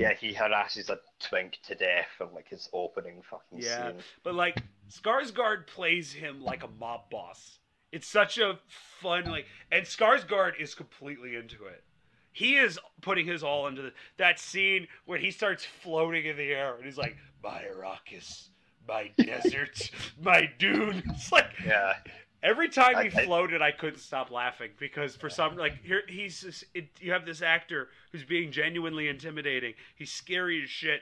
Yeah, 0.00 0.14
he 0.14 0.32
harasses 0.32 0.88
a 0.88 0.98
twink 1.20 1.58
to 1.64 1.74
death 1.74 2.08
in 2.20 2.32
like 2.34 2.48
his 2.48 2.70
opening 2.72 3.20
fucking 3.22 3.58
Yeah. 3.60 3.88
scene. 3.90 4.02
But 4.24 4.34
like 4.34 4.62
Skarsgård 4.90 5.66
plays 5.66 6.12
him 6.12 6.42
like 6.42 6.62
a 6.62 6.68
mob 6.68 7.10
boss. 7.10 7.58
It's 7.92 8.06
such 8.06 8.38
a 8.38 8.58
fun 8.68 9.24
like, 9.26 9.46
and 9.70 9.84
Skarsgård 9.84 10.58
is 10.58 10.74
completely 10.74 11.36
into 11.36 11.66
it. 11.66 11.84
He 12.32 12.56
is 12.56 12.78
putting 13.02 13.26
his 13.26 13.42
all 13.42 13.66
into 13.66 13.82
the, 13.82 13.92
that 14.16 14.38
scene 14.38 14.86
when 15.04 15.20
he 15.20 15.30
starts 15.30 15.64
floating 15.64 16.24
in 16.24 16.36
the 16.36 16.52
air 16.52 16.76
and 16.76 16.84
he's 16.84 16.96
like, 16.96 17.16
"My 17.42 17.62
Arrakis, 17.70 18.48
my 18.88 19.10
desert, 19.18 19.90
my 20.22 20.48
dune." 20.58 21.02
It's 21.10 21.30
like 21.30 21.50
Yeah, 21.66 21.94
every 22.42 22.68
time 22.68 22.94
he 23.10 23.16
I- 23.18 23.24
floated, 23.24 23.62
I 23.62 23.70
couldn't 23.72 23.98
stop 24.00 24.30
laughing 24.30 24.70
because 24.78 25.16
for 25.16 25.28
some 25.30 25.56
like 25.56 25.82
here 25.84 26.02
he's 26.08 26.64
it, 26.74 26.88
you 27.00 27.12
have 27.12 27.24
this 27.26 27.42
actor 27.42 27.88
who's 28.12 28.24
being 28.24 28.50
genuinely 28.52 29.08
intimidating. 29.08 29.74
He's 29.96 30.12
scary 30.12 30.62
as 30.62 30.70
shit. 30.70 31.00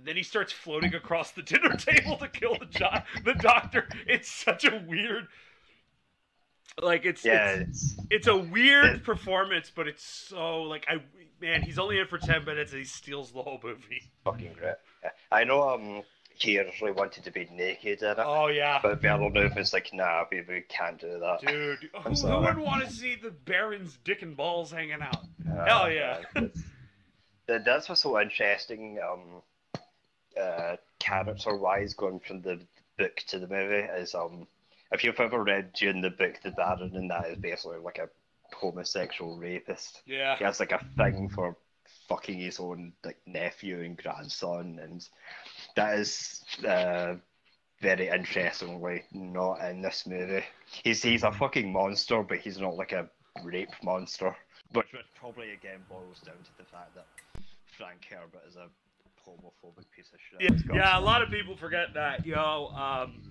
Then 0.00 0.14
he 0.16 0.22
starts 0.22 0.52
floating 0.52 0.94
across 0.94 1.32
the 1.32 1.42
dinner 1.42 1.70
table 1.76 2.16
to 2.18 2.28
kill 2.28 2.56
the 2.58 2.66
jo- 2.66 3.02
the 3.24 3.34
doctor. 3.34 3.88
It's 4.06 4.30
such 4.30 4.64
a 4.64 4.82
weird, 4.86 5.26
like 6.80 7.04
it's 7.04 7.24
yeah. 7.24 7.50
it's, 7.50 7.92
It's, 7.92 8.06
it's 8.10 8.26
a 8.28 8.36
weird 8.36 8.84
it- 8.96 9.04
performance, 9.04 9.70
but 9.74 9.88
it's 9.88 10.04
so 10.04 10.62
like 10.62 10.86
I 10.88 11.02
man, 11.40 11.62
he's 11.62 11.78
only 11.78 11.98
in 11.98 12.06
for 12.06 12.18
ten 12.18 12.44
minutes 12.44 12.72
and 12.72 12.78
he 12.80 12.84
steals 12.84 13.32
the 13.32 13.42
whole 13.42 13.60
movie. 13.62 14.02
fucking 14.24 14.52
great. 14.58 14.74
I 15.32 15.44
know 15.44 15.68
um 15.68 16.02
he 16.38 16.58
originally 16.58 16.92
wanted 16.92 17.24
to 17.24 17.30
be 17.30 17.48
naked 17.52 18.02
in 18.02 18.08
it, 18.10 18.16
Oh 18.18 18.46
yeah, 18.46 18.78
but 18.82 19.00
Villeneuve 19.00 19.56
is 19.58 19.72
like, 19.72 19.90
nah, 19.92 20.24
we, 20.30 20.42
we 20.48 20.62
can't 20.68 21.00
do 21.00 21.18
that. 21.18 21.40
dude, 21.40 21.90
who, 22.04 22.10
would 22.40 22.58
want 22.58 22.84
to 22.86 22.92
see 22.92 23.16
the 23.16 23.30
Baron's 23.30 23.98
dick 24.04 24.22
and 24.22 24.36
balls 24.36 24.70
hanging 24.70 25.02
out? 25.02 25.24
Uh, 25.50 25.64
Hell 25.64 25.90
yeah. 25.90 26.20
it's- 26.36 26.62
that- 27.46 27.64
That's 27.64 27.88
what's 27.88 28.02
so 28.02 28.20
interesting, 28.20 28.98
um, 29.00 29.42
uh, 30.40 30.76
character 30.98 31.56
wise, 31.56 31.94
going 31.94 32.20
from 32.20 32.42
the 32.42 32.60
book 32.98 33.16
to 33.28 33.38
the 33.38 33.46
movie 33.48 33.86
is 34.00 34.14
um, 34.14 34.46
if 34.92 35.02
you've 35.04 35.18
ever 35.20 35.42
read 35.42 35.72
Dune 35.72 36.00
the 36.00 36.10
book, 36.10 36.34
the 36.44 36.50
Baron, 36.50 36.94
and 36.94 37.10
that 37.10 37.28
is 37.28 37.38
basically 37.38 37.78
like 37.78 37.98
a 37.98 38.08
homosexual 38.54 39.36
rapist. 39.38 40.02
Yeah. 40.06 40.36
He 40.36 40.44
has 40.44 40.60
like 40.60 40.72
a 40.72 40.84
thing 40.96 41.28
for 41.28 41.56
fucking 42.08 42.38
his 42.38 42.60
own 42.60 42.92
like 43.04 43.18
nephew 43.26 43.80
and 43.80 43.96
grandson, 43.96 44.78
and 44.82 45.06
that 45.76 45.98
is 45.98 46.42
uh, 46.66 47.14
very 47.80 48.08
interestingly 48.08 49.02
not 49.12 49.60
in 49.68 49.82
this 49.82 50.06
movie. 50.06 50.44
He's 50.84 51.02
he's 51.02 51.22
a 51.22 51.32
fucking 51.32 51.72
monster, 51.72 52.22
but 52.22 52.38
he's 52.38 52.58
not 52.58 52.76
like 52.76 52.92
a 52.92 53.08
rape 53.44 53.70
monster, 53.82 54.34
which 54.72 54.86
probably 55.18 55.52
again 55.52 55.80
boils 55.88 56.20
down 56.20 56.36
to 56.36 56.50
the 56.58 56.64
fact 56.64 56.94
that 56.94 57.06
Frank 57.76 58.00
Herbert 58.10 58.42
is 58.48 58.56
a 58.56 58.68
homophobic 59.24 59.84
piece 59.94 60.10
of 60.12 60.18
shit. 60.40 60.64
Yeah, 60.66 60.74
yeah, 60.74 60.98
a 60.98 61.00
lot 61.00 61.22
of 61.22 61.30
people 61.30 61.56
forget 61.56 61.94
that. 61.94 62.26
Yo, 62.26 62.68
um, 62.74 63.22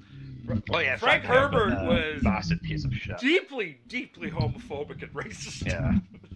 Oh 0.71 0.79
yeah, 0.79 0.95
Frank 0.95 1.23
Herbert 1.23 1.73
uh, 1.73 1.85
was- 1.85 2.23
massive 2.23 2.61
piece 2.61 2.85
of 2.85 2.93
shit. 2.93 3.17
deeply, 3.17 3.79
deeply 3.87 4.31
homophobic 4.31 5.03
and 5.03 5.13
racist. 5.13 5.65
Yeah. 5.67 5.93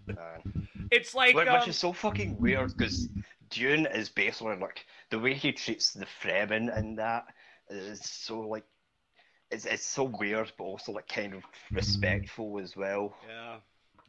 Uh, 0.10 0.38
It's 0.92 1.16
like, 1.16 1.36
Which, 1.36 1.48
um, 1.48 1.58
which 1.58 1.70
is 1.70 1.78
so 1.78 1.94
fucking 1.94 2.38
weird 2.38 2.76
because 2.76 3.08
Dune 3.52 3.86
is 3.86 4.10
basically 4.10 4.56
like 4.58 4.86
the 5.12 5.20
way 5.20 5.34
he 5.34 5.52
treats 5.52 5.94
the 5.94 6.06
Fremen 6.22 6.76
and 6.76 6.98
that 6.98 7.26
is 7.70 8.04
so 8.04 8.40
like 8.42 8.64
it's 9.52 9.66
it's 9.66 9.86
so 9.86 10.04
weird, 10.04 10.52
but 10.58 10.64
also 10.64 10.94
like 10.94 11.08
kind 11.08 11.34
of 11.34 11.44
respectful 11.72 12.60
as 12.60 12.76
well. 12.76 13.14
Yeah. 13.28 13.58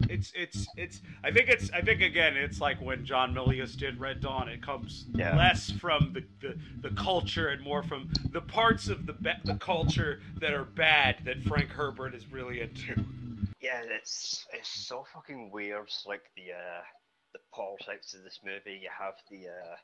It's 0.09 0.33
it's 0.35 0.67
it's 0.77 1.01
I 1.23 1.31
think 1.31 1.49
it's 1.49 1.71
I 1.73 1.81
think 1.81 2.01
again 2.01 2.37
it's 2.37 2.61
like 2.61 2.81
when 2.81 3.05
John 3.05 3.35
Milius 3.35 3.77
did 3.77 4.01
Red 4.01 4.21
Dawn 4.21 4.49
it 4.49 4.63
comes 4.63 5.07
Yeah. 5.15 5.37
less 5.37 5.71
from 5.71 6.13
the, 6.13 6.25
the, 6.41 6.89
the 6.89 6.95
culture 6.97 7.49
and 7.49 7.63
more 7.63 7.83
from 7.83 8.11
the 8.33 8.41
parts 8.41 8.89
of 8.89 9.07
the 9.07 9.13
be- 9.13 9.31
the 9.45 9.55
culture 9.57 10.21
that 10.41 10.53
are 10.55 10.65
bad 10.65 11.19
that 11.25 11.43
Frank 11.43 11.71
Herbert 11.71 12.15
is 12.15 12.31
really 12.33 12.61
into. 12.61 13.05
Yeah, 13.61 13.83
it's 13.85 14.45
it's 14.53 14.69
so 14.69 15.05
fucking 15.15 15.51
weird. 15.53 15.89
Like 16.07 16.23
the 16.37 16.53
uh, 16.53 16.83
the 17.33 17.41
politics 17.55 18.15
of 18.15 18.25
this 18.25 18.41
movie, 18.45 18.79
you 18.83 18.91
have 18.97 19.15
the 19.31 19.49
uh, 19.49 19.77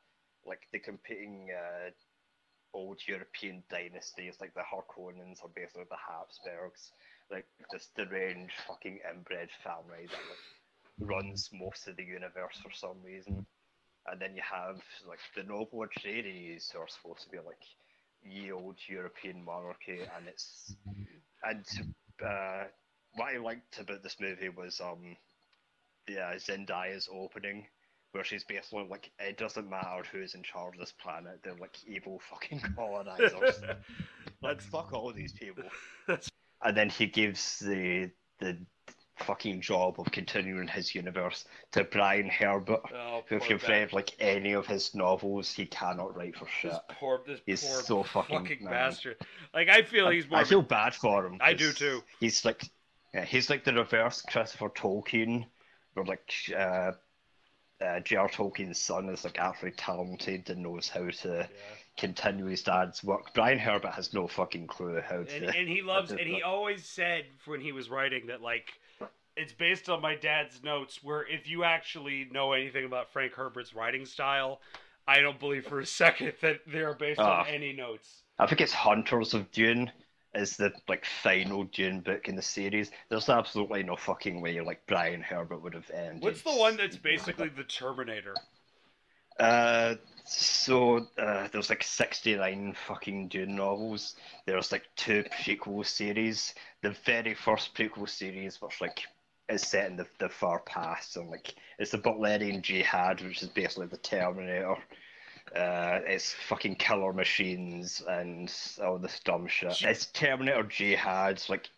like 0.44 0.66
the 0.72 0.78
competing 0.78 1.48
uh, 1.52 1.90
old 2.74 3.00
European 3.06 3.62
dynasties, 3.70 4.36
like 4.40 4.54
the 4.54 4.62
Harkonnens 4.62 5.42
or 5.42 5.50
basically 5.54 5.84
the 5.88 5.96
Habsburgs, 5.96 6.92
like 7.30 7.46
this 7.72 7.88
deranged 7.96 8.54
fucking 8.66 9.00
inbred 9.10 9.50
family 9.64 10.06
that 10.06 10.24
like 10.30 11.08
runs 11.10 11.50
most 11.52 11.88
of 11.88 11.96
the 11.96 12.04
universe 12.04 12.58
for 12.62 12.70
some 12.72 13.02
reason. 13.02 13.46
And 14.06 14.20
then 14.20 14.34
you 14.36 14.42
have 14.42 14.80
like 15.06 15.20
the 15.36 15.42
noble 15.44 15.84
Atreides 15.86 16.72
who 16.72 16.78
are 16.80 16.88
supposed 16.88 17.24
to 17.24 17.30
be 17.30 17.38
like 17.38 17.64
ye 18.22 18.52
old 18.52 18.76
European 18.88 19.44
monarchy, 19.44 20.00
and 20.16 20.28
it's 20.28 20.76
and 21.42 21.64
uh, 22.24 22.64
what 23.14 23.34
I 23.34 23.38
liked 23.38 23.78
about 23.80 24.02
this 24.02 24.16
movie 24.20 24.48
was 24.48 24.80
um 24.80 25.16
the 26.08 26.20
uh, 26.20 26.32
Zendaya's 26.34 27.08
opening, 27.12 27.66
where 28.12 28.24
she's 28.24 28.42
basically 28.44 28.86
like, 28.90 29.10
it 29.20 29.38
doesn't 29.38 29.68
matter 29.70 30.02
who's 30.10 30.34
in 30.34 30.42
charge 30.42 30.74
of 30.74 30.80
this 30.80 30.92
planet, 30.92 31.38
they're 31.44 31.54
like 31.60 31.76
evil 31.86 32.20
fucking 32.30 32.60
colonizers. 32.76 33.60
like 34.42 34.60
fuck 34.60 34.92
all 34.92 35.12
these 35.12 35.32
people. 35.32 35.64
And 36.62 36.76
then 36.76 36.88
he 36.88 37.06
gives 37.06 37.58
the 37.60 38.10
the 38.40 38.56
fucking 39.18 39.60
job 39.60 39.98
of 39.98 40.06
continuing 40.12 40.68
his 40.68 40.94
universe 40.94 41.44
to 41.72 41.82
Brian 41.82 42.28
Herbert. 42.28 42.82
Oh, 42.94 43.22
Who, 43.28 43.36
if 43.36 43.50
you've 43.50 43.66
read 43.66 43.92
like 43.92 44.14
any 44.20 44.52
of 44.52 44.64
his 44.66 44.94
novels, 44.94 45.52
he 45.52 45.66
cannot 45.66 46.16
write 46.16 46.36
for 46.36 46.46
shit. 46.46 46.70
This 46.70 46.80
poor 47.00 47.20
this 47.26 47.40
He's 47.46 47.64
poor 47.64 47.82
so 47.82 48.02
fucking- 48.04 48.58
man. 48.62 48.70
bastard. 48.72 49.16
Like 49.52 49.68
I 49.68 49.82
feel 49.82 50.08
he's 50.10 50.28
more 50.30 50.38
I 50.40 50.44
feel 50.44 50.62
bad 50.62 50.94
for 50.94 51.26
him. 51.26 51.38
I 51.40 51.52
do 51.52 51.72
too. 51.72 52.02
He's 52.20 52.44
like, 52.44 52.62
yeah, 53.12 53.24
he's 53.24 53.50
like 53.50 53.64
the 53.64 53.72
reverse 53.74 54.22
Christopher 54.22 54.68
Tolkien, 54.68 55.46
where 55.98 56.06
like 56.06 56.32
uh, 56.56 56.92
uh, 57.84 58.00
J.R. 58.00 58.28
Tolkien's 58.28 58.80
son 58.80 59.08
is 59.08 59.24
like 59.24 59.38
actually 59.38 59.72
talented 59.72 60.50
and 60.50 60.62
knows 60.62 60.88
how 60.88 61.08
to 61.08 61.28
Yeah. 61.38 61.46
continue 61.96 62.46
his 62.46 62.62
dad's 62.62 63.02
work. 63.04 63.34
Brian 63.34 63.58
Herbert 63.58 63.92
has 63.92 64.12
no 64.14 64.26
fucking 64.28 64.66
clue 64.68 65.00
how 65.00 65.22
to. 65.24 65.36
and, 65.36 65.44
and 65.54 65.68
he 65.68 65.82
loves 65.82 66.10
and 66.10 66.20
he 66.20 66.42
always 66.46 66.84
said 66.84 67.24
when 67.46 67.60
he 67.60 67.72
was 67.72 67.90
writing 67.90 68.26
that 68.28 68.40
like 68.40 68.68
it's 69.36 69.52
based 69.52 69.88
on 69.88 70.00
my 70.02 70.16
dad's 70.16 70.62
notes 70.64 71.00
where 71.02 71.24
if 71.26 71.48
you 71.48 71.62
actually 71.64 72.28
know 72.32 72.52
anything 72.52 72.84
about 72.84 73.12
frank 73.12 73.32
herbert's 73.34 73.72
writing 73.72 74.04
style 74.04 74.60
i 75.06 75.20
don't 75.20 75.38
believe 75.38 75.64
for 75.64 75.78
a 75.78 75.86
second 76.02 76.32
that 76.42 76.56
they're 76.66 76.94
based 76.94 77.20
Ah. 77.20 77.42
on 77.42 77.46
any 77.48 77.72
notes 77.72 78.22
I 78.40 78.46
think 78.46 78.60
it's 78.60 78.72
Hunters 78.72 79.34
of 79.34 79.50
Dune 79.50 79.90
is 80.38 80.56
the 80.56 80.72
like 80.88 81.04
final 81.04 81.64
Dune 81.64 82.00
book 82.00 82.28
in 82.28 82.36
the 82.36 82.42
series. 82.42 82.90
There's 83.08 83.28
absolutely 83.28 83.82
no 83.82 83.96
fucking 83.96 84.40
way 84.40 84.60
like 84.60 84.86
Brian 84.86 85.20
Herbert 85.20 85.62
would 85.62 85.74
have 85.74 85.90
ended. 85.90 86.22
what's 86.22 86.42
the 86.42 86.52
one 86.52 86.76
that's 86.76 86.96
basically 86.96 87.48
the 87.48 87.64
terminator 87.64 88.34
Uh, 89.38 89.94
so 90.24 91.06
uh, 91.18 91.48
there's 91.52 91.70
like 91.70 91.82
69 91.82 92.74
fucking 92.86 93.28
Dune 93.28 93.56
novels. 93.56 94.16
There's 94.46 94.72
like 94.72 94.84
two 94.96 95.24
prequel 95.42 95.86
series. 95.86 96.54
The 96.82 96.90
very 97.04 97.34
first 97.34 97.74
prequel 97.74 98.08
series, 98.08 98.60
which 98.60 98.80
like 98.80 99.02
is 99.48 99.62
set 99.62 99.90
in 99.90 99.96
the, 99.96 100.06
the 100.18 100.28
far 100.28 100.60
past, 100.60 101.16
and 101.16 101.30
like 101.30 101.54
it's 101.78 101.92
the 101.92 101.98
Butlerian 101.98 102.62
Jihad, 102.62 103.22
which 103.22 103.42
is 103.42 103.48
basically 103.48 103.86
the 103.86 103.96
Terminator. 103.96 104.76
Uh, 105.54 106.00
it's 106.06 106.34
fucking 106.48 106.76
killer 106.76 107.12
machines 107.12 108.02
and 108.08 108.52
all 108.82 108.98
this 108.98 109.20
dumb 109.20 109.46
shit. 109.46 109.82
It's 109.82 110.06
Terminator 110.06 110.62
Jihad, 110.64 111.42
like 111.48 111.68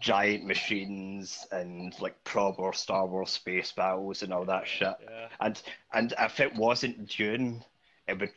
giant 0.00 0.44
machines 0.44 1.46
and 1.52 1.98
like 2.00 2.22
proper 2.24 2.72
Star 2.72 3.06
Wars 3.06 3.30
space 3.30 3.72
battles 3.72 4.22
and 4.22 4.32
all 4.32 4.44
that 4.46 4.66
shit. 4.66 4.94
yeah 5.02 5.28
And 5.40 5.60
and 5.92 6.14
if 6.18 6.40
it 6.40 6.54
wasn't 6.54 7.08
Dune, 7.08 7.64
it 8.08 8.18
would 8.18 8.32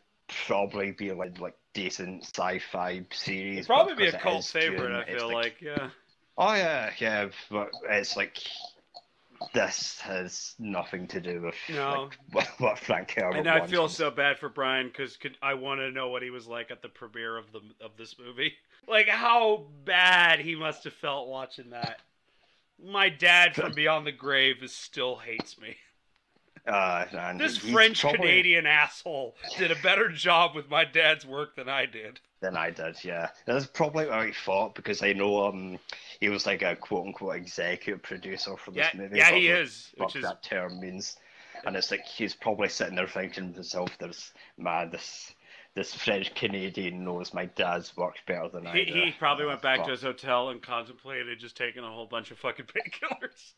probably 0.47 0.91
be 0.91 1.11
like 1.11 1.39
like 1.39 1.55
decent 1.73 2.23
sci-fi 2.23 3.03
series. 3.11 3.57
it'd 3.59 3.67
probably 3.67 3.95
be 3.95 4.05
a 4.07 4.17
cult 4.19 4.45
favorite 4.45 4.87
Dune, 4.87 4.95
i 4.95 5.05
feel 5.05 5.33
like, 5.33 5.59
yeah 5.59 5.89
Oh 6.37 6.53
yeah, 6.55 6.91
yeah, 6.97 7.29
but 7.51 7.69
it's 7.89 8.17
like 8.17 8.39
this 9.53 9.99
has 9.99 10.55
nothing 10.59 11.07
to 11.07 11.19
do 11.19 11.41
with 11.41 11.55
No. 11.69 12.03
like, 12.03 12.17
what, 12.31 12.47
what 12.59 12.79
Frank 12.79 13.11
Herbert 13.11 13.37
and 13.37 13.47
i 13.47 13.65
feel 13.65 13.87
so 13.89 14.09
bad 14.11 14.37
for 14.39 14.49
brian 14.49 14.87
because 14.87 15.17
i 15.41 15.53
want 15.53 15.79
to 15.79 15.91
know 15.91 16.09
what 16.09 16.21
he 16.21 16.29
was 16.29 16.47
like 16.47 16.71
at 16.71 16.81
the 16.81 16.89
premiere 16.89 17.37
of 17.37 17.51
the 17.51 17.61
of 17.83 17.91
this 17.97 18.15
movie. 18.19 18.53
Like 18.85 19.07
how 19.07 19.67
bad 19.85 20.39
he 20.39 20.55
must 20.55 20.83
have 20.83 20.91
felt 20.91 21.29
watching 21.29 21.69
that. 21.69 22.01
My 22.83 23.07
dad 23.07 23.55
from 23.55 23.71
beyond 23.75 24.05
the 24.05 24.11
grave 24.11 24.61
is 24.61 24.73
still 24.73 25.15
hates 25.15 25.57
me 25.57 25.77
Uh, 26.65 27.33
This 27.37 27.57
French 27.57 27.99
probably- 28.01 28.19
Canadian 28.19 28.65
asshole 28.65 29.35
did 29.57 29.69
a 29.71 29.75
better 29.75 30.07
job 30.09 30.55
with 30.55 30.69
my 30.69 30.85
dad's 30.85 31.25
work 31.25 31.55
than 31.55 31.67
I 31.67 31.85
did. 31.85 32.19
than 32.39 32.55
I 32.57 32.69
did. 32.71 33.03
Yeah, 33.03 33.29
that's 33.45 33.65
probably 33.67 34.05
what 34.07 34.25
he 34.27 34.33
thought 34.33 34.75
because 34.75 35.01
I 35.03 35.13
know 35.13 35.45
um 35.45 35.79
he 36.19 36.27
was 36.29 36.45
like 36.45 36.61
a 36.61 36.75
quote 36.75 37.05
unquote 37.07 37.35
executive 37.37 38.01
producer 38.03 38.55
for 38.57 38.71
this 38.71 38.87
Yeah, 38.93 38.99
movie. 39.01 39.17
yeah, 39.17 39.31
he 39.31 39.47
what 39.49 39.57
is, 39.59 39.93
fuck 39.97 40.07
which 40.07 40.15
is 40.17 40.23
what 40.23 40.41
that 40.41 40.49
term 40.49 40.79
means. 40.79 41.17
And 41.65 41.75
it's 41.77 41.89
like 41.91 42.05
he's 42.05 42.35
probably 42.35 42.67
sitting 42.69 42.95
there 42.95 43.07
thinking 43.07 43.49
to 43.49 43.53
himself, 43.55 43.97
"There's 43.97 44.31
man, 44.57 44.89
this 44.89 45.33
this 45.75 45.93
French 45.93 46.33
Canadian 46.35 47.03
knows 47.03 47.33
my 47.33 47.45
dad's 47.45 47.95
work 47.97 48.15
better 48.27 48.47
than 48.49 48.67
I 48.67 48.83
do." 48.85 48.93
he 48.93 49.11
probably 49.17 49.45
went 49.45 49.61
back 49.61 49.77
Fuck. 49.77 49.85
to 49.87 49.91
his 49.93 50.01
hotel 50.01 50.49
and 50.49 50.61
contemplated 50.61 51.39
just 51.39 51.57
taking 51.57 51.83
a 51.83 51.87
whole 51.89 52.05
bunch 52.05 52.31
of 52.31 52.37
fucking 52.39 52.65
painkillers. 52.75 53.53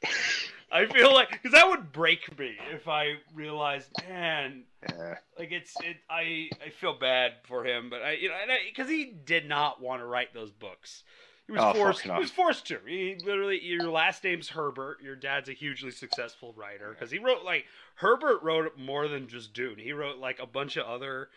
I 0.72 0.86
feel 0.86 1.14
like 1.14 1.30
because 1.32 1.52
that 1.52 1.68
would 1.70 1.92
break 1.92 2.38
me 2.40 2.56
if 2.74 2.88
I 2.88 3.16
realized, 3.34 3.90
man, 4.08 4.64
Yeah. 4.90 5.16
like 5.38 5.52
it's 5.52 5.74
it. 5.84 5.98
I 6.10 6.50
I 6.66 6.70
feel 6.70 6.94
bad 6.98 7.34
for 7.48 7.66
him, 7.66 7.90
but 7.90 8.02
I 8.02 8.14
you 8.14 8.30
know 8.30 8.36
because 8.68 8.90
he 8.90 9.06
did 9.06 9.48
not 9.48 9.82
want 9.82 10.02
to 10.02 10.06
write 10.06 10.34
those 10.34 10.52
books. 10.52 11.04
He 11.48 11.52
was 11.52 11.62
Oh, 11.62 11.74
forced. 11.76 12.02
He 12.02 12.10
was 12.10 12.32
forced 12.32 12.66
to. 12.70 12.80
He 12.88 13.18
literally. 13.24 13.64
Your 13.64 13.88
last 13.92 14.24
name's 14.24 14.50
Herbert. 14.50 14.98
Your 15.04 15.16
dad's 15.16 15.48
a 15.48 15.54
hugely 15.54 15.92
successful 15.92 16.54
writer 16.58 16.90
because 16.90 17.12
he 17.12 17.20
wrote 17.20 17.44
like 17.44 17.66
Herbert 17.96 18.42
wrote 18.42 18.76
more 18.80 19.08
than 19.08 19.28
just 19.28 19.54
Dune. 19.54 19.78
He 19.78 19.94
wrote 19.94 20.18
like 20.18 20.40
a 20.40 20.48
bunch 20.48 20.76
of 20.76 20.88
other 20.88 21.30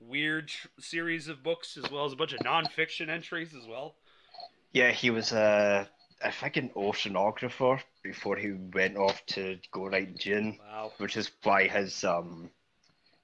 weird 0.00 0.48
tr- 0.48 0.68
series 0.78 1.28
of 1.28 1.42
books 1.42 1.76
as 1.76 1.90
well 1.90 2.04
as 2.04 2.12
a 2.12 2.16
bunch 2.16 2.32
of 2.32 2.40
nonfiction 2.40 3.08
entries 3.08 3.54
as 3.54 3.66
well. 3.66 3.94
Yeah, 4.72 4.90
he 4.92 5.10
was 5.10 5.32
I 6.22 6.30
think 6.30 6.56
an 6.56 6.70
oceanographer 6.76 7.80
before 8.02 8.36
he 8.36 8.52
went 8.52 8.96
off 8.96 9.24
to 9.26 9.58
go 9.72 9.86
write 9.86 10.18
Dune. 10.18 10.58
Wow. 10.60 10.92
which 10.98 11.16
is 11.16 11.30
why 11.42 11.66
his 11.68 12.04
um 12.04 12.50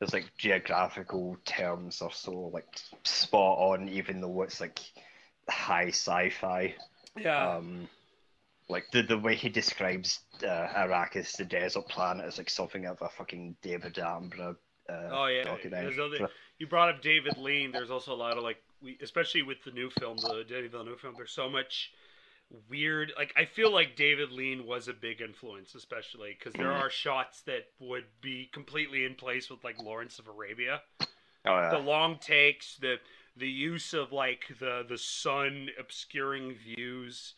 his 0.01 0.13
like 0.13 0.31
geographical 0.37 1.37
terms 1.45 2.03
are 2.03 2.13
so 2.13 2.51
like 2.53 2.67
spot 3.05 3.59
on 3.59 3.89
even 3.89 4.21
though 4.21 4.43
it's 4.43 4.61
like 4.61 4.81
high 5.49 5.89
sci-fi 5.89 6.75
Yeah. 7.17 7.57
um 7.57 7.89
like 8.69 8.85
the 8.93 9.03
the 9.03 9.19
way 9.19 9.35
he 9.35 9.49
describes 9.49 10.21
uh, 10.43 10.67
Arrakis 10.77 11.37
the 11.37 11.45
desert 11.45 11.89
planet 11.89 12.27
is 12.27 12.37
like 12.39 12.51
something 12.51 12.85
of 12.87 13.01
a 13.01 13.09
fucking 13.09 13.57
David 13.63 13.95
Attenborough 13.95 14.57
uh, 14.89 15.09
Oh 15.11 15.27
yeah, 15.27 15.45
documentary. 15.45 15.95
There's 15.95 16.15
other, 16.21 16.31
you 16.59 16.67
brought 16.67 16.89
up 16.89 17.03
David 17.03 17.37
Lean. 17.39 17.73
There's 17.73 17.91
also 17.91 18.13
a 18.13 18.17
lot 18.17 18.37
of 18.37 18.43
like, 18.45 18.59
we, 18.83 18.99
especially 19.03 19.43
with 19.43 19.59
the 19.65 19.71
new 19.71 19.91
film, 19.91 20.17
the 20.19 20.45
Denis 20.49 20.71
Villeneuve 20.71 21.01
film. 21.01 21.15
There's 21.17 21.31
so 21.33 21.49
much 21.49 21.91
weird. 22.71 23.13
Like 23.17 23.33
I 23.37 23.45
feel 23.45 23.73
like 23.73 23.97
David 23.97 24.31
Lean 24.33 24.67
was 24.67 24.89
a 24.89 24.93
big 24.93 25.21
influence, 25.21 25.75
especially 25.75 26.37
because 26.39 26.53
there 26.55 26.67
Mm. 26.71 26.81
are 26.81 26.91
shots 26.91 27.43
that 27.43 27.69
would 27.81 28.05
be 28.21 28.47
completely 28.53 29.05
in 29.05 29.15
place 29.15 29.51
with 29.51 29.65
like 29.65 29.81
Lawrence 29.83 30.19
of 30.19 30.29
Arabia. 30.29 30.83
oh, 31.01 31.07
yeah. 31.47 31.71
The 31.71 31.79
long 31.79 32.19
takes, 32.19 32.77
the 32.77 32.97
the 33.37 33.49
use 33.49 33.93
of 33.93 34.13
like 34.13 34.47
the 34.61 34.85
the 34.89 34.99
sun 34.99 35.69
obscuring 35.79 36.55
views. 36.55 37.35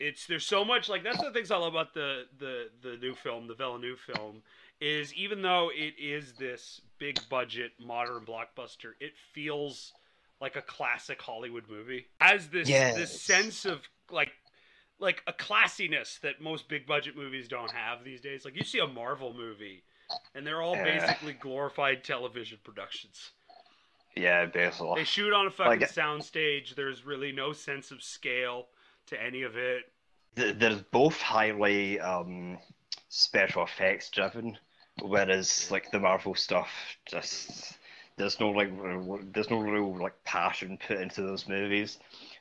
It's 0.00 0.26
there's 0.26 0.46
so 0.46 0.64
much 0.64 0.88
like 0.88 1.04
that's 1.04 1.22
the 1.22 1.30
things 1.30 1.50
I 1.50 1.56
love 1.56 1.74
about 1.74 1.94
the 1.94 2.24
the 2.38 2.70
the 2.82 2.96
new 2.96 3.14
film, 3.14 3.46
the 3.46 3.54
Villeneuve 3.54 4.00
film, 4.00 4.42
is 4.80 5.14
even 5.14 5.42
though 5.42 5.70
it 5.72 5.94
is 5.98 6.32
this 6.32 6.80
big 7.02 7.18
budget 7.28 7.72
modern 7.84 8.24
blockbuster, 8.24 8.92
it 9.00 9.12
feels 9.34 9.92
like 10.40 10.54
a 10.54 10.62
classic 10.62 11.20
Hollywood 11.20 11.64
movie. 11.68 12.06
Has 12.20 12.48
this 12.48 12.68
Yes. 12.68 12.94
this 12.94 13.20
sense 13.20 13.64
of 13.64 13.80
like 14.08 14.30
like 15.00 15.20
a 15.26 15.32
classiness 15.32 16.20
that 16.20 16.40
most 16.40 16.68
big 16.68 16.86
budget 16.86 17.16
movies 17.16 17.48
don't 17.48 17.72
have 17.72 18.04
these 18.04 18.20
days. 18.20 18.44
Like 18.44 18.54
you 18.54 18.62
see 18.62 18.78
a 18.78 18.86
Marvel 18.86 19.34
movie 19.34 19.82
and 20.36 20.46
they're 20.46 20.62
all 20.62 20.76
Yeah. 20.76 20.84
basically 21.00 21.32
glorified 21.32 22.04
television 22.04 22.58
productions. 22.62 23.32
Yeah, 24.14 24.44
basically. 24.46 25.00
They 25.00 25.04
shoot 25.04 25.32
on 25.32 25.48
a 25.48 25.50
fucking 25.50 25.80
Like- 25.80 25.90
soundstage. 25.90 26.76
There's 26.76 27.04
really 27.04 27.32
no 27.32 27.52
sense 27.52 27.90
of 27.90 28.00
scale 28.00 28.68
to 29.06 29.20
any 29.20 29.42
of 29.42 29.56
it. 29.56 29.90
There's 30.36 30.82
both 30.82 31.20
highly 31.20 31.98
um, 31.98 32.58
special 33.08 33.64
effects 33.64 34.08
driven, 34.08 34.56
whereas 35.00 35.70
like 35.70 35.90
the 35.90 35.98
Marvel 36.00 36.34
stuff, 36.34 36.70
just 37.06 37.78
there's 38.16 38.38
no 38.40 38.50
like 38.50 38.70
there's 39.32 39.50
no 39.50 39.58
real 39.60 39.96
like 39.98 40.22
passion 40.24 40.78
put 40.86 40.98
into 41.00 41.22
those 41.22 41.48
movies. 41.48 41.98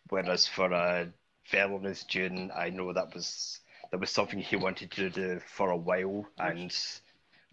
Whereas 0.09 0.47
for 0.47 0.73
uh, 0.73 1.05
Villeneuve's 1.49 2.03
Dune, 2.03 2.51
I 2.55 2.69
know 2.69 2.91
that 2.93 3.13
was 3.13 3.59
that 3.91 3.99
was 3.99 4.09
something 4.09 4.39
he 4.39 4.55
wanted 4.55 4.91
to 4.91 5.09
do 5.09 5.39
for 5.47 5.69
a 5.71 5.77
while, 5.77 6.25
and 6.37 6.75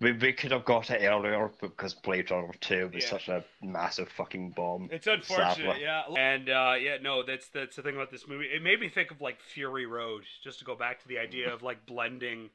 we 0.01 0.13
we 0.13 0.33
could 0.33 0.53
have 0.53 0.65
got 0.65 0.91
it 0.91 1.05
earlier 1.05 1.51
because 1.61 1.95
Blade 1.95 2.31
Runner 2.31 2.51
Two 2.61 2.91
was 2.93 3.05
Yeah. 3.05 3.11
such 3.11 3.29
a 3.29 3.45
massive 3.63 4.09
fucking 4.11 4.51
bomb. 4.51 4.89
It's 4.93 5.07
unfortunate, 5.07 5.57
Sadly. 5.57 5.83
yeah. 5.83 6.03
And 6.17 6.49
uh, 6.49 6.75
yeah, 6.81 6.99
no, 7.01 7.23
that's 7.23 7.49
that's 7.49 7.77
the 7.77 7.83
thing 7.83 7.95
about 7.95 8.11
this 8.11 8.27
movie. 8.27 8.47
It 8.47 8.63
made 8.63 8.81
me 8.81 8.89
think 8.89 9.11
of 9.11 9.21
like 9.21 9.41
Fury 9.41 9.87
Road, 9.87 10.25
just 10.43 10.59
to 10.61 10.65
go 10.65 10.75
back 10.75 11.01
to 11.03 11.09
the 11.09 11.19
idea 11.19 11.53
of 11.53 11.63
like 11.63 11.87
blending 11.87 12.51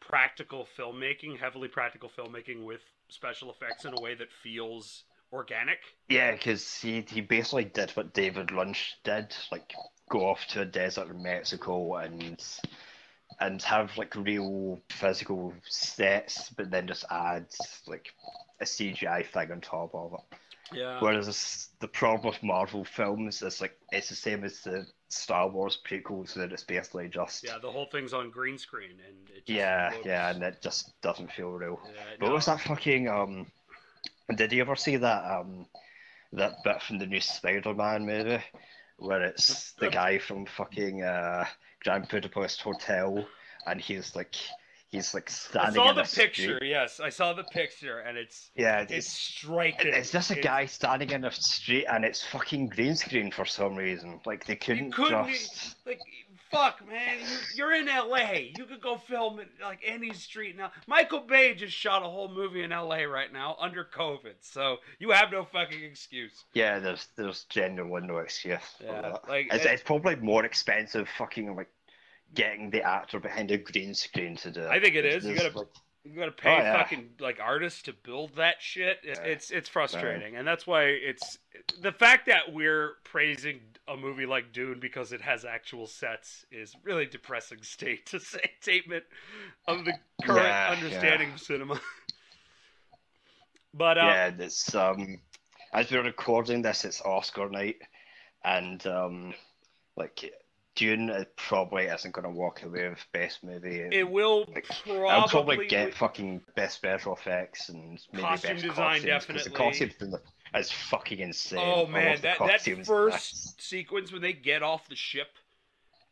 practical 0.00 0.66
filmmaking, 0.78 1.38
heavily 1.38 1.68
practical 1.68 2.10
filmmaking, 2.10 2.64
with 2.64 2.80
special 3.08 3.50
effects 3.50 3.84
in 3.84 3.94
a 3.96 4.00
way 4.00 4.14
that 4.14 4.28
feels 4.42 5.04
organic. 5.32 5.78
Yeah, 6.08 6.32
because 6.32 6.80
he, 6.80 7.04
he 7.08 7.20
basically 7.20 7.64
did 7.64 7.90
what 7.92 8.14
David 8.14 8.50
Lynch 8.50 8.96
did, 9.04 9.34
like 9.52 9.72
go 10.08 10.28
off 10.28 10.46
to 10.48 10.62
a 10.62 10.64
desert 10.64 11.08
in 11.08 11.22
Mexico 11.22 11.96
and 11.96 12.42
and 13.40 13.62
have 13.62 13.96
like 13.96 14.14
real 14.16 14.80
physical 14.90 15.54
sets, 15.68 16.50
but 16.50 16.70
then 16.70 16.86
just 16.86 17.04
add 17.10 17.46
like 17.86 18.12
a 18.60 18.64
CGI 18.64 19.26
thing 19.26 19.52
on 19.52 19.60
top 19.60 19.94
of 19.94 20.14
it. 20.14 20.38
Yeah. 20.76 21.00
Whereas 21.00 21.68
the 21.80 21.88
problem 21.88 22.32
with 22.32 22.42
Marvel 22.42 22.84
films 22.84 23.42
is 23.42 23.60
like 23.60 23.78
it's 23.92 24.08
the 24.08 24.14
same 24.14 24.44
as 24.44 24.60
the 24.60 24.86
Star 25.10 25.48
Wars 25.48 25.78
prequels, 25.84 26.34
that 26.34 26.52
it's 26.52 26.62
basically 26.64 27.08
just 27.08 27.42
Yeah, 27.44 27.58
the 27.58 27.70
whole 27.70 27.86
thing's 27.86 28.12
on 28.14 28.30
green 28.30 28.56
screen, 28.58 28.92
and 29.06 29.28
it 29.30 29.46
just 29.46 29.48
yeah, 29.48 29.90
looks- 29.92 30.06
yeah, 30.06 30.30
and 30.30 30.42
it 30.42 30.62
just 30.62 31.00
doesn't 31.02 31.32
feel 31.32 31.50
real. 31.50 31.80
Yeah, 31.84 32.00
But 32.18 32.26
no. 32.28 32.32
what's 32.34 32.46
that 32.46 32.60
fucking 32.60 33.08
um? 33.08 33.46
Did 34.34 34.52
you 34.52 34.60
ever 34.60 34.76
see 34.76 34.96
that 34.96 35.24
um 35.24 35.66
that 36.32 36.62
bit 36.62 36.80
from 36.82 36.98
the 36.98 37.06
new 37.06 37.20
Spider-Man 37.20 38.06
movie 38.06 38.44
where 38.98 39.22
it's 39.22 39.72
the 39.80 39.90
guy 39.90 40.18
from 40.18 40.46
fucking 40.46 41.02
uh 41.02 41.44
Grand 41.82 42.08
Budapest 42.08 42.62
Hotel 42.62 43.26
and 43.66 43.80
he's 43.80 44.14
like 44.14 44.36
he's 44.90 45.14
like 45.14 45.28
I 45.28 45.32
standing 45.32 45.74
saw 45.74 45.90
in 45.90 45.96
the 45.96 46.02
a 46.02 46.06
street. 46.06 46.24
picture. 46.34 46.58
Yes, 46.64 47.00
I 47.00 47.08
saw 47.08 47.32
the 47.32 47.44
picture, 47.44 48.00
and 48.00 48.18
it's 48.18 48.50
Yeah, 48.54 48.80
it's 48.80 48.92
it's 48.92 49.06
striking. 49.08 49.92
it's 49.94 50.10
just 50.10 50.30
a 50.30 50.38
It- 50.38 50.42
guy 50.42 50.66
standing 50.66 51.10
in 51.10 51.24
a 51.24 51.30
street 51.32 51.86
and 51.86 52.04
it's 52.04 52.24
fucking 52.26 52.68
green 52.68 52.96
screen 52.96 53.30
for 53.30 53.44
some 53.44 53.74
reason. 53.76 54.20
Like 54.26 54.44
they 54.46 54.56
couldn't, 54.56 54.92
couldn't 54.92 55.28
just 55.28 55.76
like 55.86 56.00
fuck 56.50 56.84
man 56.88 57.16
you, 57.20 57.36
you're 57.54 57.72
in 57.72 57.86
la 57.86 58.16
you 58.32 58.64
could 58.64 58.80
go 58.82 58.96
film 58.96 59.38
it 59.38 59.46
like 59.62 59.78
any 59.86 60.12
street 60.12 60.56
now 60.56 60.68
michael 60.88 61.20
bay 61.20 61.54
just 61.54 61.72
shot 61.72 62.02
a 62.02 62.06
whole 62.06 62.26
movie 62.28 62.64
in 62.64 62.70
la 62.70 62.96
right 63.04 63.32
now 63.32 63.56
under 63.60 63.84
covid 63.84 64.34
so 64.40 64.78
you 64.98 65.12
have 65.12 65.30
no 65.30 65.44
fucking 65.44 65.84
excuse 65.84 66.44
yeah, 66.52 66.80
there's 66.80 67.06
there's 67.16 67.44
genuinely 67.44 68.08
no 68.08 68.18
excuse 68.18 68.58
Yeah, 68.82 69.18
like, 69.28 69.46
it's, 69.52 69.64
it- 69.64 69.70
it's 69.74 69.82
probably 69.84 70.16
more 70.16 70.44
expensive 70.44 71.08
fucking 71.18 71.54
like 71.54 71.68
getting 72.34 72.70
the 72.70 72.82
actor 72.82 73.18
behind 73.20 73.50
a 73.50 73.58
green 73.58 73.94
screen 73.94 74.36
to 74.36 74.50
do 74.50 74.62
it. 74.62 74.68
I 74.70 74.78
think 74.80 74.94
it 74.94 75.04
is. 75.04 75.24
You 75.24 75.34
gotta- 75.34 75.58
like, 75.58 75.66
you 76.04 76.12
gotta 76.18 76.32
pay 76.32 76.54
Oh, 76.54 76.58
yeah. 76.58 76.78
fucking 76.78 77.10
like 77.20 77.38
artists 77.40 77.82
to 77.82 77.92
build 77.92 78.36
that 78.36 78.62
shit 78.62 79.00
It- 79.02 79.18
Yeah. 79.18 79.22
it's 79.32 79.50
it's 79.50 79.68
frustrating 79.68 80.34
and 80.36 80.48
that's 80.48 80.66
why 80.66 80.84
it's 80.84 81.38
the 81.80 81.92
fact 81.92 82.24
that 82.26 82.52
we're 82.54 82.94
praising 83.04 83.60
a 83.86 83.96
movie 83.98 84.24
like 84.24 84.50
dune 84.50 84.80
because 84.80 85.12
it 85.12 85.20
has 85.20 85.44
actual 85.44 85.86
sets 85.86 86.46
is 86.50 86.74
really 86.84 87.04
depressing 87.04 87.62
state 87.62 88.06
to 88.12 88.18
say 88.18 88.40
statement 88.62 89.04
of 89.68 89.84
the 89.84 89.92
current 90.24 90.46
Yeah, 90.46 90.70
understanding 90.70 91.32
of 91.34 91.40
cinema 91.40 91.78
but 93.74 93.98
uh, 93.98 94.04
yeah, 94.06 94.32
it's 94.38 94.74
um 94.74 95.20
as 95.72 95.90
we're 95.90 96.02
recording 96.02 96.62
this, 96.62 96.84
it's 96.84 97.00
Oscar 97.02 97.48
night, 97.48 97.76
and 98.42 98.84
um 98.86 99.34
like 99.96 100.24
Dune 100.76 101.10
it 101.10 101.36
probably 101.36 101.84
isn't 101.84 102.12
going 102.12 102.24
to 102.24 102.30
walk 102.30 102.62
away 102.62 102.88
with 102.88 103.04
best 103.12 103.42
movie. 103.44 103.80
It 103.90 104.08
will 104.08 104.46
Like, 104.54 104.66
probably, 104.66 105.08
I'll 105.08 105.28
probably 105.28 105.66
get 105.66 105.94
fucking 105.94 106.42
best 106.54 106.76
special 106.76 107.14
effects 107.14 107.68
and 107.68 107.98
maybe 108.12 108.22
Costume 108.22 108.50
best 108.52 108.62
design, 108.64 109.02
costumes, 109.02 109.26
'cause 109.26 109.44
The 109.44 109.50
definitely. 109.50 109.66
costumes 109.66 109.94
in 110.00 110.10
the, 110.10 110.22
is 110.58 110.70
fucking 110.70 111.18
insane. 111.18 111.58
Oh 111.60 111.86
man, 111.86 112.20
that 112.22 112.38
that 112.38 112.60
first 112.86 113.60
sequence 113.60 114.12
when 114.12 114.22
they 114.22 114.32
get 114.32 114.62
off 114.62 114.88
the 114.88 114.96
ship, 114.96 115.28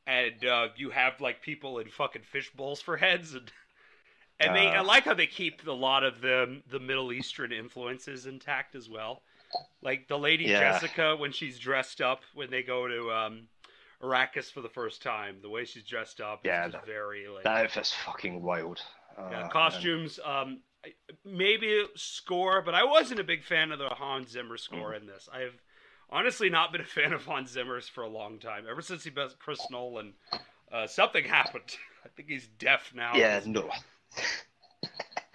and 0.06 0.44
uh, 0.44 0.68
you 0.76 0.90
have 0.90 1.20
like 1.20 1.40
people 1.42 1.78
in 1.78 1.88
fucking 1.88 2.22
fish 2.22 2.50
bowls 2.50 2.80
for 2.80 2.96
heads, 2.96 3.34
and 3.34 3.50
and 4.40 4.54
they 4.54 4.66
I 4.68 4.80
Uh. 4.80 4.84
like 4.84 5.04
how 5.04 5.14
they 5.14 5.26
keep 5.26 5.66
a 5.66 5.72
lot 5.72 6.04
of 6.04 6.20
the 6.20 6.62
the 6.66 6.80
Middle 6.80 7.12
Eastern 7.12 7.52
influences 7.52 8.26
intact 8.26 8.74
as 8.74 8.88
well. 8.88 9.22
Like 9.82 10.08
the 10.08 10.18
lady 10.18 10.44
Yeah. 10.44 10.60
Jessica 10.60 11.16
when 11.16 11.32
she's 11.32 11.58
dressed 11.58 12.00
up 12.00 12.22
when 12.34 12.50
they 12.50 12.62
go 12.62 12.86
to 12.88 13.10
um, 13.12 13.48
Arrakis 14.02 14.52
for 14.52 14.60
the 14.60 14.68
first 14.68 15.02
time, 15.02 15.38
the 15.42 15.48
way 15.50 15.64
she's 15.64 15.82
dressed 15.84 16.20
up 16.20 16.40
Yeah, 16.44 16.66
is 16.66 16.72
that- 16.72 16.86
very 16.86 17.26
like 17.28 17.44
That 17.44 17.64
outfit's 17.64 17.92
fucking 17.92 18.42
wild. 18.42 18.80
Uh, 19.16 19.28
yeah, 19.30 19.42
and- 19.42 19.50
costumes. 19.50 20.20
Um, 20.24 20.60
maybe 21.24 21.84
score, 21.96 22.62
but 22.62 22.74
I 22.74 22.84
wasn't 22.84 23.18
a 23.20 23.24
big 23.24 23.42
fan 23.44 23.72
of 23.72 23.78
the 23.80 23.88
Hans 23.88 24.30
Zimmer 24.30 24.56
score 24.56 24.92
Mm-hmm. 24.92 25.02
in 25.02 25.06
this. 25.06 25.28
I've 25.32 25.60
honestly 26.08 26.48
not 26.48 26.70
been 26.72 26.80
a 26.80 26.84
fan 26.84 27.12
of 27.12 27.24
Hans 27.24 27.50
Zimmer's 27.50 27.88
for 27.88 28.02
a 28.04 28.08
long 28.08 28.38
time. 28.38 28.64
Ever 28.70 28.80
since 28.80 29.02
he 29.04 29.10
met 29.10 29.36
Chris 29.40 29.60
Nolan, 29.70 30.14
uh, 30.72 30.86
something 30.86 31.24
happened. 31.24 31.76
I 32.04 32.08
think 32.10 32.28
he's 32.28 32.46
deaf 32.46 32.92
now. 32.94 33.16
Yeah, 33.16 33.40
no. 33.44 33.68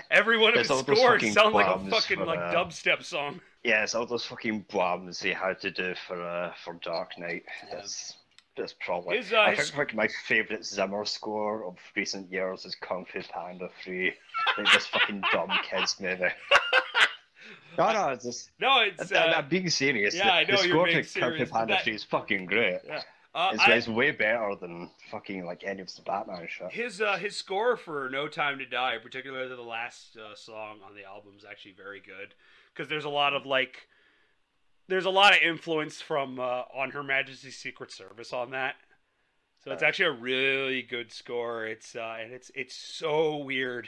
Every 0.09 0.37
one 0.37 0.53
of 0.57 0.65
his 0.65 0.67
scores 0.79 1.33
sound 1.33 1.53
like 1.53 1.67
a 1.67 1.79
fucking 1.89 2.17
for, 2.19 2.25
like 2.25 2.39
uh, 2.39 2.53
dubstep 2.53 3.03
song. 3.03 3.41
Yeah, 3.63 3.83
it's 3.83 3.95
all 3.95 4.05
those 4.05 4.25
fucking 4.25 4.65
bombs 4.71 5.19
he 5.21 5.31
had 5.31 5.59
to 5.61 5.71
do 5.71 5.93
for 6.07 6.21
uh, 6.21 6.53
for 6.63 6.75
Dark 6.75 7.17
Knight. 7.17 7.43
That's 7.71 8.15
that's 8.55 8.73
probably. 8.79 9.19
Uh, 9.19 9.39
I 9.41 9.55
think 9.55 9.75
like 9.77 9.93
my 9.95 10.07
favorite 10.27 10.65
Zimmer 10.65 11.05
score 11.05 11.65
of 11.65 11.77
recent 11.95 12.31
years 12.31 12.65
is 12.65 12.75
Kung 12.75 13.05
Fu 13.05 13.21
Panda 13.21 13.69
Three. 13.83 14.13
like 14.57 14.71
this 14.73 14.85
fucking 14.87 15.23
dumb 15.31 15.49
kids 15.69 15.97
movie. 15.99 16.25
No, 17.77 17.91
no, 17.91 18.09
it's 18.09 18.23
just. 18.23 18.51
No, 18.59 18.81
it's 18.81 19.11
I'm, 19.11 19.17
uh, 19.31 19.33
I'm 19.37 19.49
being 19.49 19.67
serious. 19.69 20.15
yeah, 20.15 20.25
The- 20.25 20.31
I 20.33 20.43
know 20.43 20.61
the 20.61 20.67
you're 20.67 20.85
being 20.85 21.03
to 21.03 21.19
Kung 21.19 21.29
Fu 21.31 21.35
serious, 21.37 21.49
Panda 21.51 21.73
that- 21.73 21.83
Three 21.83 21.95
is 21.95 22.03
fucking 22.03 22.45
great. 22.45 22.79
uh, 23.33 23.51
It's, 23.53 23.63
I- 23.63 23.73
it's 23.73 23.87
way 23.87 24.11
better 24.11 24.53
than 24.61 24.91
fucking 25.09 25.43
like 25.45 25.63
any 25.63 25.81
of 25.81 25.93
the 25.95 26.01
Batman 26.03 26.47
shit. 26.47 26.71
His 26.71 27.01
uh, 27.01 27.17
his 27.17 27.35
score 27.35 27.75
for 27.75 28.09
No 28.11 28.27
Time 28.27 28.59
to 28.59 28.65
Die, 28.65 28.97
particularly 29.01 29.53
the 29.55 29.61
last 29.61 30.15
uh, 30.17 30.35
song 30.35 30.79
on 30.87 30.93
the 30.95 31.03
album, 31.03 31.33
is 31.37 31.43
actually 31.49 31.73
very 31.73 31.99
good 31.99 32.35
because 32.73 32.87
there's 32.89 33.05
a 33.05 33.09
lot 33.09 33.33
of 33.33 33.45
like 33.47 33.87
there's 34.87 35.05
a 35.05 35.09
lot 35.09 35.33
of 35.33 35.39
influence 35.41 36.01
from 36.01 36.39
uh, 36.39 36.63
on 36.73 36.91
Her 36.91 37.03
Majesty's 37.03 37.57
Secret 37.57 37.91
Service 37.91 38.33
on 38.33 38.51
that. 38.51 38.75
So 39.63 39.71
it's 39.71 39.83
actually 39.83 40.05
a 40.05 40.11
really 40.11 40.81
good 40.81 41.11
score. 41.11 41.65
It's 41.65 41.95
uh, 41.95 42.17
and 42.21 42.33
it's 42.33 42.51
it's 42.53 42.75
so 42.75 43.37
weird 43.37 43.87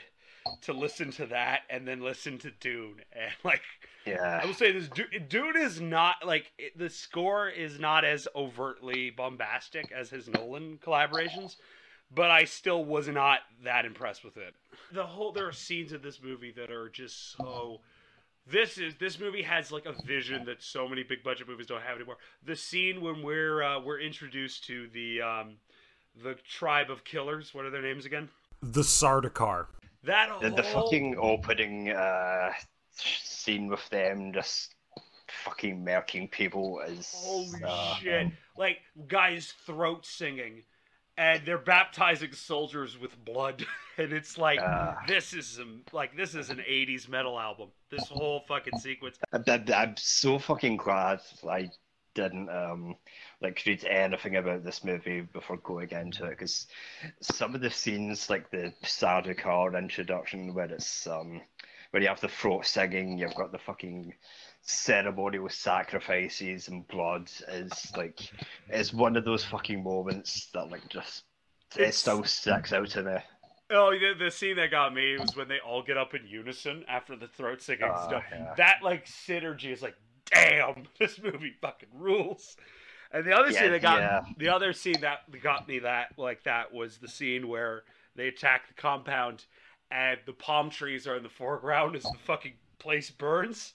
to 0.62 0.72
listen 0.72 1.10
to 1.10 1.26
that 1.26 1.62
and 1.68 1.86
then 1.86 2.00
listen 2.00 2.38
to 2.38 2.50
Dune 2.50 3.02
and 3.12 3.32
like 3.44 3.62
Yeah. 4.06 4.40
I 4.42 4.46
will 4.46 4.54
say 4.54 4.72
this: 4.72 4.88
Du- 4.88 5.18
Dune 5.18 5.56
is 5.56 5.80
not 5.80 6.16
like 6.24 6.50
it, 6.56 6.78
the 6.78 6.88
score 6.88 7.48
is 7.50 7.78
not 7.78 8.04
as 8.06 8.26
overtly 8.34 9.10
bombastic 9.10 9.92
as 9.92 10.08
his 10.08 10.28
Nolan 10.28 10.78
collaborations, 10.78 11.56
but 12.10 12.30
I 12.30 12.44
still 12.44 12.82
was 12.82 13.08
not 13.08 13.40
that 13.62 13.84
impressed 13.84 14.24
with 14.24 14.38
it. 14.38 14.54
The 14.92 15.04
whole 15.04 15.32
there 15.32 15.46
are 15.46 15.52
scenes 15.52 15.92
in 15.92 16.00
this 16.00 16.22
movie 16.22 16.52
that 16.52 16.70
are 16.70 16.88
just 16.88 17.36
so. 17.36 17.80
This 18.48 18.78
is 18.78 18.94
this 18.96 19.18
movie 19.18 19.42
has 19.42 19.72
like 19.72 19.86
a 19.86 19.94
vision 20.04 20.44
that 20.44 20.62
so 20.62 20.88
many 20.88 21.02
big 21.02 21.24
budget 21.24 21.48
movies 21.48 21.66
don't 21.66 21.82
have 21.82 21.96
anymore. 21.96 22.18
The 22.44 22.54
scene 22.54 23.00
when 23.00 23.22
we're 23.22 23.62
uh, 23.62 23.80
we're 23.80 24.00
introduced 24.00 24.64
to 24.66 24.88
the 24.92 25.20
um, 25.20 25.56
the 26.22 26.34
tribe 26.48 26.90
of 26.90 27.02
killers. 27.02 27.52
What 27.52 27.64
are 27.64 27.70
their 27.70 27.82
names 27.82 28.06
again? 28.06 28.28
The 28.62 28.82
Sardaukar. 28.82 29.66
That 30.04 30.40
The, 30.40 30.50
the 30.50 30.62
fucking 30.62 31.16
opening 31.20 31.90
uh, 31.90 32.52
scene 32.92 33.66
with 33.66 33.88
them 33.90 34.32
just 34.32 34.76
fucking 35.44 35.84
murking 35.84 36.30
people 36.30 36.80
is. 36.86 37.12
Holy 37.16 37.62
uh, 37.64 37.94
shit! 37.96 38.28
Like 38.56 38.78
guys 39.08 39.54
throat 39.66 40.06
singing, 40.06 40.62
and 41.18 41.42
they're 41.46 41.58
baptizing 41.58 42.32
soldiers 42.32 42.98
with 42.98 43.22
blood, 43.24 43.64
and 43.98 44.12
it's 44.12 44.36
like 44.38 44.60
Uh. 44.60 44.94
this 45.06 45.32
is 45.32 45.46
some 45.46 45.82
like 45.92 46.16
this 46.16 46.34
is 46.34 46.50
an 46.50 46.58
'80s 46.58 47.08
metal 47.08 47.38
album. 47.38 47.68
This 47.90 48.06
whole 48.08 48.40
fucking 48.48 48.78
sequence. 48.78 49.18
I'm, 49.32 49.44
I'm, 49.48 49.64
I'm 49.74 49.94
so 49.96 50.38
fucking 50.38 50.76
glad 50.76 51.20
I 51.48 51.70
didn't 52.14 52.48
um 52.48 52.96
like 53.42 53.62
read 53.66 53.84
anything 53.84 54.36
about 54.36 54.64
this 54.64 54.82
movie 54.84 55.20
before 55.20 55.58
going 55.58 55.90
into 55.90 56.24
it 56.24 56.30
because 56.30 56.66
some 57.20 57.54
of 57.54 57.60
the 57.60 57.70
scenes, 57.70 58.30
like 58.30 58.50
the 58.50 58.72
Sardaukar 58.82 59.76
introduction, 59.78 60.54
where 60.54 60.66
it's 60.72 61.06
um 61.06 61.40
where 61.90 62.02
you 62.02 62.08
have 62.08 62.20
the 62.20 62.28
throat 62.28 62.66
singing, 62.66 63.18
you've 63.18 63.34
got 63.34 63.52
the 63.52 63.58
fucking 63.58 64.12
ceremony 64.66 65.38
with 65.38 65.52
sacrifices 65.52 66.68
and 66.68 66.86
blood, 66.88 67.30
is 67.48 67.92
like 67.96 68.30
is 68.70 68.92
one 68.92 69.16
of 69.16 69.24
those 69.24 69.44
fucking 69.44 69.82
moments 69.82 70.48
that 70.54 70.70
like 70.70 70.88
just 70.88 71.24
it 71.76 71.94
still 71.94 72.24
sticks 72.24 72.72
out 72.72 72.88
to 72.90 73.02
me. 73.02 73.16
Oh, 73.70 73.90
the, 73.90 74.14
the 74.26 74.30
scene 74.30 74.56
that 74.56 74.70
got 74.70 74.94
me 74.94 75.18
was 75.18 75.34
when 75.34 75.48
they 75.48 75.58
all 75.58 75.82
get 75.82 75.96
up 75.96 76.14
in 76.14 76.26
unison 76.26 76.84
after 76.88 77.16
the 77.16 77.26
throat 77.26 77.60
singing 77.60 77.90
Ah, 77.90 78.06
stuff. 78.06 78.24
yeah. 78.30 78.54
That 78.56 78.76
like 78.82 79.06
synergy 79.06 79.72
is 79.72 79.82
like, 79.82 79.96
damn, 80.26 80.84
this 81.00 81.20
movie 81.20 81.54
fucking 81.60 81.88
rules. 81.92 82.56
And 83.12 83.24
the 83.24 83.32
other 83.32 83.50
Yeah, 83.50 83.58
scene 83.60 83.72
that 83.72 83.82
got 83.82 84.00
yeah. 84.00 84.20
the 84.36 84.48
other 84.48 84.72
scene 84.72 85.00
that 85.00 85.20
got 85.42 85.66
me 85.66 85.80
that 85.80 86.12
like 86.16 86.44
that 86.44 86.72
was 86.72 86.98
the 86.98 87.08
scene 87.08 87.48
where 87.48 87.84
they 88.14 88.28
attack 88.28 88.68
the 88.68 88.74
compound 88.74 89.44
and 89.90 90.18
the 90.26 90.32
palm 90.32 90.70
trees 90.70 91.06
are 91.06 91.16
in 91.16 91.22
the 91.22 91.28
foreground 91.28 91.96
as 91.96 92.02
the 92.04 92.18
fucking 92.24 92.54
place 92.78 93.10
burns. 93.10 93.74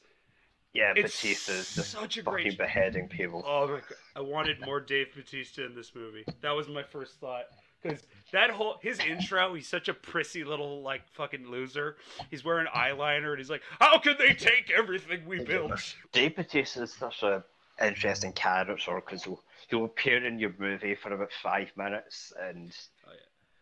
Yeah, 0.74 0.94
It's 0.96 1.22
Batista's 1.22 1.76
just 1.76 1.92
such 1.92 2.18
a 2.18 2.24
fucking 2.24 2.44
great- 2.44 2.58
beheading 2.58 3.08
people. 3.10 3.44
Oh 3.46 3.68
my 3.68 3.74
god, 3.74 3.84
I 4.16 4.22
wanted 4.22 4.62
more 4.62 4.80
Dave 4.80 5.14
Bautista 5.14 5.66
in 5.66 5.76
this 5.76 5.94
movie. 5.94 6.24
That 6.42 6.52
was 6.52 6.68
my 6.70 6.84
first 6.84 7.20
thought. 7.20 7.46
Because 7.82 8.04
that 8.32 8.52
whole 8.52 8.78
his 8.82 9.00
intro, 9.00 9.54
he's 9.56 9.68
such 9.68 9.90
a 9.90 9.94
prissy 9.94 10.44
little 10.44 10.82
like 10.84 11.02
fucking 11.14 11.48
loser. 11.48 11.98
He's 12.30 12.46
wearing 12.46 12.68
eyeliner 12.68 13.32
and 13.32 13.40
he's 13.40 13.50
like, 13.50 13.64
"How 13.80 13.98
can 13.98 14.16
they 14.20 14.34
take 14.34 14.72
everything 14.72 15.26
we 15.26 15.44
built?" 15.44 15.96
Dave 16.12 16.36
Bautista 16.36 16.84
is 16.84 16.94
such 16.94 17.24
a 17.24 17.44
interesting 17.84 18.32
character 18.34 18.76
because 19.04 19.24
he'll, 19.24 19.42
he'll 19.70 19.86
appear 19.86 20.24
in 20.24 20.38
your 20.38 20.54
movie 20.60 20.94
for 20.94 21.12
about 21.12 21.32
five 21.42 21.72
minutes 21.76 22.32
and 22.40 22.72
yeah. 23.01 23.01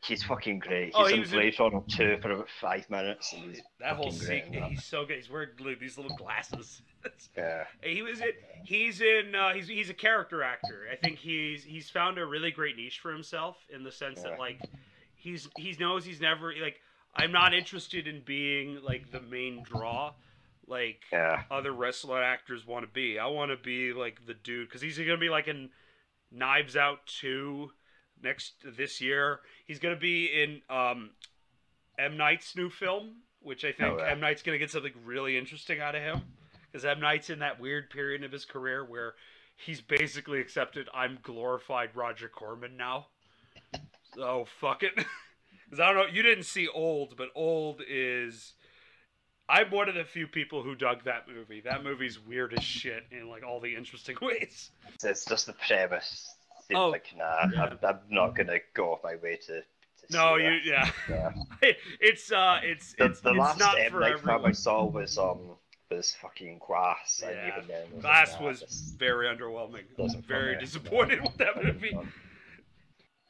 He's 0.04 0.24
fucking 0.24 0.60
great. 0.60 0.86
He's 0.88 0.94
Oh, 0.96 1.06
he 1.06 1.16
in 1.16 1.20
was 1.22 1.32
in- 1.34 1.40
Blade 1.40 1.60
Runner 1.60 1.82
2 1.90 2.18
for 2.22 2.32
about 2.32 2.48
five 2.62 2.90
minutes 2.90 3.30
he's 3.30 3.62
That 3.80 3.96
whole 3.96 4.12
great 4.12 4.46
scene. 4.52 4.64
He's 4.70 4.84
so 4.86 5.06
good. 5.06 5.18
He's 5.18 5.30
wearing 5.30 5.50
like, 5.60 5.80
these 5.80 5.98
little 5.98 6.16
glasses. 6.16 6.82
Yeah. 7.38 7.64
he 7.82 8.02
was 8.02 8.20
in. 8.20 8.32
He's 8.66 9.00
in. 9.00 9.34
Uh, 9.34 9.54
he's 9.54 9.70
he's 9.70 9.90
a 9.90 9.94
character 9.94 10.44
actor. 10.44 10.86
I 10.92 10.98
think 10.98 11.18
he's 11.18 11.64
he's 11.64 11.90
found 11.90 12.18
a 12.18 12.26
really 12.26 12.52
great 12.52 12.76
niche 12.76 13.00
for 13.00 13.10
himself 13.14 13.56
in 13.74 13.84
the 13.86 13.92
sense 13.92 14.20
Yeah. 14.22 14.32
that 14.32 14.40
like 14.40 14.60
he's 15.16 15.48
he 15.58 15.74
knows 15.80 16.04
he's 16.04 16.20
never 16.20 16.54
like 16.62 16.76
I'm 17.16 17.32
not 17.32 17.54
interested 17.54 18.06
in 18.06 18.22
being 18.26 18.80
like 18.84 19.12
the 19.12 19.22
main 19.22 19.64
draw. 19.64 20.12
Like 20.68 21.00
Yeah. 21.14 21.44
other 21.50 21.72
wrestler 21.72 22.22
actors 22.22 22.68
want 22.68 22.86
to 22.86 22.92
be. 22.92 23.18
I 23.18 23.28
want 23.28 23.52
to 23.52 23.58
be 23.58 23.94
like 23.94 24.26
the 24.26 24.34
dude 24.34 24.68
because 24.68 24.82
he's 24.82 24.98
gonna 24.98 25.16
be 25.18 25.30
like 25.30 25.48
in 25.48 25.70
Knives 26.32 26.76
Out 26.76 27.06
two 27.08 27.72
next 28.24 28.54
this 28.78 29.02
year. 29.02 29.40
He's 29.66 29.80
gonna 29.80 29.96
be 29.96 30.26
in 30.26 30.62
um, 30.70 31.12
M 31.98 32.18
Night's 32.18 32.56
new 32.56 32.70
film, 32.70 33.18
which 33.42 33.64
I 33.66 33.72
think 33.72 33.94
Oh, 33.94 33.98
yeah. 34.00 34.12
M 34.12 34.20
Night's 34.20 34.42
gonna 34.42 34.58
get 34.58 34.72
something 34.72 34.94
really 35.06 35.38
interesting 35.38 35.80
out 35.80 35.96
of 35.96 36.02
him 36.02 36.22
because 36.72 36.86
M 36.86 37.00
Night's 37.00 37.30
in 37.30 37.40
that 37.40 37.60
weird 37.60 37.90
period 37.90 38.24
of 38.24 38.32
his 38.32 38.46
career 38.46 38.84
where 38.86 39.14
he's 39.58 39.82
basically 39.82 40.40
accepted 40.40 40.88
I'm 40.94 41.20
glorified 41.22 41.96
Roger 41.96 42.30
Corman 42.30 42.78
now. 42.78 43.08
So 44.16 44.46
fuck 44.60 44.84
it. 44.84 44.94
Because 45.70 45.82
I 45.82 45.94
don't 45.94 45.98
know, 45.98 46.12
you 46.12 46.24
didn't 46.24 46.46
see 46.46 46.68
Old, 46.68 47.16
but 47.16 47.28
Old 47.36 47.84
is. 47.88 48.54
I'm 49.48 49.70
one 49.70 49.88
of 49.88 49.94
the 49.94 50.04
few 50.04 50.26
people 50.26 50.64
who 50.64 50.74
dug 50.74 51.04
that 51.04 51.28
movie. 51.28 51.62
That 51.62 51.84
movie's 51.84 52.20
weird 52.20 52.56
as 52.56 52.64
shit 52.64 53.04
in 53.12 53.30
like 53.30 53.44
all 53.46 53.60
the 53.60 53.76
interesting 53.76 54.16
ways. 54.22 54.72
It's, 54.96 55.04
it's 55.04 55.26
just 55.26 55.46
the 55.46 55.54
premise. 55.54 56.28
Seems 56.70 56.80
Oh, 56.80 56.90
like, 56.90 57.08
nah, 57.18 57.48
yeah. 57.54 57.64
I'm, 57.64 57.80
I'm 57.84 58.00
not 58.10 58.36
going 58.36 58.48
to 58.48 58.60
go 58.76 58.94
off 58.94 59.00
my 59.04 59.16
way 59.16 59.38
to. 59.48 59.62
to 59.62 59.64
No, 60.12 60.38
see 60.38 60.44
you 60.44 60.72
that. 60.72 60.94
yeah. 61.10 61.32
Yeah. 61.64 61.72
It's 62.00 62.32
uh, 62.32 62.60
it's 62.64 62.94
The, 62.94 63.06
it's, 63.06 63.22
the 63.22 63.30
it's 63.32 63.40
last 63.40 63.60
not 63.60 63.80
M. 63.80 63.92
for 63.92 64.00
Night 64.02 64.20
film 64.20 64.30
I 64.30 64.34
everyone. 64.34 64.54
saw 64.54 64.86
was 64.86 65.18
um 65.18 65.56
was 65.90 66.14
fucking 66.22 66.60
Glass. 66.66 67.24
And 67.26 67.36
Yeah. 67.36 67.58
even 67.58 67.68
then 67.68 67.88
was 67.96 68.02
Glass 68.04 68.32
like, 68.34 68.42
nah, 68.42 68.48
was 68.48 68.60
this 68.62 68.94
very 68.98 69.26
underwhelming. 69.28 69.84
I 69.98 70.02
was 70.02 70.14
very 70.16 70.54
for 70.54 70.60
me. 70.60 70.66
disappointed 70.66 71.22
with 71.24 71.38
that 71.38 71.64
movie. 71.64 71.98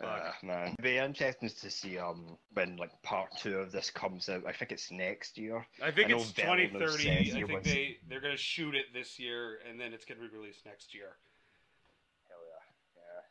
Uh, 0.02 0.32
man, 0.44 0.68
It'd 0.68 0.84
be 0.84 0.98
interesting 0.98 1.50
to 1.50 1.70
see 1.70 1.98
um 1.98 2.38
when 2.54 2.78
like 2.78 2.92
part 3.04 3.30
two 3.38 3.58
of 3.58 3.72
this 3.72 3.90
comes 3.90 4.30
out. 4.30 4.44
I 4.48 4.54
think 4.54 4.72
it's 4.72 4.92
next 4.92 5.38
year. 5.38 5.66
I 5.84 5.92
think 5.92 6.10
I 6.10 6.16
it's 6.16 6.32
2030. 6.32 7.10
I 7.10 7.24
think 7.24 7.50
wants- 7.52 7.68
they 7.68 7.98
they're 8.10 8.22
gonna 8.22 8.38
shoot 8.38 8.76
it 8.76 8.86
this 8.94 9.18
year, 9.20 9.60
and 9.70 9.80
then 9.80 9.94
it's 9.94 10.06
gonna 10.06 10.20
be 10.22 10.28
released 10.28 10.66
next 10.66 10.94
year. 10.94 11.16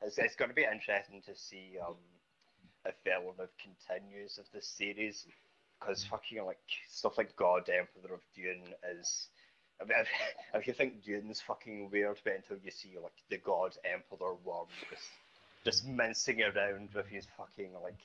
Hell 0.00 0.08
yeah, 0.08 0.08
yeah. 0.08 0.08
It's, 0.08 0.18
it's 0.18 0.37
going 0.37 0.50
to 0.50 0.54
be 0.54 0.64
interesting 0.64 1.22
to 1.26 1.34
see 1.34 1.76
um 1.87 1.96
if 2.87 2.94
Villeneuve 3.04 3.50
continues 3.62 4.38
of 4.38 4.44
this 4.52 4.66
series 4.66 5.26
because 5.80 6.04
fucking 6.04 6.44
like 6.44 6.58
stuff 6.88 7.18
like 7.18 7.37
God 7.37 7.68
Emperor 7.68 8.14
of 8.14 8.20
Dune 8.34 8.74
is. 8.98 9.28
I 9.80 9.84
mean, 9.84 9.98
if, 10.00 10.08
if 10.54 10.66
you 10.66 10.72
think 10.72 11.04
Dune's 11.04 11.40
fucking 11.40 11.90
weird, 11.90 12.18
but 12.24 12.34
until 12.37 12.56
you 12.64 12.70
see 12.70 12.96
like 13.00 13.12
the 13.30 13.38
God 13.38 13.76
Emperor 13.84 14.34
worm 14.44 14.66
just 14.90 15.08
just 15.64 15.87
mincing 15.87 16.42
around 16.42 16.88
with 16.94 17.06
his 17.06 17.26
fucking 17.37 17.72
like 17.82 17.98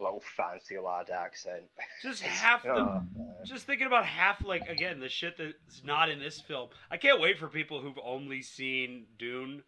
little 0.00 0.22
fancy 0.36 0.78
lad 0.78 1.10
accent. 1.10 1.64
Just 2.02 2.22
half 2.22 2.62
the 2.64 2.70
Oh, 2.70 3.02
just 3.44 3.66
thinking 3.66 3.86
about 3.86 4.06
half 4.06 4.44
like 4.44 4.68
again 4.68 5.00
the 5.00 5.08
shit 5.08 5.36
that's 5.36 5.84
not 5.84 6.10
in 6.10 6.18
this 6.18 6.40
film. 6.40 6.70
I 6.90 6.96
can't 6.96 7.20
wait 7.20 7.38
for 7.38 7.48
people 7.48 7.80
who've 7.80 7.98
only 8.02 8.42
seen 8.42 9.06
Dune 9.18 9.62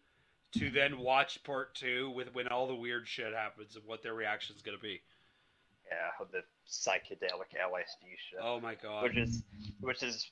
to 0.59 0.71
then 0.71 0.99
watch 0.99 1.42
part 1.45 1.75
two 1.75 2.11
with 2.11 2.35
when 2.35 2.49
all 2.49 2.66
the 2.66 2.75
weird 2.75 3.07
shit 3.09 3.33
happens 3.35 3.77
and 3.77 3.85
what 3.87 4.03
their 4.03 4.14
reaction 4.14 4.55
is 4.57 4.62
gonna 4.62 4.79
be. 4.79 5.01
yeah, 5.90 6.27
the 6.33 6.42
psychedelic 6.69 7.53
LSD 7.55 8.11
shit. 8.31 8.40
Oh 8.42 8.61
my 8.61 8.75
god. 8.75 9.05
which 9.05 9.16
is 9.16 9.42
which 9.81 10.03
is 10.03 10.31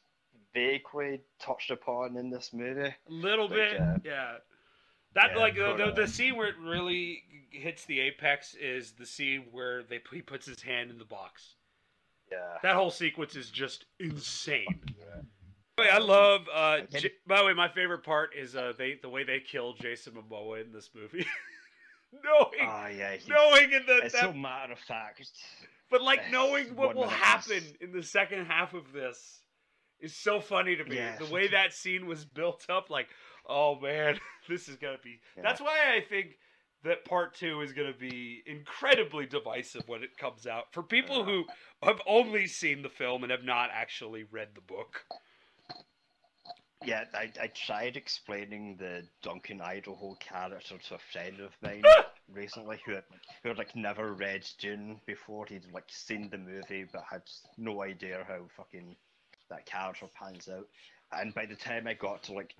vaguely 0.54 1.20
touched 1.40 1.70
upon 1.70 2.16
in 2.16 2.30
this 2.30 2.50
movie. 2.52 2.80
A 2.88 2.94
little 3.08 3.46
Like, 3.48 3.56
bit, 3.56 3.80
uh, 3.80 3.96
yeah. 4.04 4.34
That 5.14 5.30
yeah, 5.32 5.38
like 5.38 5.54
the, 5.54 5.74
the 5.76 5.92
the 6.02 6.08
scene 6.08 6.36
where 6.36 6.48
it 6.48 6.56
really 6.60 7.22
hits 7.50 7.84
the 7.84 8.00
apex 8.00 8.54
is 8.54 8.92
the 8.92 9.06
scene 9.06 9.44
where 9.52 9.82
they 9.84 10.00
he 10.12 10.22
puts 10.22 10.46
his 10.46 10.62
hand 10.62 10.90
in 10.90 10.98
the 10.98 11.04
box. 11.04 11.54
Yeah. 12.32 12.38
That 12.64 12.74
whole 12.74 12.90
sequence 12.90 13.36
is 13.36 13.48
just 13.50 13.84
insane. 14.00 14.64
Wait, 14.98 15.24
I 15.78 15.98
love. 15.98 16.42
Uh. 16.52 16.80
J- 16.92 17.12
by 17.26 17.38
the 17.38 17.46
way, 17.46 17.54
my 17.54 17.68
favorite 17.68 18.04
part 18.04 18.30
is 18.36 18.54
uh, 18.54 18.72
they 18.78 18.98
the 19.02 19.08
way 19.08 19.24
they 19.24 19.40
kill 19.40 19.74
Jason 19.74 20.14
Momoa 20.14 20.64
in 20.64 20.72
this 20.72 20.90
movie. 20.94 21.26
knowing, 22.24 22.48
Oh 22.62 22.86
yeah. 22.96 23.16
knowing 23.28 23.72
in 23.72 23.82
the 23.86 23.98
it's 24.04 24.14
that, 24.14 24.22
so 24.22 24.32
matter 24.32 24.72
of 24.72 24.78
fact. 24.78 25.28
but 25.90 26.00
like 26.02 26.30
knowing 26.30 26.76
what 26.76 26.94
will 26.94 27.08
happen 27.08 27.62
in 27.80 27.92
the 27.92 28.02
second 28.04 28.46
half 28.46 28.72
of 28.74 28.92
this 28.92 29.40
is 30.00 30.14
so 30.14 30.40
funny 30.40 30.76
to 30.76 30.84
me. 30.84 30.96
Yeah. 30.96 31.16
The 31.16 31.26
way 31.32 31.48
that 31.48 31.72
scene 31.72 32.06
was 32.06 32.24
built 32.24 32.66
up, 32.68 32.88
like, 32.90 33.08
oh 33.48 33.78
man, 33.80 34.18
this 34.48 34.68
is 34.68 34.76
gonna 34.76 34.98
be. 35.02 35.20
Yeah. 35.36 35.42
That's 35.42 35.60
why 35.60 35.76
I 35.96 36.00
think 36.08 36.38
that 36.84 37.04
part 37.04 37.34
two 37.34 37.62
is 37.62 37.72
gonna 37.72 37.92
be 37.98 38.42
incredibly 38.46 39.26
divisive 39.26 39.82
when 39.88 40.04
it 40.04 40.16
comes 40.16 40.46
out 40.46 40.64
for 40.72 40.84
people 40.84 41.18
Yeah. 41.18 41.24
who 41.24 41.44
have 41.82 42.00
only 42.06 42.46
seen 42.46 42.82
the 42.82 42.88
film 42.90 43.24
and 43.24 43.32
have 43.32 43.42
not 43.44 43.70
actually 43.72 44.22
read 44.30 44.48
the 44.54 44.60
book. 44.60 45.04
Yeah, 46.86 47.04
I, 47.14 47.30
I 47.40 47.46
tried 47.48 47.96
explaining 47.96 48.76
the 48.76 49.04
Duncan 49.22 49.60
Idaho 49.60 50.16
character 50.20 50.76
to 50.78 50.94
a 50.94 50.98
friend 51.12 51.40
of 51.40 51.50
mine 51.62 51.82
recently 52.32 52.78
who 52.84 52.92
had, 52.92 53.04
who 53.42 53.48
had 53.50 53.58
like 53.58 53.74
never 53.74 54.12
read 54.12 54.46
Dune 54.58 55.00
before. 55.06 55.46
He'd 55.46 55.72
like 55.72 55.84
seen 55.88 56.28
the 56.30 56.38
movie 56.38 56.86
but 56.92 57.04
had 57.10 57.22
no 57.56 57.82
idea 57.82 58.24
how 58.26 58.40
fucking 58.56 58.96
that 59.50 59.66
character 59.66 60.06
pans 60.14 60.48
out. 60.48 60.66
And 61.12 61.34
by 61.34 61.46
the 61.46 61.56
time 61.56 61.86
I 61.86 61.94
got 61.94 62.22
to 62.24 62.32
like 62.32 62.54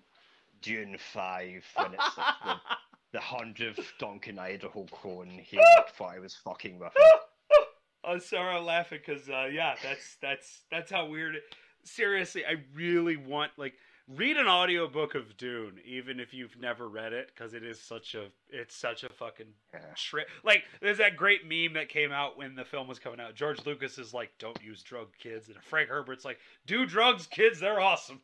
Dune 0.63 0.97
five, 1.13 1.65
when 1.77 1.95
it's 1.95 2.19
like 2.19 2.35
the, 2.45 2.57
the 3.13 3.21
hundredth 3.21 3.93
Duncan 3.99 4.39
Idaho 4.39 4.85
clone, 4.85 5.31
he 5.43 5.57
like, 5.57 5.95
thought 5.97 6.15
I 6.15 6.19
was 6.19 6.35
fucking 6.35 6.79
with 6.79 6.89
him. 6.97 7.05
I'm 8.05 8.21
sorry, 8.21 8.55
I'm 8.55 8.67
laughing 8.67 9.01
because 9.05 9.29
uh, 9.29 9.49
yeah, 9.51 9.75
that's 9.83 10.17
that's 10.21 10.61
that's 10.71 10.91
how 10.91 11.07
weird. 11.07 11.37
It, 11.37 11.43
seriously, 11.85 12.45
I 12.45 12.57
really 12.75 13.17
want 13.17 13.53
like 13.57 13.75
read 14.09 14.37
an 14.37 14.47
audiobook 14.47 15.15
of 15.15 15.37
Dune, 15.37 15.81
even 15.85 16.21
if 16.21 16.35
you've 16.35 16.59
never 16.59 16.89
read 16.89 17.13
it, 17.13 17.29
because 17.35 17.55
it 17.55 17.63
is 17.65 17.81
such 17.81 18.15
a 18.15 18.27
it's 18.49 18.75
such 18.75 19.05
a 19.05 19.09
fucking 19.09 19.55
Yeah. 19.73 19.95
trip. 19.97 20.29
Like 20.43 20.65
there's 20.81 20.99
that 20.99 21.17
great 21.17 21.47
meme 21.47 21.75
that 21.75 21.89
came 21.89 22.13
out 22.13 22.37
when 22.37 22.55
the 22.55 22.65
film 22.65 22.89
was 22.89 22.99
coming 22.99 23.21
out. 23.21 23.35
George 23.35 23.65
Lucas 23.65 23.99
is 23.99 24.13
like, 24.13 24.37
"Don't 24.39 24.63
use 24.63 24.83
drug 24.83 25.09
kids," 25.19 25.49
and 25.49 25.63
Frank 25.63 25.89
Herbert's 25.89 26.25
like, 26.25 26.39
"Do 26.67 26.87
drugs, 26.87 27.27
kids. 27.27 27.61
They're 27.61 27.81
awesome." 27.81 28.21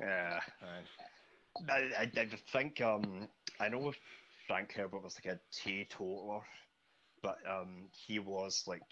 Yeah, 0.00 0.40
I, 1.68 1.72
I, 1.72 2.10
I 2.16 2.28
think 2.52 2.80
um 2.80 3.28
I 3.60 3.68
know 3.68 3.92
Frank 4.46 4.72
Herbert 4.72 5.02
was 5.02 5.18
like 5.22 5.34
a 5.34 5.40
teetotaler 5.52 6.42
but 7.22 7.38
um, 7.50 7.88
he 7.90 8.18
was 8.18 8.64
like 8.66 8.82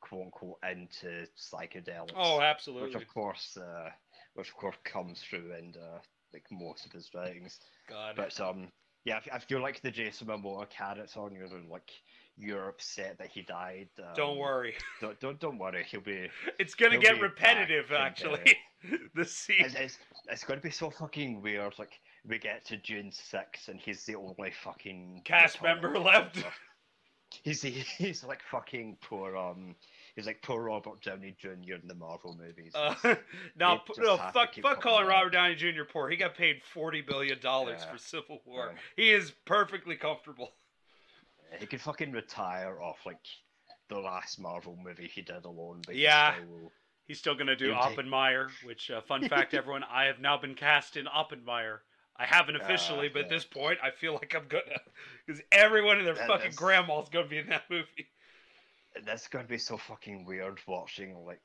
quote 0.00 0.24
unquote 0.26 0.58
into 0.70 1.26
psychedelics. 1.36 2.12
Oh, 2.16 2.40
absolutely. 2.40 2.88
which 2.88 2.94
absolutely. 2.96 3.02
of 3.02 3.08
course, 3.08 3.58
uh, 3.60 3.90
which 4.34 4.48
of 4.48 4.56
course 4.56 4.76
comes 4.84 5.22
through 5.22 5.52
in 5.58 5.74
uh, 5.80 5.98
like 6.32 6.44
most 6.50 6.86
of 6.86 6.92
his 6.92 7.10
writings. 7.14 7.60
God. 7.88 8.14
But 8.16 8.38
um, 8.40 8.68
yeah, 9.04 9.20
I, 9.32 9.36
I 9.36 9.38
feel 9.38 9.60
like 9.60 9.80
the 9.82 9.90
Jason 9.90 10.26
Momoa 10.26 10.68
carrots 10.68 11.16
on 11.16 11.34
you're 11.34 11.48
like 11.70 11.90
you're 12.36 12.68
upset 12.68 13.16
that 13.18 13.28
he 13.28 13.42
died. 13.42 13.88
Um, 13.98 14.06
Don't 14.16 14.38
worry. 14.38 14.74
Don't, 15.00 15.18
don't 15.20 15.38
don't 15.38 15.58
worry. 15.58 15.84
He'll 15.88 16.00
be. 16.00 16.28
It's 16.58 16.74
gonna 16.74 16.98
get 16.98 17.20
repetitive, 17.20 17.92
actually. 17.92 18.56
the 19.14 19.24
scene. 19.24 19.56
It's, 19.60 19.74
it's, 19.74 19.98
it's 20.28 20.44
going 20.44 20.58
to 20.58 20.62
be 20.62 20.70
so 20.70 20.90
fucking 20.90 21.40
weird. 21.42 21.74
Like 21.78 22.00
we 22.26 22.38
get 22.38 22.64
to 22.66 22.76
Dune 22.76 23.12
6 23.12 23.68
and 23.68 23.78
he's 23.78 24.04
the 24.04 24.16
only 24.16 24.52
fucking 24.62 25.22
Cast 25.24 25.62
member 25.62 25.98
left. 25.98 26.42
He's 27.42 27.62
he's 27.62 28.24
like 28.24 28.42
fucking 28.50 28.98
poor 29.00 29.36
um. 29.36 29.74
He's 30.16 30.26
like 30.26 30.42
poor 30.42 30.62
Robert 30.62 31.02
Downey 31.02 31.34
Jr. 31.40 31.74
in 31.74 31.88
the 31.88 31.94
Marvel 31.94 32.36
movies. 32.40 32.72
Uh, 32.74 32.94
no, 33.58 33.80
no, 33.98 34.16
fuck, 34.32 34.54
fuck 34.62 34.80
calling. 34.80 35.06
Robert 35.06 35.30
Downey 35.30 35.56
Jr. 35.56 35.82
poor. 35.90 36.08
He 36.08 36.16
got 36.16 36.36
paid 36.36 36.62
forty 36.72 37.00
billion 37.00 37.40
dollars 37.40 37.80
Yeah. 37.84 37.92
for 37.92 37.98
Civil 37.98 38.40
War. 38.44 38.72
Yeah. 38.72 38.78
He 39.04 39.10
is 39.10 39.32
perfectly 39.44 39.96
comfortable. 39.96 40.52
he 41.58 41.66
could 41.66 41.80
fucking 41.80 42.12
retire 42.12 42.80
off 42.80 42.98
like 43.04 43.18
the 43.88 43.98
last 43.98 44.38
Marvel 44.40 44.78
movie 44.82 45.10
he 45.12 45.20
did 45.22 45.44
alone. 45.44 45.82
But 45.84 45.96
Yeah. 45.96 46.34
still. 46.36 46.72
He's 47.06 47.18
still 47.18 47.34
gonna 47.34 47.56
do 47.56 47.66
He'll 47.66 47.74
take- 47.82 47.92
Oppenheimer, 47.98 48.50
which, 48.62 48.90
uh, 48.90 49.00
fun 49.02 49.28
fact, 49.28 49.52
everyone, 49.54 49.84
I 49.90 50.04
have 50.04 50.20
now 50.20 50.38
been 50.38 50.54
cast 50.54 50.96
in 50.96 51.06
Oppenheimer. 51.12 51.82
I 52.16 52.24
haven't 52.24 52.56
Ah, 52.56 52.60
officially, 52.64 53.08
but 53.08 53.22
at 53.22 53.28
this 53.28 53.44
point, 53.44 53.78
I 53.82 53.90
feel 53.90 54.14
like 54.14 54.34
I'm 54.34 54.46
gonna, 54.48 54.62
because 55.26 55.42
everyone 55.52 55.98
and 55.98 56.06
their 56.06 56.14
That- 56.14 56.28
fucking 56.28 56.38
that's- 56.52 56.56
grandma's 56.56 57.08
gonna 57.10 57.26
be 57.26 57.38
in 57.38 57.48
that 57.48 57.68
movie. 57.68 58.06
That's 59.04 59.28
going 59.28 59.44
to 59.44 59.48
be 59.48 59.58
so 59.58 59.76
fucking 59.76 60.24
weird 60.24 60.60
watching 60.66 61.24
like 61.26 61.40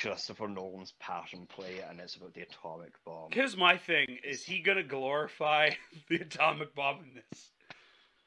Christopher 0.00 0.48
Nolan's 0.48 0.94
passion 0.98 1.46
play, 1.46 1.80
and 1.88 2.00
it's 2.00 2.16
about 2.16 2.34
the 2.34 2.42
atomic 2.42 2.92
bomb. 3.04 3.30
Here's 3.32 3.56
my 3.56 3.76
thing: 3.76 4.18
is 4.24 4.42
he 4.42 4.60
gonna 4.60 4.82
glorify 4.82 5.70
the 6.08 6.16
atomic 6.16 6.74
bomb 6.74 7.00
in 7.00 7.14
this? 7.14 7.50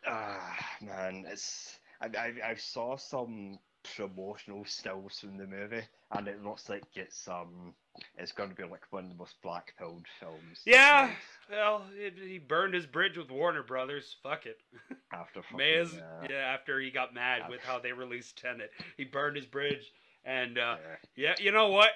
Ah, 0.05 0.57
man, 0.81 1.25
it's 1.27 1.79
I, 1.99 2.07
I 2.17 2.33
I 2.51 2.55
saw 2.55 2.95
some 2.95 3.57
promotional 3.95 4.65
stills 4.65 5.19
from 5.19 5.37
the 5.37 5.45
movie, 5.47 5.83
and 6.11 6.27
it 6.27 6.43
looks 6.43 6.69
like 6.69 6.83
it's 6.95 7.27
um 7.27 7.73
it's 8.17 8.31
going 8.31 8.49
to 8.49 8.55
be 8.55 8.63
like 8.63 8.81
one 8.91 9.03
of 9.03 9.09
the 9.09 9.15
most 9.15 9.35
black 9.43 9.73
pilled 9.77 10.05
films. 10.19 10.61
Yeah. 10.65 11.11
Well, 11.49 11.83
it, 11.95 12.13
he 12.17 12.39
burned 12.39 12.73
his 12.73 12.85
bridge 12.85 13.17
with 13.17 13.29
Warner 13.29 13.61
Brothers. 13.63 14.15
Fuck 14.23 14.45
it. 14.45 14.57
After 15.13 15.41
fucking, 15.43 15.57
May 15.57 15.75
as 15.75 15.93
uh, 15.93 16.27
yeah. 16.29 16.37
After 16.37 16.79
he 16.79 16.89
got 16.89 17.13
mad 17.13 17.41
Yeah. 17.43 17.49
with 17.49 17.61
how 17.61 17.79
they 17.79 17.91
released 17.91 18.37
Tenet, 18.37 18.71
he 18.97 19.03
burned 19.03 19.35
his 19.35 19.45
bridge. 19.45 19.91
And 20.25 20.57
uh, 20.57 20.77
yeah, 21.15 21.33
yeah, 21.37 21.43
you 21.43 21.51
know 21.51 21.67
what? 21.69 21.91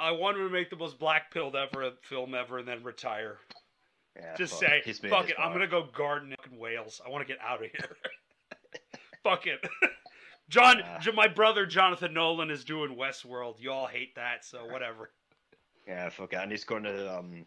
I 0.00 0.12
want 0.12 0.36
him 0.38 0.46
to 0.46 0.52
make 0.52 0.70
the 0.70 0.76
most 0.76 0.98
black 0.98 1.30
pilled 1.32 1.56
ever 1.56 1.90
film 2.02 2.34
ever, 2.34 2.58
and 2.58 2.66
then 2.68 2.82
retire. 2.82 3.38
yeah, 4.16 4.34
Just 4.36 4.58
say, 4.58 4.82
fuck 5.08 5.28
it. 5.28 5.36
I'm 5.38 5.52
gonna 5.52 5.66
go 5.66 5.88
garden 5.94 6.34
in 6.50 6.58
Wales. 6.58 7.00
I 7.04 7.10
want 7.10 7.26
to 7.26 7.32
get 7.32 7.40
out 7.42 7.64
of 7.64 7.70
here. 7.70 7.96
fuck 9.22 9.46
it. 9.46 9.60
John, 10.48 10.78
Yeah. 10.78 10.98
J- 10.98 11.12
my 11.12 11.28
brother 11.28 11.66
Jonathan 11.66 12.12
Nolan 12.14 12.50
is 12.50 12.64
doing 12.64 12.96
Westworld. 12.96 13.60
You 13.60 13.72
all 13.72 13.86
hate 13.86 14.14
that, 14.16 14.44
so 14.44 14.64
whatever. 14.70 15.10
Yeah, 15.86 16.08
fuck 16.10 16.32
it. 16.32 16.36
And 16.36 16.50
he's 16.50 16.64
going 16.64 16.84
to 16.84 17.18
um, 17.18 17.46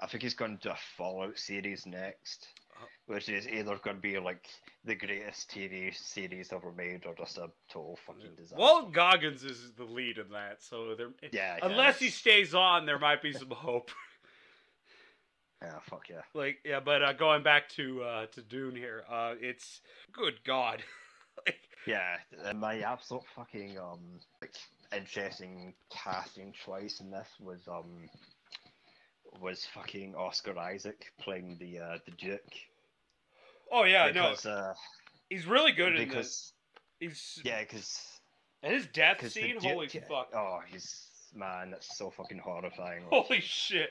I 0.00 0.06
think 0.06 0.22
he's 0.22 0.34
going 0.34 0.56
to 0.56 0.62
do 0.62 0.70
a 0.70 0.78
Fallout 0.96 1.38
series 1.38 1.84
next, 1.86 2.48
Uh. 2.80 2.86
which 3.06 3.28
is 3.28 3.46
either 3.46 3.76
going 3.76 3.96
to 3.96 4.02
be 4.02 4.18
like 4.18 4.46
the 4.84 4.94
greatest 4.94 5.50
TV 5.50 5.94
series 5.94 6.52
ever 6.52 6.72
made, 6.72 7.04
or 7.04 7.14
just 7.14 7.36
a 7.36 7.50
total 7.70 7.98
fucking 8.06 8.34
disaster. 8.36 8.56
Walt 8.56 8.92
Goggins 8.92 9.44
is 9.44 9.72
the 9.76 9.84
lead 9.84 10.16
in 10.18 10.30
that, 10.30 10.62
so 10.62 10.94
there. 10.94 11.10
yeah, 11.32 11.56
yeah, 11.56 11.58
Unless 11.66 11.98
he 11.98 12.08
stays 12.08 12.54
on, 12.54 12.86
there 12.86 12.98
might 12.98 13.20
be 13.22 13.32
some 13.32 13.50
hope. 13.50 13.90
Yeah, 15.62 15.78
fuck 15.90 16.08
yeah. 16.08 16.22
like, 16.32 16.56
yeah, 16.64 16.80
but 16.80 17.02
uh, 17.02 17.12
going 17.12 17.42
back 17.42 17.68
to 17.70 18.02
uh, 18.02 18.26
to 18.32 18.40
Dune 18.40 18.74
here, 18.74 19.04
uh, 19.10 19.34
it's 19.38 19.82
good 20.10 20.42
God. 20.42 20.82
like, 21.46 21.58
Yeah, 21.86 22.16
my 22.54 22.80
absolute 22.80 23.22
fucking 23.34 23.78
um 23.78 24.00
like 24.40 24.54
interesting 24.96 25.74
casting 25.90 26.52
choice 26.52 27.00
in 27.00 27.10
this 27.10 27.28
was 27.40 27.66
um 27.68 28.08
was 29.40 29.66
fucking 29.72 30.14
Oscar 30.14 30.58
Isaac 30.58 31.12
playing 31.20 31.56
the 31.58 31.78
uh 31.78 31.98
the 32.04 32.12
Duke. 32.12 32.40
oh 33.72 33.84
yeah, 33.84 34.08
because, 34.08 34.44
no, 34.44 34.50
uh, 34.50 34.74
he's 35.28 35.46
really 35.46 35.72
good 35.72 35.96
in 35.96 36.08
this. 36.08 36.52
He's 36.98 37.40
yeah, 37.44 37.60
because 37.60 38.20
and 38.62 38.74
his 38.74 38.86
death 38.88 39.26
scene. 39.30 39.58
Duke, 39.58 39.62
Holy 39.62 39.88
fuck! 39.88 40.28
Oh, 40.34 40.60
he's 40.70 41.06
man, 41.34 41.70
that's 41.70 41.96
so 41.96 42.10
fucking 42.10 42.38
horrifying. 42.38 43.04
Like, 43.04 43.24
Holy 43.26 43.40
shit! 43.40 43.90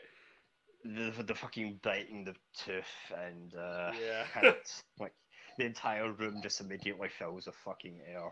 the 0.84 1.12
the 1.24 1.36
fucking 1.36 1.80
biting 1.84 2.24
the 2.24 2.36
tooth 2.58 2.86
and 3.26 3.54
uh 3.56 3.92
Yeah. 4.00 4.26
and 4.36 4.56
like 5.00 5.14
the 5.60 5.66
entire 5.66 6.12
room 6.12 6.40
just 6.42 6.60
immediately 6.62 7.10
fills 7.10 7.46
with 7.46 7.56
fucking 7.64 8.00
air. 8.12 8.32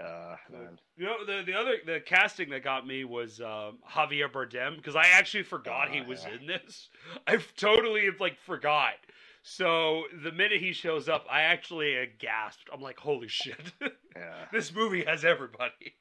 Uh, 0.00 0.36
man. 0.50 0.78
You 0.96 1.06
know 1.06 1.24
the 1.26 1.42
the 1.44 1.54
other 1.54 1.74
the 1.84 2.00
casting 2.00 2.48
that 2.50 2.62
got 2.64 2.86
me 2.86 3.04
was 3.04 3.40
um, 3.40 3.78
Javier 3.90 4.30
Bardem 4.30 4.76
because 4.76 4.96
I 4.96 5.06
actually 5.12 5.42
forgot 5.42 5.90
he 5.90 6.00
Oh, 6.00 6.04
was 6.08 6.24
yeah. 6.24 6.36
in 6.40 6.46
this. 6.46 6.88
I 7.26 7.38
totally 7.56 8.08
like 8.18 8.38
forgot. 8.38 8.94
So 9.42 10.04
the 10.22 10.32
minute 10.32 10.60
he 10.60 10.72
shows 10.72 11.08
up, 11.08 11.26
I 11.30 11.42
actually 11.42 11.98
uh, 11.98 12.04
gasped. 12.18 12.68
I'm 12.72 12.80
like, 12.80 12.98
"Holy 12.98 13.28
shit! 13.28 13.72
Yeah. 14.16 14.44
this 14.52 14.74
movie 14.74 15.04
has 15.04 15.24
everybody." 15.24 15.94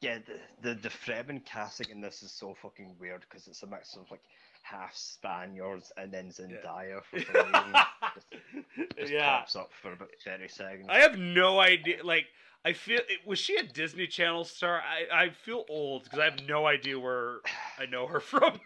Yeah, 0.00 0.18
the 0.62 0.68
the, 0.70 0.74
the 0.74 0.88
Fremen 0.88 1.44
casting 1.44 1.90
in 1.90 2.00
this 2.00 2.22
is 2.22 2.32
so 2.32 2.54
fucking 2.60 2.96
weird 2.98 3.24
because 3.28 3.46
it's 3.46 3.62
a 3.62 3.66
mix 3.66 3.94
of 3.96 4.10
like 4.10 4.22
half 4.62 4.94
Spaniards 4.94 5.92
and 5.96 6.12
then 6.12 6.30
Zendaya 6.30 7.02
for 7.04 7.20
some 7.20 7.34
reason. 7.52 7.74
Just, 8.14 8.96
just 8.98 9.12
yeah, 9.12 9.38
pops 9.38 9.56
up 9.56 9.70
for 9.80 9.92
about 9.92 10.10
thirty 10.24 10.48
seconds. 10.48 10.86
I 10.88 10.98
have 11.00 11.18
no 11.18 11.60
idea. 11.60 12.04
Like, 12.04 12.26
I 12.64 12.72
feel 12.72 13.00
was 13.26 13.38
she 13.38 13.56
a 13.56 13.62
Disney 13.62 14.06
Channel 14.06 14.44
star? 14.44 14.80
I 14.82 15.24
I 15.24 15.30
feel 15.30 15.64
old 15.68 16.04
because 16.04 16.18
I 16.18 16.24
have 16.24 16.46
no 16.48 16.66
idea 16.66 16.98
where 16.98 17.38
I 17.78 17.86
know 17.86 18.06
her 18.06 18.20
from. 18.32 18.60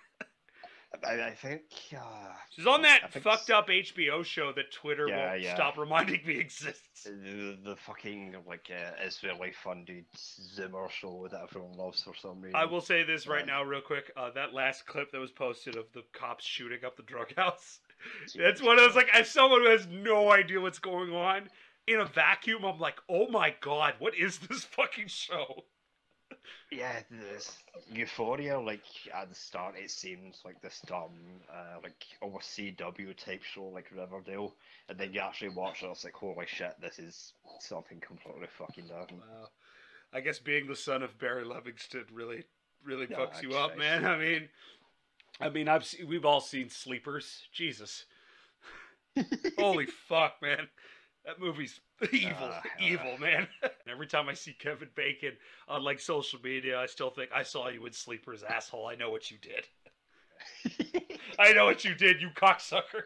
I, 1.07 1.24
I 1.24 1.30
think 1.34 1.62
uh, 1.94 2.01
She's 2.51 2.66
on 2.66 2.80
that 2.82 3.12
fucked 3.12 3.51
up 3.51 3.68
HBO 3.68 4.24
show 4.24 4.53
that 4.53 4.72
Twitter 4.72 5.07
Yeah, 5.09 5.30
won't 5.32 5.42
yeah. 5.42 5.55
stop 5.55 5.76
reminding 5.76 6.20
me 6.24 6.36
exists. 6.38 7.05
the, 7.05 7.59
the 7.62 7.76
fucking 7.76 8.34
like 8.47 8.70
uh, 8.70 8.92
Israeli 9.05 9.53
funded 9.62 10.07
Zimmer 10.16 10.88
show 10.88 11.28
that 11.30 11.42
everyone 11.42 11.76
loves 11.76 12.03
for 12.03 12.14
some 12.14 12.40
reason. 12.40 12.57
I 12.57 12.64
will 12.64 12.80
say 12.80 13.03
this 13.03 13.26
right 13.26 13.38
Right. 13.38 13.47
now, 13.47 13.62
real 13.62 13.82
quick. 13.82 14.11
Uh, 14.16 14.30
that 14.36 14.55
last 14.55 14.86
clip 14.86 15.12
that 15.12 15.18
was 15.20 15.32
posted 15.32 15.76
of 15.76 15.84
the 15.92 16.03
cops 16.14 16.47
shooting 16.47 16.82
up 16.86 16.97
the 16.97 17.03
drug 17.03 17.34
house. 17.36 17.80
That's 18.36 18.62
what 18.62 18.78
I 18.78 18.86
was 18.86 18.97
like. 18.97 19.09
As 19.12 19.30
someone 19.30 19.62
who 19.62 19.70
has 19.70 19.86
no 19.86 20.32
idea 20.32 20.61
what's 20.61 20.78
going 20.78 21.12
on 21.12 21.49
in 21.86 22.01
a 22.01 22.05
vacuum, 22.05 22.64
I'm 22.64 22.78
like, 22.78 23.01
oh 23.09 23.28
my 23.28 23.55
god, 23.61 23.94
what 23.99 24.16
is 24.16 24.38
this 24.38 24.64
fucking 24.64 25.09
show? 25.09 25.64
Yeah, 26.72 27.01
this 27.11 27.59
Euphoria, 27.92 28.59
like 28.59 28.82
at 29.14 29.28
the 29.28 29.34
start, 29.34 29.76
it 29.76 29.90
seems 29.90 30.42
like 30.44 30.61
this 30.61 30.80
dumb, 30.86 31.12
uh, 31.49 31.78
like 31.82 32.05
almost 32.20 32.57
CW 32.59 33.16
type 33.16 33.42
show, 33.42 33.66
like 33.66 33.90
Riverdale, 33.97 34.55
and 34.88 34.99
then 34.99 35.12
you 35.12 35.20
actually 35.20 35.51
watch 35.51 35.82
it, 35.82 35.86
it's 35.86 36.05
like, 36.05 36.14
holy 36.14 36.47
shit, 36.47 36.74
this 36.80 36.99
is 36.99 37.34
something 37.61 38.01
completely 38.01 38.49
fucking 38.59 38.84
different. 38.84 39.12
Wow. 39.12 39.49
I 40.12 40.20
guess 40.20 40.38
being 40.38 40.66
the 40.66 40.76
son 40.76 41.03
of 41.03 41.16
Barry 41.18 41.44
Levinson 41.44 42.05
really, 42.12 42.44
really 42.84 43.07
Yeah, 43.09 43.18
fucks 43.18 43.42
you 43.42 43.53
up, 43.55 43.78
man. 43.78 44.05
I 44.05 44.18
mean, 44.18 44.49
I 45.41 45.51
mean, 45.51 45.68
I've 45.68 45.84
se- 45.84 46.05
we've 46.05 46.24
all 46.24 46.41
seen 46.41 46.68
Sleepers. 46.70 47.49
Jesus, 47.53 48.07
holy 49.59 49.87
fuck, 49.87 50.34
man, 50.43 50.68
that 51.24 51.41
movie's 51.41 51.80
evil, 52.12 52.37
Uh, 52.41 52.61
evil, 52.80 53.16
man. 53.18 53.49
Every 53.89 54.07
time 54.07 54.28
I 54.28 54.34
see 54.34 54.53
Kevin 54.53 54.89
Bacon 54.95 55.32
on 55.68 55.82
like 55.82 56.01
social 56.01 56.39
media, 56.43 56.78
I 56.78 56.87
still 56.87 57.11
think 57.11 57.30
I 57.34 57.43
saw 57.43 57.68
you 57.68 57.84
in 57.87 57.93
Sleepers, 57.93 58.43
asshole. 58.43 58.87
I 58.87 58.95
know 58.95 59.11
what 59.11 59.30
you 59.30 59.39
did. 59.39 59.66
I 61.39 61.53
know 61.53 61.64
what 61.64 61.84
you 61.84 61.95
did, 61.95 62.20
you 62.20 62.30
cocksucker. 62.30 63.05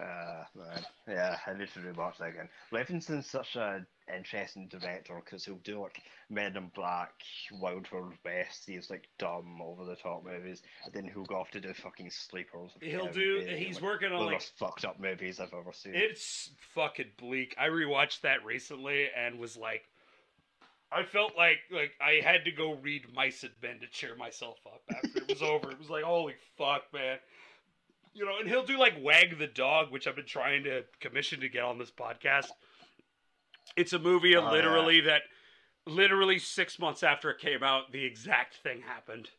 Uh, 0.00 0.44
man. 0.56 0.84
Yeah, 1.08 1.36
I 1.46 1.52
need 1.52 1.68
to 1.74 1.80
rewatch 1.80 2.18
that 2.18 2.28
again. 2.28 2.48
Levinson's 2.72 3.26
such 3.26 3.56
a 3.56 3.84
interesting 4.14 4.68
director 4.68 5.20
because 5.24 5.44
he'll 5.44 5.56
do 5.56 5.80
like 5.82 6.02
Men 6.30 6.56
in 6.56 6.70
Black, 6.74 7.12
Wild 7.60 7.86
Wild 7.92 8.14
West, 8.24 8.66
these 8.66 8.88
like 8.88 9.08
dumb, 9.18 9.60
over 9.62 9.84
the 9.84 9.96
top 9.96 10.24
movies, 10.24 10.62
and 10.84 10.94
then 10.94 11.04
he'll 11.04 11.24
go 11.24 11.36
off 11.36 11.50
to 11.50 11.60
do 11.60 11.74
fucking 11.74 12.10
sleepers. 12.10 12.70
He'll 12.80 13.08
do. 13.08 13.44
He's 13.46 13.76
like, 13.76 13.84
working 13.84 14.12
on 14.12 14.20
the 14.20 14.24
like 14.24 14.34
most 14.34 14.52
fucked 14.58 14.84
up 14.84 14.98
movies 15.00 15.40
I've 15.40 15.52
ever 15.52 15.72
seen. 15.72 15.92
It's 15.94 16.50
fucking 16.74 17.12
bleak. 17.18 17.54
I 17.58 17.68
rewatched 17.68 18.22
that 18.22 18.44
recently 18.44 19.08
and 19.16 19.38
was 19.38 19.56
like, 19.56 19.82
I 20.92 21.02
felt 21.02 21.32
like 21.36 21.58
like 21.70 21.92
I 22.00 22.20
had 22.24 22.44
to 22.44 22.52
go 22.52 22.74
read 22.74 23.12
Mice 23.14 23.42
and 23.42 23.52
Men 23.62 23.80
to 23.80 23.86
cheer 23.88 24.16
myself 24.16 24.58
up 24.66 24.82
after 24.90 25.18
it 25.18 25.28
was 25.28 25.42
over. 25.42 25.70
It 25.70 25.78
was 25.78 25.90
like, 25.90 26.04
holy 26.04 26.34
fuck, 26.56 26.82
man. 26.92 27.18
You 28.12 28.24
know, 28.24 28.38
and 28.40 28.48
he'll 28.48 28.64
do 28.66 28.78
like 28.78 28.94
Wag 29.00 29.38
the 29.38 29.46
Dog, 29.46 29.90
which 29.92 30.06
I've 30.06 30.16
been 30.16 30.26
trying 30.26 30.64
to 30.64 30.82
commission 31.00 31.40
to 31.40 31.48
get 31.48 31.62
on 31.62 31.78
this 31.78 31.90
podcast, 31.92 32.48
It's 33.76 33.92
a 33.92 33.98
movie 33.98 34.36
Oh, 34.36 34.42
yeah. 34.42 34.50
literally 34.50 35.00
that 35.02 35.22
literally 35.86 36.38
six 36.38 36.78
months 36.78 37.02
after 37.02 37.30
it 37.30 37.38
came 37.38 37.62
out, 37.62 37.92
the 37.92 38.04
exact 38.04 38.56
thing 38.62 38.80
happened. 38.82 39.30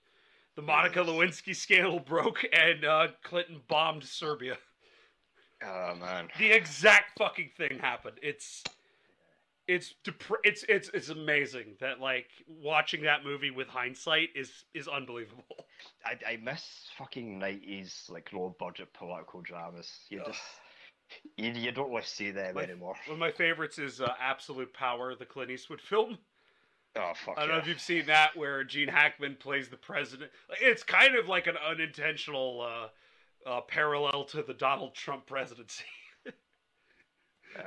The 0.55 0.61
Monica. 0.61 0.99
Lewinsky 0.99 1.55
scandal 1.55 1.99
broke 2.05 2.45
and 2.53 2.83
uh, 2.85 3.07
Clinton 3.23 3.61
bombed 3.67 4.03
Serbia. 4.03 4.57
Oh 5.63 5.95
man. 5.95 6.29
The 6.39 6.51
exact 6.51 7.17
fucking 7.17 7.51
thing 7.57 7.79
happened. 7.79 8.17
It's 8.21 8.63
it's 9.67 9.93
it's 10.43 10.63
it's 10.67 10.89
it's 10.93 11.09
amazing 11.09 11.75
that 11.79 11.99
like 11.99 12.27
watching 12.47 13.03
that 13.03 13.23
movie 13.23 13.51
with 13.51 13.67
hindsight 13.67 14.29
is 14.35 14.65
is 14.73 14.87
unbelievable. 14.87 15.43
I, 16.05 16.33
I 16.33 16.37
miss 16.37 16.89
fucking 16.97 17.39
nineties 17.39 18.05
like 18.09 18.31
low 18.33 18.55
budget 18.59 18.93
political 18.93 19.41
dramas. 19.41 19.91
You 20.09 20.21
just 20.25 20.41
you, 21.37 21.51
you 21.51 21.71
don't 21.71 21.91
want 21.91 22.05
to 22.05 22.09
see 22.09 22.31
them 22.31 22.55
My- 22.55 22.63
anymore. 22.63 22.95
One 23.05 23.15
of 23.15 23.19
my 23.19 23.31
favorites 23.31 23.79
is 23.79 24.01
uh, 24.01 24.13
Absolute 24.19 24.73
Power, 24.73 25.15
the 25.15 25.25
Clint 25.25 25.51
Eastwood 25.51 25.81
film. 25.81 26.17
Oh 26.97 27.13
fuck 27.25 27.37
I 27.37 27.41
don't 27.41 27.51
know 27.51 27.57
if 27.57 27.67
you've 27.67 27.79
seen 27.79 28.05
that 28.07 28.35
where 28.35 28.63
Gene 28.65 28.89
Hackman 28.89 29.37
plays 29.39 29.69
the 29.69 29.77
president. 29.77 30.29
It's 30.59 30.83
kind 30.83 31.15
of 31.15 31.29
like 31.29 31.47
an 31.47 31.55
unintentional 31.57 32.61
uh, 33.47 33.49
uh, 33.49 33.61
parallel 33.61 34.25
to 34.25 34.43
the 34.43 34.53
Donald 34.53 34.93
Trump 34.93 35.25
presidency. 35.25 35.85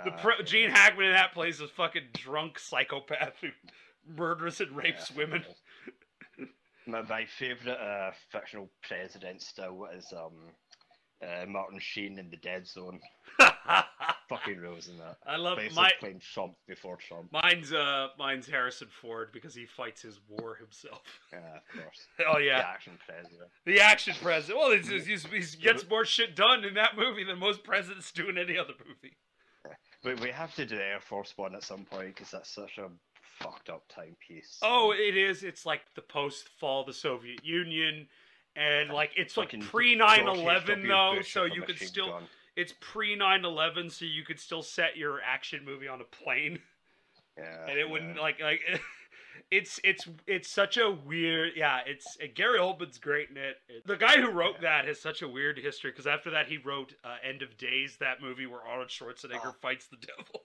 The 0.05 0.13
Uh, 0.13 0.43
Gene 0.43 0.71
Hackman 0.71 1.07
in 1.07 1.13
that 1.13 1.33
plays 1.35 1.61
a 1.61 1.69
fucking 1.69 2.09
drunk 2.13 2.59
psychopath 2.59 3.35
who 3.41 3.49
murders 4.17 4.61
and 4.61 4.73
rapes 4.77 5.11
yeah. 5.11 5.17
women. 5.19 5.45
My, 6.87 7.01
my 7.01 7.25
favorite 7.25 7.79
uh, 7.81 8.11
fictional 8.31 8.69
president 8.87 9.41
still 9.41 9.87
is 9.97 10.13
um 10.13 10.33
uh, 11.23 11.47
Martin 11.47 11.79
Sheen 11.79 12.19
in 12.19 12.29
the 12.29 12.37
Dead 12.37 12.67
Zone. 12.67 13.01
Fucking 14.29 14.59
rules 14.59 14.89
in 14.89 14.99
that. 14.99 15.17
I 15.27 15.37
love 15.37 15.57
Basically 15.57 15.83
my 15.83 15.91
playing 15.99 16.21
Trump 16.21 16.55
before 16.69 16.97
Trump. 16.97 17.33
mine's 17.33 17.73
uh 17.73 18.09
mine's 18.19 18.47
Harrison 18.47 18.89
Ford 19.01 19.31
because 19.33 19.55
he 19.55 19.65
fights 19.65 20.03
his 20.03 20.21
war 20.29 20.57
himself. 20.57 21.03
Yeah, 21.33 21.39
of 21.39 21.83
course. 21.83 22.07
Oh 22.29 22.39
yeah, 22.39 22.59
The 22.59 22.69
action 22.69 22.99
president. 23.07 23.51
the 23.65 23.81
action 23.81 24.15
president. 24.21 24.59
Well, 24.59 24.73
it's, 24.73 24.89
it's, 24.91 25.07
he's, 25.07 25.25
he 25.25 25.57
gets 25.63 25.89
more 25.89 26.05
shit 26.05 26.37
done 26.37 26.65
in 26.65 26.75
that 26.75 26.97
movie 26.99 27.25
than 27.25 27.39
most 27.39 27.65
presidents 27.65 28.13
do 28.13 28.29
in 28.29 28.37
any 28.37 28.59
other 28.59 28.75
movie. 28.87 29.17
But 30.05 30.21
we 30.21 30.31
have 30.31 30.55
to 30.57 30.67
do 30.67 30.77
Air 30.77 31.01
Force 31.01 31.33
One 31.37 31.55
at 31.55 31.65
some 31.65 31.85
point 31.85 32.15
because 32.15 32.31
that's 32.31 32.51
such 32.51 32.79
a 32.79 32.89
fucked 33.41 33.71
up 33.71 33.83
timepiece. 33.89 34.59
Oh, 34.63 34.93
it 34.93 35.17
is. 35.17 35.43
It's 35.43 35.65
like 35.65 35.81
the 35.97 36.03
post 36.03 36.51
fall 36.61 36.83
of 36.83 36.87
the 36.87 36.93
Soviet 36.93 37.45
Union, 37.45 38.07
and 38.55 38.91
like 38.91 39.11
it's 39.17 39.37
like 39.37 39.59
pre 39.61 39.97
9 39.97 40.29
11 40.29 40.87
though, 40.87 41.21
so 41.23 41.45
you 41.45 41.63
could 41.63 41.79
still. 41.79 42.11
gun. 42.11 42.25
It's 42.57 42.73
pre 42.81 43.19
9/11, 43.19 43.91
so 43.91 44.05
you 44.05 44.23
could 44.25 44.39
still 44.39 44.63
set 44.63 44.97
your 44.97 45.21
action 45.23 45.65
movie 45.65 45.89
on 45.89 46.01
a 46.01 46.05
plane, 46.05 46.61
Yeah, 47.37 47.67
and 47.69 47.79
it 47.79 47.89
wouldn't 47.89 48.17
yeah. 48.17 48.23
like 48.23 48.41
like. 48.41 48.61
It's 49.51 49.79
it's 49.85 50.09
it's 50.27 50.49
such 50.51 50.77
a 50.79 50.91
weird 50.91 51.53
yeah 51.57 51.81
it's 51.87 52.17
Gary 52.35 52.59
Oldman's 52.59 52.99
great 52.99 53.31
in 53.31 53.37
it. 53.37 53.57
The 53.87 53.97
guy 53.97 54.21
who 54.21 54.31
wrote 54.31 54.61
that 54.63 54.87
has 54.87 55.01
such 55.01 55.23
a 55.23 55.29
weird 55.29 55.59
history 55.59 55.91
because 55.91 56.07
after 56.07 56.31
that 56.31 56.49
he 56.49 56.59
wrote 56.59 56.95
uh, 57.05 57.17
End 57.23 57.43
of 57.43 57.57
Days 57.57 57.97
that 58.01 58.21
movie 58.21 58.47
where 58.47 58.63
Arnold 58.63 58.89
Schwarzenegger 58.89 59.41
Oh. 59.47 59.55
fights 59.61 59.87
the 59.87 59.97
devil. 59.97 60.43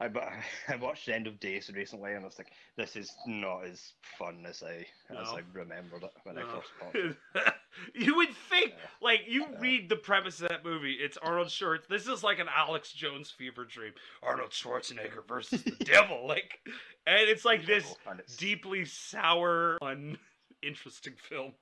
I, 0.00 0.08
I 0.68 0.76
watched 0.76 1.06
the 1.06 1.14
End 1.14 1.26
of 1.26 1.38
Days 1.40 1.70
recently, 1.74 2.12
and 2.12 2.22
I 2.22 2.26
was 2.26 2.38
like, 2.38 2.52
"This 2.76 2.96
is 2.96 3.12
not 3.26 3.64
as 3.66 3.92
fun 4.18 4.44
as 4.48 4.62
I 4.62 4.86
as 5.10 5.28
I 5.28 5.42
remembered 5.52 6.02
it 6.04 6.12
when 6.24 6.38
I 6.38 6.42
first 6.42 6.68
watched 6.82 6.96
it." 6.96 7.54
you 7.94 8.16
would 8.16 8.34
think, 8.48 8.70
Yeah. 8.70 8.86
like, 9.02 9.20
you 9.28 9.42
Yeah. 9.42 9.58
read 9.60 9.88
the 9.88 9.96
premise 9.96 10.40
of 10.40 10.48
that 10.48 10.64
movie. 10.64 10.94
It's 10.94 11.16
Arnold 11.18 11.48
Schwarzenegger. 11.48 11.88
This 11.88 12.08
is 12.08 12.22
like 12.24 12.38
an 12.38 12.48
Alex 12.54 12.92
Jones 12.92 13.30
fever 13.30 13.64
dream. 13.64 13.92
Arnold 14.22 14.50
Schwarzenegger 14.50 15.26
versus 15.28 15.62
the 15.62 15.70
devil, 15.84 16.26
like, 16.26 16.58
and 17.06 17.28
it's 17.28 17.44
like 17.44 17.66
this 17.66 17.84
it's- 18.12 18.36
deeply 18.36 18.84
sour, 18.86 19.78
uninteresting 19.82 21.14
film. 21.28 21.52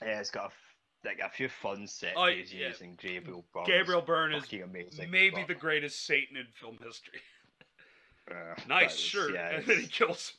Yeah, 0.00 0.20
it's 0.20 0.30
got 0.30 0.46
a, 0.46 0.52
like 1.04 1.20
a 1.24 1.28
few 1.28 1.48
fun 1.48 1.86
set 1.86 2.16
pieces 2.16 2.52
yeah. 2.52 2.68
using 2.68 2.96
Gabriel 3.00 3.44
Byrne. 3.52 3.64
Gabriel 3.66 4.02
Byrne 4.02 4.34
is 4.34 4.44
amazing. 4.52 5.10
maybe 5.10 5.36
but, 5.36 5.48
the 5.48 5.54
greatest 5.54 6.04
Satan 6.06 6.36
in 6.36 6.46
film 6.52 6.78
history. 6.84 7.20
uh, 8.30 8.54
Nice 8.68 8.94
is- 8.94 9.00
shirt, 9.00 9.34
Yeah, 9.34 9.50
and 9.56 9.66
then 9.66 9.76
he 9.76 9.82
it's, 9.84 9.96
kills. 9.96 10.32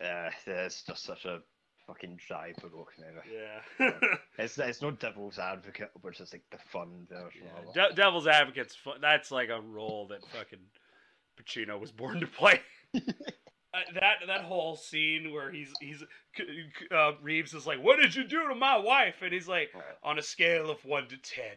uh, 0.00 0.30
it's 0.46 0.82
just 0.82 1.04
such 1.04 1.24
a 1.24 1.40
fucking 1.86 2.18
dry 2.26 2.52
baroque 2.60 2.92
movie. 2.98 3.36
Yeah. 3.80 3.90
It's 4.38 4.58
it's 4.58 4.82
no 4.82 4.90
Devil's 4.90 5.38
Advocate, 5.38 5.90
which 6.02 6.20
is 6.20 6.32
like 6.32 6.42
the 6.50 6.58
fun 6.58 7.06
version 7.08 7.42
Yeah. 7.74 7.88
De- 7.88 7.94
Devil's 7.94 8.26
Advocate's 8.26 8.74
fun. 8.74 8.98
That's 9.00 9.30
like 9.30 9.48
a 9.48 9.60
role 9.60 10.06
that 10.08 10.20
fucking 10.26 10.58
Pacino 11.40 11.80
was 11.80 11.92
born 11.92 12.20
to 12.20 12.26
play. 12.26 12.60
Uh, 13.76 13.80
that 14.00 14.16
that 14.26 14.40
whole 14.42 14.74
scene 14.76 15.32
where 15.32 15.50
he's 15.50 15.72
he's 15.80 16.02
uh, 16.90 17.12
Reeves 17.20 17.52
is 17.52 17.66
like, 17.66 17.82
"What 17.82 18.00
did 18.00 18.14
you 18.14 18.24
do 18.24 18.48
to 18.48 18.54
my 18.54 18.78
wife?" 18.78 19.16
And 19.22 19.32
he's 19.32 19.48
like, 19.48 19.70
on 20.02 20.18
a 20.18 20.22
scale 20.22 20.70
of 20.70 20.82
one 20.84 21.08
to 21.08 21.16
ten, 21.18 21.56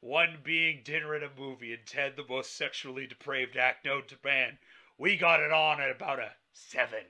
one 0.00 0.38
being 0.44 0.82
dinner 0.84 1.14
and 1.14 1.24
a 1.24 1.30
movie, 1.36 1.72
and 1.72 1.84
ten 1.86 2.12
the 2.16 2.24
most 2.28 2.56
sexually 2.56 3.06
depraved 3.06 3.56
act 3.56 3.84
known 3.84 4.02
to 4.08 4.16
man, 4.24 4.58
we 4.98 5.16
got 5.16 5.40
it 5.40 5.50
on 5.52 5.80
at 5.80 5.90
about 5.90 6.20
a 6.20 6.30
seven. 6.52 7.00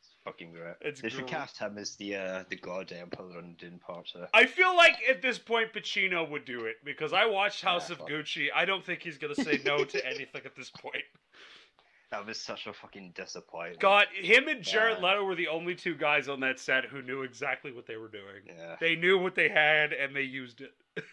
It's 0.00 0.16
fucking 0.24 0.52
great. 0.52 0.74
It's 0.80 1.00
they 1.00 1.08
should 1.08 1.20
great. 1.20 1.30
cast 1.30 1.58
him 1.58 1.76
as 1.76 1.96
the 1.96 2.16
uh, 2.16 2.44
the 2.48 2.56
God 2.56 2.92
Emperor 2.92 3.38
in 3.40 3.54
Dune 3.54 3.80
I 4.32 4.46
feel 4.46 4.74
like 4.76 4.96
at 5.08 5.20
this 5.20 5.38
point 5.38 5.72
Pacino 5.72 6.28
would 6.30 6.44
do 6.44 6.64
it 6.64 6.76
because 6.84 7.12
I 7.12 7.26
watched 7.26 7.62
House 7.62 7.88
Yeah, 7.88 7.94
of 7.94 7.98
fuck. 8.00 8.08
Gucci. 8.08 8.46
I 8.54 8.64
don't 8.64 8.84
think 8.84 9.02
he's 9.02 9.18
gonna 9.18 9.34
say 9.34 9.60
no 9.64 9.84
to 9.84 10.06
anything 10.14 10.42
at 10.44 10.56
this 10.56 10.70
point. 10.70 11.04
That 12.10 12.26
was 12.26 12.40
such 12.40 12.66
a 12.66 12.72
fucking 12.72 13.12
disappointment. 13.14 13.78
God, 13.80 14.06
him 14.12 14.48
and 14.48 14.62
Jared 14.62 14.98
Yeah. 15.00 15.08
Leto 15.10 15.24
were 15.24 15.36
the 15.36 15.46
only 15.48 15.76
two 15.76 15.94
guys 15.94 16.28
on 16.28 16.40
that 16.40 16.58
set 16.58 16.86
who 16.86 17.02
knew 17.02 17.22
exactly 17.22 17.70
what 17.72 17.86
they 17.86 17.96
were 17.96 18.08
doing. 18.08 18.42
Yeah, 18.46 18.76
They 18.80 18.96
knew 18.96 19.16
what 19.18 19.36
they 19.36 19.48
had 19.48 19.92
and 19.92 20.14
they 20.14 20.22
used 20.22 20.60
it. 20.60 20.72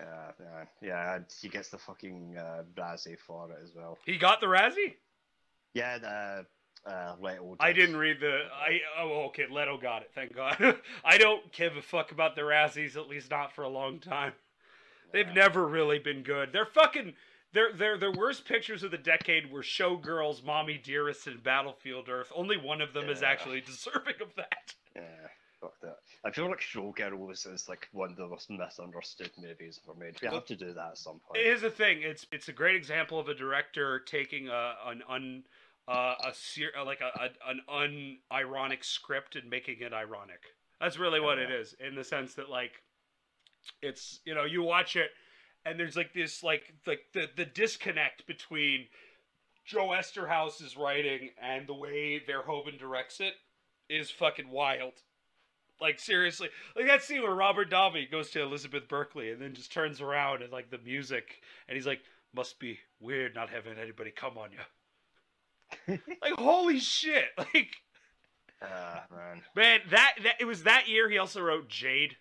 yeah, 0.00 0.32
yeah, 0.38 0.64
yeah. 0.82 1.18
He 1.40 1.48
gets 1.48 1.70
the 1.70 1.78
fucking 1.78 2.36
uh, 2.38 2.62
Razzie 2.76 3.18
for 3.18 3.50
it 3.52 3.58
as 3.62 3.72
well. 3.74 3.96
He 4.04 4.18
got 4.18 4.40
the 4.40 4.48
Razzie. 4.48 4.94
Yeah, 5.72 5.96
the 5.98 6.46
uh, 6.90 7.14
Leto. 7.18 7.56
I 7.58 7.72
didn't 7.72 7.96
read 7.96 8.20
the. 8.20 8.42
I 8.52 8.80
oh 9.00 9.24
okay. 9.28 9.46
Leto 9.50 9.78
got 9.78 10.02
it. 10.02 10.10
Thank 10.14 10.34
God. 10.34 10.76
I 11.04 11.16
don't 11.16 11.50
give 11.52 11.76
a 11.78 11.82
fuck 11.82 12.12
about 12.12 12.36
the 12.36 12.42
Razzies. 12.42 12.96
At 12.96 13.08
least 13.08 13.30
not 13.30 13.54
for 13.54 13.62
a 13.62 13.68
long 13.68 13.98
time. 13.98 14.32
They've 15.12 15.26
Yeah. 15.26 15.32
never 15.32 15.66
really 15.66 15.98
been 16.00 16.22
good. 16.22 16.50
They're 16.52 16.66
fucking. 16.66 17.14
Their 17.52 17.72
their 17.72 17.98
their 17.98 18.12
worst 18.12 18.46
pictures 18.46 18.82
of 18.82 18.90
the 18.90 18.98
decade 18.98 19.50
were 19.52 19.62
Showgirls, 19.62 20.42
Mommy 20.44 20.78
Dearest, 20.78 21.26
and 21.26 21.42
Battlefield 21.42 22.08
Earth. 22.08 22.32
Only 22.34 22.56
one 22.56 22.80
of 22.80 22.92
them 22.94 23.10
is 23.10 23.22
actually 23.22 23.60
deserving 23.60 24.14
of 24.22 24.34
that. 24.36 24.74
Yeah, 24.96 25.02
fuck 25.60 25.74
that. 25.82 25.98
I 26.24 26.30
feel 26.30 26.48
like 26.48 26.60
Showgirls 26.60 27.52
is 27.52 27.68
like 27.68 27.88
one 27.92 28.10
of 28.10 28.16
the 28.16 28.26
most 28.26 28.48
misunderstood 28.50 29.30
movies 29.38 29.80
ever 29.84 29.98
made. 29.98 30.16
We 30.22 30.28
Well, 30.28 30.36
have 30.38 30.46
to 30.46 30.56
do 30.56 30.72
that 30.72 30.88
at 30.92 30.98
some 30.98 31.20
point. 31.20 31.42
Here's 31.44 31.60
the 31.60 31.70
thing. 31.70 32.02
It's 32.02 32.26
it's 32.32 32.48
a 32.48 32.52
great 32.52 32.76
example 32.76 33.18
of 33.20 33.28
a 33.28 33.34
director 33.34 34.00
taking 34.00 34.48
a 34.48 34.74
an 34.86 35.02
un 35.08 35.44
uh, 35.88 36.14
a 36.24 36.32
ser- 36.32 36.72
uh, 36.78 36.84
like 36.86 37.00
a, 37.02 37.10
a 37.20 37.50
an 37.50 37.60
unironic 38.32 38.82
script 38.84 39.36
and 39.36 39.50
making 39.50 39.80
it 39.80 39.92
ironic. 39.92 40.40
That's 40.80 40.98
really 40.98 41.20
what 41.20 41.38
it 41.38 41.50
Yeah. 41.50 41.56
is 41.56 41.74
in 41.80 41.94
the 41.96 42.04
sense 42.04 42.34
that 42.34 42.48
like 42.48 42.82
it's 43.82 44.20
you 44.24 44.34
know 44.34 44.44
you 44.44 44.62
watch 44.62 44.96
it 44.96 45.10
and 45.64 45.78
there's 45.78 45.96
like 45.96 46.12
this 46.12 46.42
like 46.42 46.74
like 46.86 47.00
the 47.12 47.28
the 47.36 47.44
disconnect 47.44 48.26
between 48.26 48.86
Joe 49.64 49.88
Eszterhas's 49.88 50.76
writing 50.76 51.30
and 51.40 51.66
the 51.66 51.74
way 51.74 52.20
Verhoeven 52.26 52.78
directs 52.78 53.20
it 53.20 53.34
is 53.88 54.10
fucking 54.10 54.50
wild. 54.50 54.94
Like 55.80 55.98
seriously, 55.98 56.48
like 56.76 56.86
that 56.86 57.02
scene 57.02 57.22
where 57.22 57.34
Robert 57.34 57.70
Davi 57.70 58.10
goes 58.10 58.30
to 58.30 58.42
Elizabeth 58.42 58.88
Berkley 58.88 59.30
and 59.30 59.40
then 59.40 59.54
just 59.54 59.72
turns 59.72 60.00
around 60.00 60.42
and 60.42 60.52
like 60.52 60.70
the 60.70 60.78
music 60.78 61.40
and 61.68 61.76
he's 61.76 61.86
like, 61.86 62.00
"Must 62.34 62.58
be 62.60 62.78
weird 63.00 63.34
not 63.34 63.50
having 63.50 63.78
anybody 63.78 64.10
come 64.10 64.38
on 64.38 64.50
you." 64.52 65.98
like 66.22 66.34
holy 66.34 66.78
shit! 66.78 67.24
Like 67.36 67.76
Ah, 68.64 69.04
man. 69.10 69.42
man, 69.56 69.80
that 69.90 70.14
that 70.22 70.34
it 70.38 70.44
was 70.44 70.62
that 70.62 70.86
year 70.88 71.10
he 71.10 71.18
also 71.18 71.42
wrote 71.42 71.68
Jade, 71.68 72.16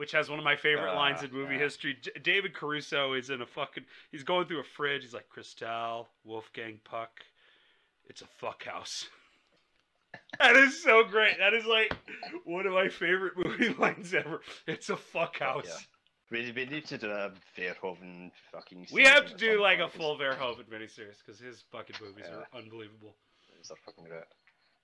which 0.00 0.12
has 0.12 0.30
one 0.30 0.38
of 0.38 0.44
my 0.46 0.56
favorite 0.56 0.92
Ah, 0.92 0.96
lines 0.96 1.22
in 1.22 1.30
movie 1.30 1.56
yeah. 1.56 1.60
history. 1.60 1.94
J- 2.00 2.10
David 2.22 2.54
Caruso 2.54 3.12
is 3.12 3.28
in 3.28 3.42
a 3.42 3.46
fucking. 3.46 3.84
He's 4.10 4.22
going 4.22 4.46
through 4.46 4.60
a 4.60 4.64
fridge. 4.64 5.02
He's 5.02 5.12
like 5.12 5.28
Cristal, 5.28 6.08
Wolfgang 6.24 6.80
Puck. 6.84 7.20
It's 8.08 8.22
a 8.22 8.26
fuck 8.38 8.64
house. 8.64 9.06
that 10.38 10.56
is 10.56 10.82
so 10.82 11.04
great. 11.04 11.36
That 11.38 11.52
is 11.52 11.66
like 11.66 11.94
one 12.44 12.66
of 12.66 12.72
my 12.72 12.88
favorite 12.88 13.34
movie 13.36 13.74
lines 13.78 14.14
ever. 14.14 14.40
It's 14.66 14.88
a 14.88 14.96
fuck 14.96 15.38
house. 15.38 15.66
yeah. 15.68 15.74
We, 16.30 16.50
we 16.52 16.64
need 16.64 16.86
to 16.86 16.96
do 16.96 17.10
a 17.10 17.32
Verhoeven 17.58 18.30
fucking. 18.52 18.86
We 18.90 19.04
have 19.04 19.26
to 19.26 19.34
do 19.36 19.60
like 19.60 19.80
a 19.80 19.88
full 19.90 20.16
Verhoeven 20.16 20.64
miniseries 20.72 21.18
because 21.24 21.38
his 21.38 21.62
fucking 21.70 21.96
movies 22.00 22.24
are 22.32 22.46
unbelievable. 22.58 23.16
These 23.54 23.70
are 23.70 23.76
fucking 23.84 24.04
great. 24.04 24.22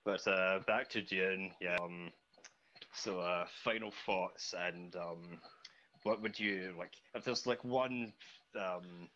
But 0.05 0.27
uh, 0.27 0.59
back 0.67 0.89
to 0.89 1.01
Dune, 1.01 1.51
yeah. 1.59 1.77
Um, 1.81 2.11
so 2.97 3.19
uh, 3.19 3.45
final 3.63 3.91
thoughts 4.05 4.53
and 4.57 4.95
um, 4.95 5.39
what 6.03 6.21
would 6.21 6.39
you 6.39 6.73
like? 6.77 6.93
If 7.13 7.23
there's 7.23 7.45
like 7.45 7.63
one 7.63 8.13
um, 8.55 9.07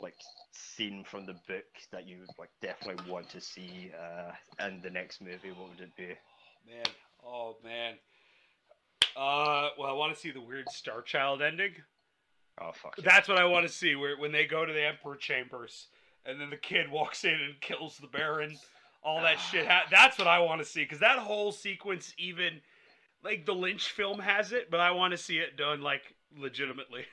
like 0.00 0.14
scene 0.52 1.04
from 1.04 1.26
the 1.26 1.34
book 1.48 1.64
that 1.90 2.06
you 2.06 2.18
would 2.20 2.30
like 2.38 2.50
definitely 2.60 3.10
want 3.10 3.28
to 3.30 3.40
see 3.40 3.90
uh, 3.98 4.66
in 4.66 4.80
the 4.82 4.90
next 4.90 5.20
movie, 5.20 5.50
what 5.50 5.70
would 5.70 5.80
it 5.80 5.96
be? 5.96 6.14
Man, 6.68 6.84
oh 7.26 7.56
man. 7.64 7.94
Uh, 9.16 9.70
well, 9.78 9.88
I 9.88 9.92
want 9.92 10.14
to 10.14 10.20
see 10.20 10.30
the 10.30 10.40
weird 10.40 10.68
Star 10.70 11.02
Child 11.02 11.42
ending. 11.42 11.72
Oh 12.60 12.72
fuck. 12.72 12.94
yeah. 12.98 13.04
That's 13.04 13.28
what 13.28 13.38
I 13.38 13.44
want 13.44 13.66
to 13.66 13.72
see. 13.72 13.94
Where 13.94 14.16
when 14.16 14.32
they 14.32 14.46
go 14.46 14.64
to 14.64 14.72
the 14.72 14.86
Emperor 14.86 15.16
chambers, 15.16 15.86
and 16.24 16.40
then 16.40 16.50
the 16.50 16.56
kid 16.56 16.90
walks 16.90 17.24
in 17.24 17.34
and 17.34 17.60
kills 17.60 17.98
the 17.98 18.06
Baron, 18.06 18.56
all 19.02 19.20
that 19.22 19.38
shit. 19.38 19.66
Ha- 19.66 19.86
that's 19.90 20.18
what 20.18 20.26
I 20.26 20.38
want 20.40 20.60
to 20.60 20.64
see 20.66 20.82
because 20.82 21.00
that 21.00 21.18
whole 21.18 21.52
sequence, 21.52 22.14
even 22.18 22.60
like 23.24 23.46
the 23.46 23.54
Lynch 23.54 23.90
film 23.90 24.18
has 24.20 24.52
it, 24.52 24.70
but 24.70 24.80
I 24.80 24.90
want 24.92 25.12
to 25.12 25.18
see 25.18 25.38
it 25.38 25.56
done 25.56 25.80
like 25.82 26.02
legitimately. 26.36 27.04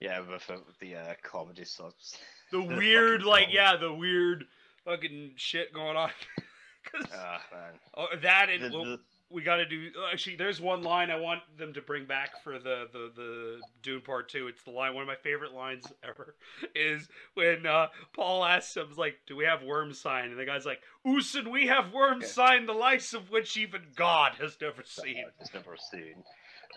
Yeah, 0.00 0.20
with, 0.20 0.48
with 0.48 0.78
the 0.80 0.96
uh, 0.96 1.14
comedy 1.22 1.64
subs. 1.64 2.16
The 2.52 2.58
The 2.66 2.76
weird, 2.76 3.22
like 3.22 3.44
song. 3.44 3.52
yeah, 3.54 3.76
the 3.76 3.92
weird 3.92 4.44
fucking 4.84 5.32
shit 5.36 5.72
going 5.72 5.96
on. 5.96 6.10
'Cause- 6.84 7.10
Ah 7.14 7.42
man. 7.52 7.72
oh, 7.96 8.06
that 8.22 8.48
and 8.48 8.64
The- 8.64 8.68
the- 8.70 9.00
we 9.30 9.42
got 9.42 9.56
to 9.56 9.66
do. 9.66 9.90
Actually, 10.12 10.36
there's 10.36 10.60
one 10.60 10.82
line 10.82 11.10
I 11.10 11.18
want 11.18 11.40
them 11.56 11.72
to 11.74 11.80
bring 11.80 12.04
back 12.04 12.42
for 12.42 12.58
the 12.58 12.88
the 12.92 13.10
the 13.14 13.60
Dune 13.82 14.00
Part 14.00 14.28
Two. 14.28 14.48
It's 14.48 14.62
the 14.62 14.70
line, 14.72 14.94
one 14.94 15.02
of 15.02 15.08
my 15.08 15.14
favorite 15.16 15.52
lines 15.54 15.86
ever, 16.02 16.34
is 16.74 17.08
when 17.34 17.64
uh, 17.66 17.88
Paul 18.12 18.44
asks 18.44 18.76
him, 18.76 18.88
like, 18.96 19.18
"Do 19.26 19.36
we 19.36 19.44
have 19.44 19.62
worm 19.62 19.92
sign?" 19.94 20.30
And 20.30 20.38
the 20.38 20.44
guy's 20.46 20.66
like, 20.66 20.80
"Usul, 21.06 21.50
we 21.50 21.66
have 21.68 21.92
worm 21.92 22.20
Yeah. 22.22 22.26
sign, 22.26 22.66
the 22.66 22.72
likes 22.72 23.14
of 23.14 23.30
which 23.30 23.56
even 23.56 23.82
God 23.94 24.32
has 24.40 24.56
never 24.60 24.82
seen." 24.84 25.24
I've 25.40 25.54
never 25.54 25.76
seen. 25.90 26.22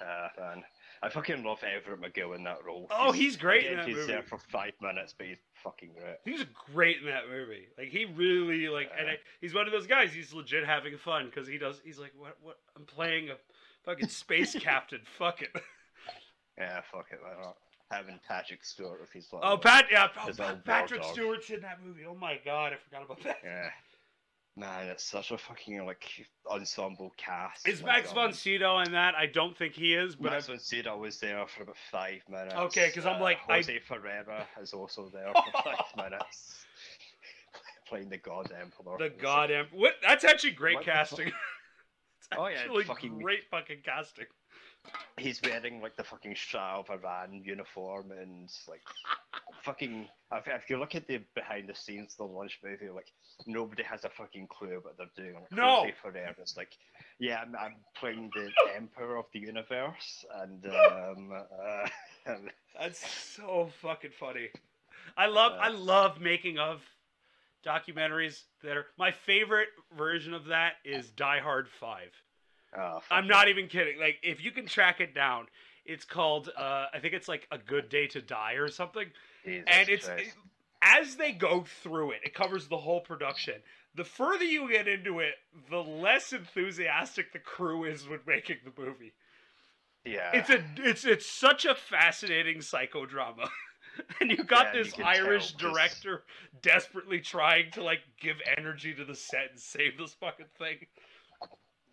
Uh, 0.02 0.28
man, 0.40 0.64
I 1.04 1.10
fucking 1.10 1.44
love 1.44 1.62
Everett 1.64 2.02
McGill 2.02 2.34
in 2.36 2.44
that 2.46 2.64
role. 2.66 2.88
Oh, 2.90 3.12
he's 3.12 3.36
great 3.36 3.66
in 3.66 3.76
that 3.78 3.86
he's 3.88 3.98
movie. 3.98 4.08
there 4.08 4.24
for 4.24 4.38
five 4.38 4.72
minutes, 4.82 5.14
but 5.18 5.28
he's 5.28 5.38
fucking 5.62 5.92
great. 6.00 6.16
He's 6.24 6.46
great 6.74 7.00
in 7.02 7.08
that 7.08 7.24
movie. 7.30 7.68
Like 7.78 7.90
he 7.90 8.06
really 8.06 8.70
like, 8.70 8.90
and 8.98 9.10
I, 9.10 9.18
he's 9.42 9.54
one 9.54 9.66
of 9.68 9.74
those 9.74 9.86
guys. 9.86 10.14
He's 10.14 10.34
legit 10.34 10.66
having 10.66 10.98
fun 10.98 11.26
because 11.26 11.48
he 11.48 11.58
does. 11.58 11.82
He's 11.84 12.00
like, 12.00 12.14
"What? 12.18 12.38
What? 12.42 12.58
I'm 12.78 12.86
playing 12.86 13.30
a 13.30 13.36
fucking 13.84 14.08
space 14.08 14.56
captain. 14.60 15.02
Fuck 15.18 15.42
it." 15.42 15.50
Yeah, 16.58 16.82
fuck 16.92 17.08
it, 17.12 17.20
why 17.22 17.44
not? 17.44 17.58
Having 17.92 18.20
Patrick 18.28 18.64
Stewart 18.64 19.00
if 19.04 19.12
he's 19.12 19.28
like. 19.34 19.42
Oh, 19.44 19.58
Pat, 19.58 19.86
yeah, 19.92 20.08
oh, 20.22 20.28
His 20.28 20.38
Pa- 20.38 20.50
old 20.52 20.64
Patrick. 20.64 21.04
Stewart's 21.04 21.50
in 21.50 21.62
that 21.62 21.80
movie. 21.86 22.04
Oh 22.08 22.16
my 22.16 22.40
god, 22.46 22.74
I 22.74 22.78
forgot 22.78 23.04
about 23.04 23.22
that. 23.24 23.38
Yeah. 23.44 23.70
Man, 24.56 24.88
it's 24.88 25.04
such 25.04 25.32
a 25.32 25.38
fucking 25.38 25.84
like 25.86 26.28
ensemble 26.50 27.12
cast. 27.18 27.68
Is 27.68 27.82
Max 27.84 28.12
von 28.12 28.32
Sydow 28.34 28.80
in 28.80 28.92
that? 28.92 29.16
I 29.16 29.26
don't 29.26 29.58
think 29.58 29.74
he 29.74 29.96
is, 29.96 30.16
but 30.16 30.32
Max 30.32 30.48
I, 30.48 30.54
von 30.54 30.60
Sydow 30.60 30.98
was 30.98 31.20
there 31.20 31.44
for 31.48 31.64
about 31.64 31.78
five 31.92 32.22
minutes. 32.30 32.54
Okay, 32.54 32.88
because 32.88 33.08
I'm 33.08 33.16
Uh, 33.20 33.24
like, 33.24 33.40
I- 33.50 33.56
Jose 33.58 33.80
Ferreira 33.80 34.48
is 34.62 34.74
also 34.74 35.10
there 35.10 35.32
for 35.34 35.62
five 35.64 35.86
minutes, 35.98 36.66
playing 37.88 38.10
the 38.10 38.18
God 38.20 38.52
Emperor. 38.52 38.98
the 39.00 39.10
God 39.10 39.50
like, 39.50 39.60
Em- 39.60 39.68
What? 39.72 39.96
That's 40.04 40.24
actually 40.24 40.52
great 40.52 40.76
What 40.76 40.86
casting. 40.86 41.28
it's 42.20 42.28
Oh, 42.38 42.46
yeah, 42.48 42.68
fucking- 42.86 43.18
great 43.20 43.46
fucking 43.50 43.80
casting. 43.84 44.26
He's 45.18 45.42
wearing 45.42 45.82
like 45.82 45.96
the 45.96 46.04
fucking 46.04 46.36
Shah 46.36 46.80
of 46.80 46.90
Iran 46.90 47.42
uniform 47.46 48.12
and 48.12 48.52
like 48.68 48.82
fucking. 49.62 50.08
If, 50.32 50.48
if 50.48 50.70
you 50.70 50.78
look 50.78 50.96
at 50.96 51.08
the 51.08 51.22
behind 51.36 51.70
the 51.70 51.76
scenes 51.76 52.16
of 52.20 52.30
the 52.30 52.38
Lynch 52.38 52.60
movie, 52.64 52.90
like 52.90 53.12
nobody 53.46 53.84
has 53.84 54.04
a 54.04 54.10
fucking 54.10 54.48
clue 54.48 54.80
what 54.82 54.98
they're 54.98 55.08
doing. 55.16 55.36
Like, 55.36 55.52
No. 55.52 55.82
Jose 55.82 55.94
Ferreira's 56.04 56.56
like, 56.58 56.78
yeah, 57.20 57.42
I'm, 57.42 57.56
I'm 57.56 57.76
playing 57.96 58.32
the 58.36 58.50
Emperor 58.76 59.18
of 59.18 59.26
the 59.34 59.40
universe, 59.40 60.26
and 60.42 60.66
um, 60.66 61.32
uh, 62.28 62.34
That's 62.80 63.08
so 63.36 63.70
fucking 63.82 64.12
funny. 64.20 64.50
I 65.16 65.28
love 65.28 65.54
I 65.60 65.68
Uh, 65.70 65.74
love 65.78 66.20
making 66.20 66.58
of 66.60 66.82
documentaries 67.66 68.42
that 68.64 68.76
are 68.78 68.88
my 68.98 69.12
favorite 69.12 69.70
version 69.98 70.34
of 70.34 70.46
that 70.46 70.74
is 70.84 71.10
Die 71.12 71.40
Hard 71.40 71.68
5. 71.80 72.10
Oh, 72.78 73.00
I'm 73.12 73.28
not 73.28 73.48
even 73.50 73.68
kidding. 73.68 74.00
Like 74.00 74.18
if 74.24 74.44
you 74.44 74.52
can 74.52 74.66
track 74.66 75.00
it 75.00 75.14
down, 75.14 75.48
it's 75.86 76.06
called 76.06 76.50
uh 76.58 76.86
I 76.94 77.00
think 77.00 77.14
it's 77.14 77.28
like 77.28 77.48
A 77.52 77.58
Good 77.58 77.90
Day 77.90 78.08
to 78.08 78.22
Die 78.22 78.54
or 78.54 78.70
something. 78.70 79.08
Jesus 79.46 79.66
and 79.68 79.90
it's 79.90 80.06
Christ. 80.06 80.38
as 80.82 81.16
they 81.16 81.32
go 81.32 81.64
through 81.82 82.12
it, 82.12 82.22
it 82.24 82.34
covers 82.34 82.68
the 82.68 82.78
whole 82.78 83.02
production. 83.02 83.56
The 83.96 84.04
further 84.04 84.46
you 84.46 84.70
get 84.70 84.88
into 84.88 85.20
it, 85.20 85.36
the 85.70 85.78
less 85.84 86.34
enthusiastic 86.34 87.32
the 87.32 87.40
crew 87.40 87.84
is 87.86 88.08
with 88.08 88.26
making 88.26 88.58
the 88.66 88.82
movie. 88.82 89.14
yeah, 90.06 90.32
It's 90.34 90.50
a 90.50 90.64
it's 90.78 91.06
it's 91.06 91.26
such 91.26 91.66
a 91.66 91.76
fascinating 91.76 92.58
psychodrama. 92.58 93.50
and 94.20 94.32
you 94.32 94.44
got 94.44 94.74
Yeah, 94.74 94.82
this 94.82 94.94
can 94.94 95.06
Irish 95.06 95.54
tell, 95.54 95.72
director 95.72 96.24
desperately 96.62 97.20
trying 97.20 97.72
to 97.72 97.84
like 97.84 98.02
give 98.20 98.38
energy 98.58 98.94
to 98.94 99.06
the 99.06 99.16
set 99.16 99.52
and 99.52 99.60
save 99.60 99.98
this 99.98 100.14
fucking 100.16 100.48
thing. 100.58 100.88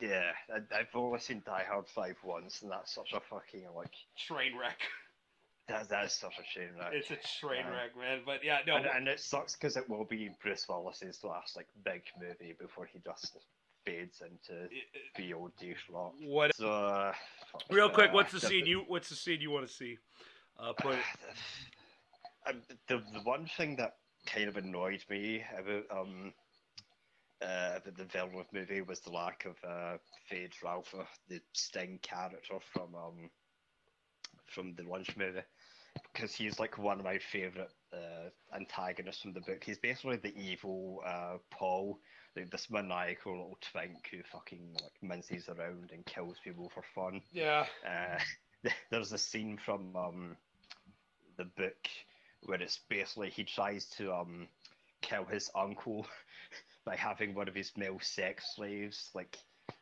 Yeah. 0.01 0.31
I, 0.53 0.59
I've 0.79 0.95
only 0.95 1.19
seen 1.21 1.43
Die 1.45 1.65
Hard 1.69 1.89
Five 1.89 2.17
once, 2.25 2.63
and 2.63 2.71
that's 2.71 2.95
such 2.95 3.13
a 3.15 3.21
fucking 3.21 3.65
like 3.75 3.93
Train 4.17 4.57
wreck. 4.59 4.79
that. 5.69 5.89
That 5.89 6.07
is 6.07 6.13
such 6.13 6.35
a 6.39 6.45
shame. 6.53 6.71
That. 6.79 6.95
It's 6.95 7.11
a 7.11 7.17
train 7.41 7.65
Yeah. 7.65 7.71
wreck, 7.71 7.97
man. 7.97 8.21
But 8.27 8.45
yeah, 8.45 8.59
no. 8.67 8.77
and, 8.77 8.87
and 8.87 9.09
it 9.09 9.21
sucks 9.21 9.55
because 9.55 9.77
it 9.77 9.89
will 9.89 10.05
be 10.05 10.31
Bruce 10.43 10.67
Willis's 10.69 11.23
last 11.25 11.57
like 11.57 11.69
big 11.85 12.03
movie 12.21 12.55
before 12.59 12.87
he 12.93 12.99
just 13.05 13.37
fades 13.87 14.21
into 14.21 14.65
it- 14.65 14.71
it- 14.93 15.15
the 15.17 15.33
old 15.33 15.53
douche 15.59 15.89
rock. 15.91 16.13
what 16.21 16.55
So, 16.55 16.71
uh, 16.71 17.15
real 17.71 17.89
quick, 17.89 18.11
uh, 18.11 18.15
what's 18.15 18.33
the 18.33 18.39
the- 18.41 18.47
scene 18.47 18.67
you 18.67 18.81
what's 18.89 19.09
the 19.09 19.15
scene 19.17 19.41
you 19.41 19.51
want 19.51 19.67
to 19.67 19.73
see? 19.73 19.97
Uh 20.59 20.73
put 20.79 20.95
it 20.97 21.05
Um, 22.47 22.63
the 22.89 22.99
the 23.13 23.21
one 23.21 23.47
thing 23.57 23.77
that 23.77 23.97
kind 24.27 24.49
of 24.49 24.57
annoyed 24.57 25.03
me 25.09 25.43
about 25.57 25.85
um 25.91 26.33
uh 27.43 27.79
the, 27.85 27.91
the 27.93 28.05
Villeneuve 28.05 28.53
movie 28.53 28.83
was 28.83 29.01
the 29.01 29.11
lack 29.11 29.47
of 29.47 29.57
uh 29.69 29.99
Fade 30.29 30.53
Ralph, 30.63 30.95
the 31.29 31.41
Sting 31.53 31.99
character 32.03 32.59
from 32.73 32.95
um 32.95 33.31
from 34.47 34.75
the 34.75 34.83
Lynch 34.83 35.17
movie, 35.17 35.43
because 36.13 36.35
he's 36.35 36.59
like 36.59 36.79
one 36.79 36.99
of 36.99 37.05
my 37.05 37.19
favorite 37.19 37.73
uh 37.93 38.31
antagonists 38.55 39.23
from 39.23 39.33
the 39.33 39.41
book. 39.41 39.63
He's 39.65 39.79
basically 39.79 40.17
the 40.17 40.37
evil 40.39 41.03
uh 41.07 41.39
Paul. 41.51 41.99
Like 42.37 42.51
this 42.51 42.71
maniacal 42.71 43.33
little 43.33 43.59
twink 43.61 44.09
who 44.11 44.23
fucking 44.23 44.77
like 44.81 44.93
minces 45.03 45.49
around 45.49 45.91
and 45.93 46.07
kills 46.07 46.39
people 46.45 46.71
for 46.73 46.85
fun. 46.95 47.23
Yeah. 47.33 47.67
Uh, 47.85 48.19
there's 48.91 49.13
a 49.13 49.19
scene 49.19 49.59
from 49.59 49.97
um, 49.97 50.37
the 51.37 51.45
book 51.45 51.89
where 52.43 52.61
it's 52.61 52.81
basically 52.89 53.31
he 53.31 53.45
tries 53.45 53.87
to 53.97 54.13
um, 54.13 54.49
kill 55.03 55.25
his 55.25 55.51
uncle 55.57 56.07
by 56.85 56.97
having 56.97 57.35
one 57.35 57.49
of 57.49 57.55
his 57.55 57.73
male 57.77 57.99
sex 58.01 58.55
slaves 58.57 59.11
like 59.15 59.39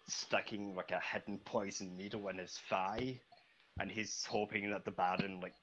sticking 0.08 0.74
like 0.74 0.90
a 0.90 1.00
hidden 1.00 1.38
poison 1.44 1.96
needle 1.96 2.28
in 2.28 2.38
his 2.38 2.58
thigh, 2.68 3.20
and 3.80 3.90
he's 3.90 4.24
hoping 4.28 4.70
that 4.70 4.84
the 4.84 4.90
Baron 4.90 5.40
like 5.40 5.54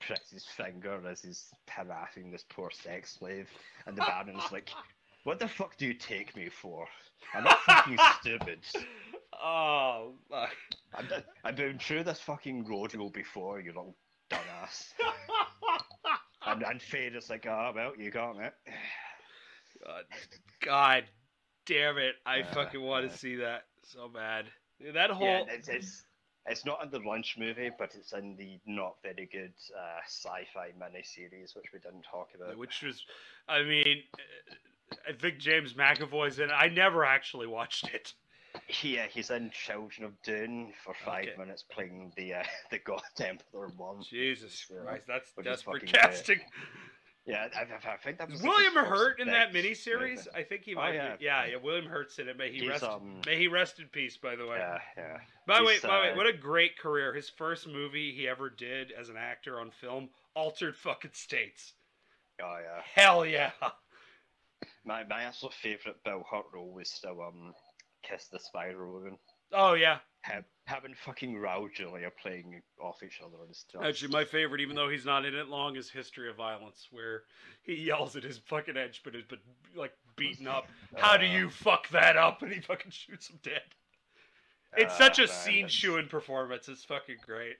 pricks 0.00 0.30
his 0.30 0.46
finger 0.46 1.00
as 1.08 1.20
he's 1.22 1.48
harassing 1.68 2.30
this 2.30 2.44
poor 2.50 2.70
sex 2.70 3.16
slave, 3.18 3.48
and 3.86 3.96
the 3.96 4.02
Baron's 4.02 4.42
like, 4.52 4.70
"What 5.24 5.38
the 5.38 5.48
fuck 5.48 5.76
do 5.76 5.86
you 5.86 5.94
take 5.94 6.34
me 6.36 6.48
for? 6.48 6.86
I'm 7.34 7.44
not 7.44 7.60
fucking 7.60 7.98
stupid." 8.20 8.60
Oh, 9.42 10.14
fuck. 10.30 10.50
I've, 10.94 11.08
been- 11.08 11.24
I've 11.44 11.56
been 11.56 11.78
through 11.78 12.04
this 12.04 12.20
fucking 12.20 12.66
rodeo 12.66 13.08
before, 13.08 13.60
you 13.60 13.68
little 13.68 13.96
dumbass. 14.30 14.88
and, 16.46 16.62
and 16.62 16.80
Feyd 16.80 17.16
is 17.16 17.30
like, 17.30 17.46
oh, 17.46 17.72
well, 17.74 17.92
you 17.96 18.10
got 18.10 18.36
it. 18.36 18.52
God, 19.84 20.04
God 20.64 21.04
damn 21.66 21.98
it! 21.98 22.14
I 22.26 22.40
Uh, 22.40 22.44
fucking 22.52 22.80
want 22.82 23.06
uh. 23.06 23.08
to 23.08 23.16
see 23.18 23.36
that 23.36 23.64
so 23.84 24.08
bad. 24.08 24.46
That 24.94 25.10
whole 25.10 25.26
Yeah, 25.26 25.42
it's, 25.48 25.68
it's, 25.68 26.04
it's 26.46 26.64
not 26.64 26.82
in 26.82 26.90
the 26.90 26.98
Lynch 27.00 27.36
movie, 27.38 27.70
but 27.78 27.94
it's 27.94 28.12
in 28.12 28.36
the 28.36 28.58
not 28.66 28.96
very 29.02 29.28
good 29.30 29.52
uh, 29.78 30.00
sci-fi 30.06 30.70
miniseries, 30.80 31.54
which 31.54 31.66
we 31.72 31.78
didn't 31.78 32.04
talk 32.10 32.28
about. 32.34 32.56
which 32.56 32.82
was, 32.82 33.04
I 33.48 33.62
mean, 33.62 34.02
uh, 34.14 34.94
I 35.08 35.12
think 35.12 35.38
James 35.38 35.74
McAvoy's 35.74 36.38
in 36.38 36.48
it. 36.50 36.54
I 36.54 36.68
never 36.68 37.04
actually 37.04 37.46
watched 37.46 37.88
it. 37.92 38.14
Yeah, 38.82 39.06
he's 39.06 39.30
in 39.30 39.50
Children 39.50 40.06
of 40.06 40.22
Dune 40.22 40.72
for 40.82 40.94
five 41.04 41.28
Okay. 41.28 41.36
minutes 41.38 41.62
playing 41.70 42.12
the 42.16 42.34
uh, 42.34 42.42
the 42.70 42.78
God 42.78 43.02
Emperor 43.20 43.68
one. 43.76 44.02
Jesus 44.02 44.66
Christ, 44.66 45.06
that's 45.06 45.30
desperate 45.44 45.86
casting. 45.86 46.40
Yeah, 47.30 47.46
I, 47.56 47.92
I, 47.92 47.96
think 47.96 48.18
that 48.18 48.28
was 48.30 48.42
William 48.42 48.74
Hurt 48.74 49.20
in 49.20 49.28
that 49.28 49.52
miniseries? 49.52 50.16
movie. 50.16 50.30
I 50.34 50.42
think 50.42 50.64
he 50.64 50.74
Oh, 50.74 50.78
might. 50.78 50.94
yeah. 50.94 51.16
Be. 51.16 51.24
Yeah, 51.24 51.46
yeah. 51.46 51.56
William 51.62 51.86
Hurt's 51.86 52.18
in 52.18 52.28
it. 52.28 52.36
May 52.36 52.50
he 52.50 52.60
He's, 52.60 52.68
rest. 52.68 52.82
um, 52.84 53.20
May 53.26 53.36
he 53.38 53.48
rest 53.48 53.78
in 53.78 53.86
peace. 53.86 54.16
By 54.16 54.36
the 54.36 54.46
way. 54.46 54.56
Yeah, 54.58 54.78
yeah. 54.96 55.16
By 55.46 55.58
the 55.58 55.64
way, 55.64 55.78
by 55.80 55.88
the 55.88 56.02
way, 56.02 56.10
uh, 56.12 56.16
what 56.16 56.26
a 56.26 56.32
great 56.32 56.78
career! 56.78 57.14
His 57.14 57.28
first 57.30 57.66
movie 57.68 58.12
he 58.12 58.26
ever 58.28 58.50
did 58.50 58.92
as 58.92 59.08
an 59.08 59.16
actor 59.16 59.60
on 59.60 59.70
film, 59.70 60.08
Altered 60.34 60.76
Fucking 60.76 61.12
States. 61.14 61.72
Oh 62.42 62.56
yeah. 62.62 62.82
Hell 62.94 63.24
yeah! 63.26 63.50
My 64.84 65.04
my 65.04 65.22
absolute 65.22 65.54
favourite 65.54 66.02
Bill 66.04 66.24
Hurt 66.30 66.46
role 66.52 66.72
was 66.72 66.90
still 66.90 67.20
um 67.22 67.54
Kiss 68.02 68.26
the 68.26 68.38
Spider 68.40 68.90
Woman. 68.90 69.18
Oh 69.52 69.74
yeah, 69.74 69.98
Him 70.22 70.44
and 70.84 70.96
fucking 70.96 71.34
Raul 71.34 71.72
Julia 71.72 72.10
playing 72.22 72.62
off 72.80 73.02
each 73.02 73.20
other 73.24 73.36
is 73.50 73.64
just 73.72 73.84
Actually, 73.84 74.12
my 74.12 74.24
favorite, 74.24 74.60
even 74.60 74.76
though 74.76 74.88
he's 74.88 75.04
not 75.04 75.24
in 75.24 75.34
it 75.34 75.48
long, 75.48 75.76
is 75.76 75.90
History 75.90 76.28
of 76.30 76.36
Violence, 76.36 76.88
where 76.90 77.22
he 77.62 77.74
yells 77.74 78.14
at 78.16 78.22
his 78.22 78.38
fucking 78.38 78.76
henchman 78.76 79.00
but 79.04 79.14
has 79.14 79.24
been 79.24 79.38
like 79.74 79.92
beaten 80.16 80.46
up. 80.46 80.66
How 80.96 81.16
do 81.16 81.26
you 81.26 81.48
fuck 81.50 81.88
that 81.90 82.16
up? 82.16 82.42
And 82.42 82.52
he 82.52 82.60
fucking 82.60 82.92
shoots 82.92 83.28
him 83.28 83.40
dead. 83.42 83.62
It's 84.76 84.94
Uh, 84.94 84.98
such 84.98 85.18
a 85.18 85.22
man, 85.22 85.28
scene 85.30 85.68
chewing 85.68 86.06
performance. 86.08 86.68
It's 86.68 86.84
fucking 86.84 87.16
great. 87.26 87.56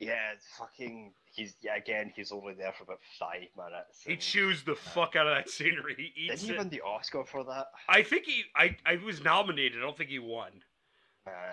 Yeah, 0.00 0.32
it's 0.32 0.46
fucking. 0.56 1.12
He's 1.34 1.56
yeah. 1.60 1.74
Again, 1.76 2.12
he's 2.14 2.30
only 2.30 2.54
there 2.54 2.72
for 2.72 2.84
about 2.84 3.00
five 3.18 3.48
minutes. 3.56 4.04
He 4.06 4.16
chews 4.16 4.62
the 4.62 4.76
fuck 4.76 5.16
out 5.16 5.26
of 5.26 5.34
that 5.34 5.50
scenery. 5.50 5.94
He 5.96 6.12
eats. 6.26 6.40
Didn't 6.42 6.54
he 6.54 6.58
win 6.58 6.68
the 6.68 6.80
Oscar 6.82 7.24
for 7.24 7.42
that? 7.44 7.66
I 7.88 8.02
think 8.04 8.24
he. 8.24 8.44
I. 8.54 8.76
I 8.86 8.96
was 9.04 9.22
nominated. 9.22 9.78
I 9.78 9.82
don't 9.82 9.96
think 9.96 10.10
he 10.10 10.20
won. 10.20 10.52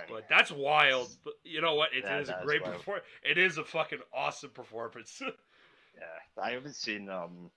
But 0.09 0.26
that's 0.30 0.51
wild. 0.51 1.09
But 1.23 1.34
you 1.43 1.61
know 1.61 1.76
what? 1.76 1.89
It 1.93 2.03
Yeah, 2.03 2.19
is 2.19 2.30
a 2.30 2.39
great 2.43 2.63
performance. 2.63 3.05
It 3.23 3.38
is 3.38 3.57
a 3.57 3.63
fucking 3.63 3.99
awesome 4.13 4.51
performance. 4.51 5.21
yeah, 5.95 6.41
I 6.41 6.51
haven't 6.51 6.76
seen 6.76 7.09
um, 7.09 7.49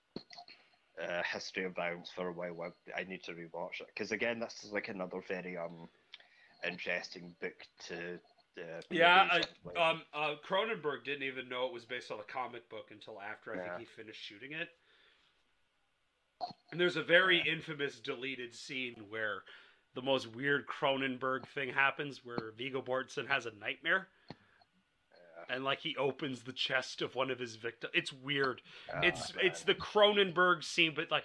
uh, 1.01 1.21
History 1.31 1.65
of 1.65 1.75
Violence 1.75 2.11
for 2.15 2.29
a 2.29 2.33
while. 2.33 2.73
I, 2.95 3.01
I 3.01 3.03
need 3.03 3.23
to 3.23 3.33
rewatch 3.33 3.81
it 3.81 3.87
because 3.93 4.11
again, 4.11 4.39
that's 4.39 4.69
like 4.71 4.89
another 4.89 5.21
very 5.27 5.57
um, 5.57 5.89
interesting 6.65 7.35
book 7.41 7.53
to. 7.87 8.19
Uh, 8.57 8.81
yeah. 8.89 9.27
I, 9.31 9.79
um. 9.79 10.01
Uh, 10.13 10.35
Cronenberg 10.47 11.05
didn't 11.05 11.23
even 11.23 11.47
know 11.47 11.65
it 11.67 11.73
was 11.73 11.85
based 11.85 12.11
on 12.11 12.19
a 12.19 12.23
comic 12.23 12.67
book 12.69 12.87
until 12.91 13.21
after 13.21 13.53
I 13.53 13.57
Yeah. 13.57 13.63
think 13.63 13.79
he 13.79 13.85
finished 13.85 14.21
shooting 14.21 14.51
it. 14.53 14.69
And 16.71 16.79
there's 16.79 16.97
a 16.97 17.03
very 17.03 17.39
infamous 17.39 17.99
deleted 17.99 18.55
scene 18.55 18.95
where 19.09 19.43
the 19.95 20.01
most 20.01 20.33
weird 20.35 20.65
Cronenberg 20.67 21.47
thing 21.47 21.69
happens, 21.69 22.21
where 22.23 22.51
Viggo 22.57 22.81
Mortensen 22.81 23.27
has 23.27 23.45
a 23.45 23.51
nightmare. 23.59 24.07
Yeah. 24.29 25.55
and 25.55 25.63
like 25.63 25.79
he 25.79 25.95
opens 25.97 26.43
the 26.43 26.53
chest 26.53 27.01
of 27.01 27.15
one 27.15 27.31
of 27.31 27.39
his 27.39 27.55
victims. 27.55 27.91
It's 27.95 28.13
weird. 28.13 28.61
Ah, 28.93 28.99
it's 29.03 29.35
man. 29.35 29.45
it's 29.45 29.63
the 29.63 29.75
Cronenberg 29.75 30.63
scene, 30.63 30.93
but 30.95 31.09
like 31.11 31.23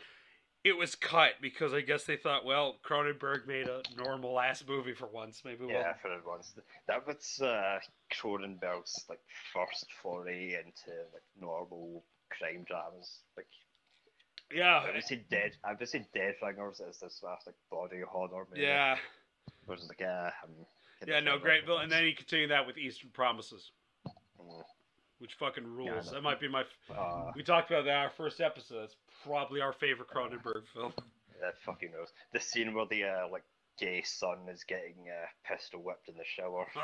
it 0.64 0.78
was 0.78 0.94
cut 0.94 1.32
because 1.42 1.74
I 1.74 1.82
guess 1.82 2.04
they 2.04 2.16
thought, 2.16 2.46
well, 2.46 2.76
Cronenberg 2.82 3.46
made 3.46 3.68
a 3.68 3.82
normal 3.98 4.40
ass 4.40 4.64
movie 4.66 4.94
for 4.94 5.06
once. 5.06 5.42
Maybe 5.44 5.66
we'll. 5.66 5.74
Yeah, 5.74 5.92
for 6.00 6.10
once. 6.26 6.54
That 6.88 7.06
was 7.06 7.38
uh, 7.42 7.78
Cronenberg's 8.10 9.04
like 9.10 9.20
first 9.52 9.86
foray 10.02 10.54
into 10.54 10.98
like 11.12 11.22
normal 11.38 12.02
crime 12.30 12.64
dramas. 12.66 13.20
Like 13.36 13.46
Yeah. 14.54 14.84
would 14.94 15.02
say 15.04 15.24
Dead. 15.30 15.52
I 15.64 15.72
would 15.74 15.88
say 15.88 16.06
Dead 16.14 16.34
Ringers 16.42 16.80
is 16.80 16.98
this 17.00 17.20
last 17.22 17.46
like 17.46 17.56
body 17.70 18.00
horror 18.08 18.46
movie. 18.50 18.62
Yeah. 18.62 18.96
Like 19.66 20.02
uh, 20.02 20.30
Yeah. 21.06 21.20
No, 21.20 21.38
great. 21.38 21.66
Bill. 21.66 21.78
And 21.78 21.90
then 21.90 22.04
he 22.04 22.12
continued 22.12 22.50
that 22.50 22.66
with 22.66 22.78
Eastern 22.78 23.10
Promises, 23.10 23.70
Mm. 24.40 24.62
which 25.18 25.34
fucking 25.34 25.66
rules. 25.66 26.06
no. 26.06 26.12
that 26.12 26.22
might 26.22 26.40
be 26.40 26.48
my. 26.48 26.64
Uh, 26.94 27.32
We 27.34 27.42
talked 27.42 27.70
about 27.70 27.84
that 27.84 27.90
in 27.90 27.96
our 27.96 28.10
first 28.10 28.40
episode. 28.40 28.84
It's 28.84 28.96
probably 29.24 29.60
our 29.60 29.72
favorite 29.72 30.08
Cronenberg 30.08 30.66
film. 30.74 30.92
that 31.40 31.58
fucking 31.64 31.90
knows. 31.92 32.08
The 32.32 32.40
scene 32.40 32.74
where 32.74 32.86
the 32.86 33.04
uh, 33.04 33.28
like 33.30 33.42
gay 33.78 34.02
son 34.02 34.38
is 34.50 34.64
getting 34.64 34.94
uh, 35.08 35.26
pistol 35.52 35.82
whipped 35.82 36.08
in 36.08 36.14
the 36.16 36.24
shower 36.24 36.66
for 36.72 36.80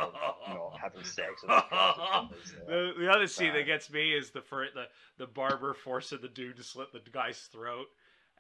not 0.49 0.78
having 0.80 1.05
sex 1.05 1.43
with 1.43 1.51
his 1.51 1.62
uh, 1.72 2.26
the, 2.68 2.93
the 2.99 3.09
other 3.11 3.26
scene 3.26 3.53
that 3.53 3.66
gets 3.66 3.91
me 3.91 4.12
is 4.12 4.30
the 4.30 4.43
the 4.74 4.86
the 5.18 5.26
barber 5.26 5.74
forcing 5.74 6.18
the 6.20 6.28
dude 6.28 6.57
to 6.57 6.64
slit 6.64 6.88
the 6.93 7.01
guy's 7.12 7.38
throat, 7.53 7.86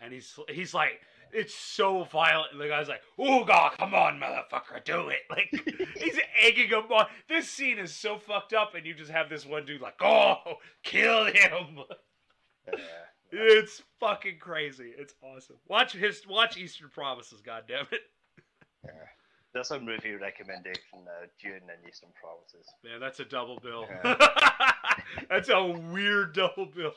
and 0.00 0.12
he's 0.12 0.38
he's 0.48 0.74
like, 0.74 1.00
it's 1.32 1.54
so 1.54 2.04
violent, 2.04 2.52
and 2.52 2.60
the 2.60 2.68
guy's 2.68 2.88
like, 2.88 3.02
"Oh 3.18 3.44
God, 3.44 3.72
come 3.78 3.94
on, 3.94 4.20
motherfucker, 4.20 4.84
do 4.84 5.08
it!" 5.08 5.20
Like 5.30 5.50
he's 5.96 6.18
egging 6.42 6.68
him 6.68 6.90
on. 6.90 7.06
This 7.28 7.48
scene 7.48 7.78
is 7.78 7.94
so 7.94 8.18
fucked 8.18 8.52
up, 8.52 8.74
and 8.74 8.84
you 8.84 8.94
just 8.94 9.10
have 9.10 9.28
this 9.28 9.46
one 9.46 9.64
dude 9.64 9.80
like, 9.80 10.00
"Oh, 10.00 10.36
kill 10.82 11.26
him!" 11.26 11.80
uh, 12.68 12.76
It's 13.32 13.82
fucking 14.00 14.38
crazy. 14.40 14.92
It's 14.96 15.14
awesome. 15.22 15.56
Watch 15.68 15.92
his 15.92 16.26
watch 16.26 16.56
Eastern 16.56 16.88
Promises. 16.90 17.40
God 17.40 17.64
damn 17.68 17.86
it, 17.92 18.00
yeah. 18.84 18.90
That's 19.52 19.70
a 19.72 19.80
movie 19.80 20.14
recommendation. 20.14 20.80
Uh, 20.94 21.26
Dune 21.42 21.54
and 21.54 21.88
Eastern 21.88 22.10
Promises. 22.20 22.66
man, 22.84 23.00
that's 23.00 23.18
a 23.20 23.24
double 23.24 23.58
bill. 23.60 23.84
Yeah. 24.04 24.14
that's 25.28 25.48
a 25.48 25.64
weird 25.92 26.34
double 26.34 26.66
bill. 26.66 26.92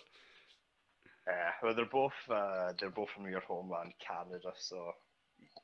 Uh, 1.27 1.31
well, 1.63 1.73
they're 1.73 1.85
both 1.85 2.13
uh, 2.29 2.73
they're 2.79 2.89
both 2.91 3.09
from 3.09 3.27
your 3.29 3.39
homeland, 3.39 3.93
Canada. 4.05 4.51
So 4.59 4.91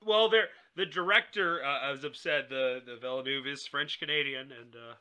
Well, 0.04 0.30
they're, 0.30 0.48
the 0.76 0.86
director, 0.86 1.64
uh, 1.64 1.92
as 1.94 2.04
I've 2.06 2.16
said, 2.16 2.46
the 2.50 2.80
the 2.86 2.96
Villeneuve 3.00 3.46
is 3.46 3.68
French 3.68 4.00
Canadian, 4.00 4.52
and 4.52 4.74
uh, 4.76 4.94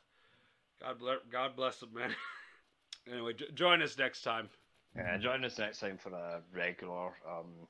God 0.81 0.99
bless 0.99 1.17
God 1.31 1.55
bless 1.55 1.81
him, 1.81 1.89
man. 1.93 2.13
anyway, 3.11 3.33
j- 3.33 3.49
join 3.53 3.81
us 3.81 3.97
next 3.97 4.21
time. 4.21 4.49
uh, 4.99 5.17
join 5.17 5.43
us 5.45 5.57
next 5.57 5.79
time 5.79 5.97
for 5.97 6.09
a 6.13 6.41
regular 6.53 7.07
um, 7.27 7.67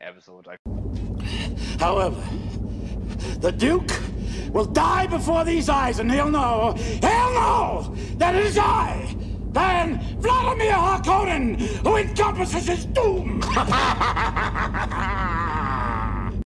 episode. 0.00 0.46
I- 0.48 0.56
However, 1.80 2.22
the 3.40 3.52
Duke 3.52 3.90
will 4.52 4.64
die 4.64 5.06
before 5.06 5.44
these 5.44 5.68
eyes, 5.68 5.98
and 5.98 6.10
he'll 6.10 6.30
know, 6.30 6.74
he'll 6.76 7.34
know 7.34 7.94
that 8.16 8.34
it 8.34 8.46
is 8.46 8.56
I, 8.56 9.16
Van 9.52 10.00
Vladimir 10.20 10.72
Harkonnen, 10.72 11.60
who 11.84 11.96
encompasses 11.96 12.66
his 12.66 12.84
doom. 12.86 13.42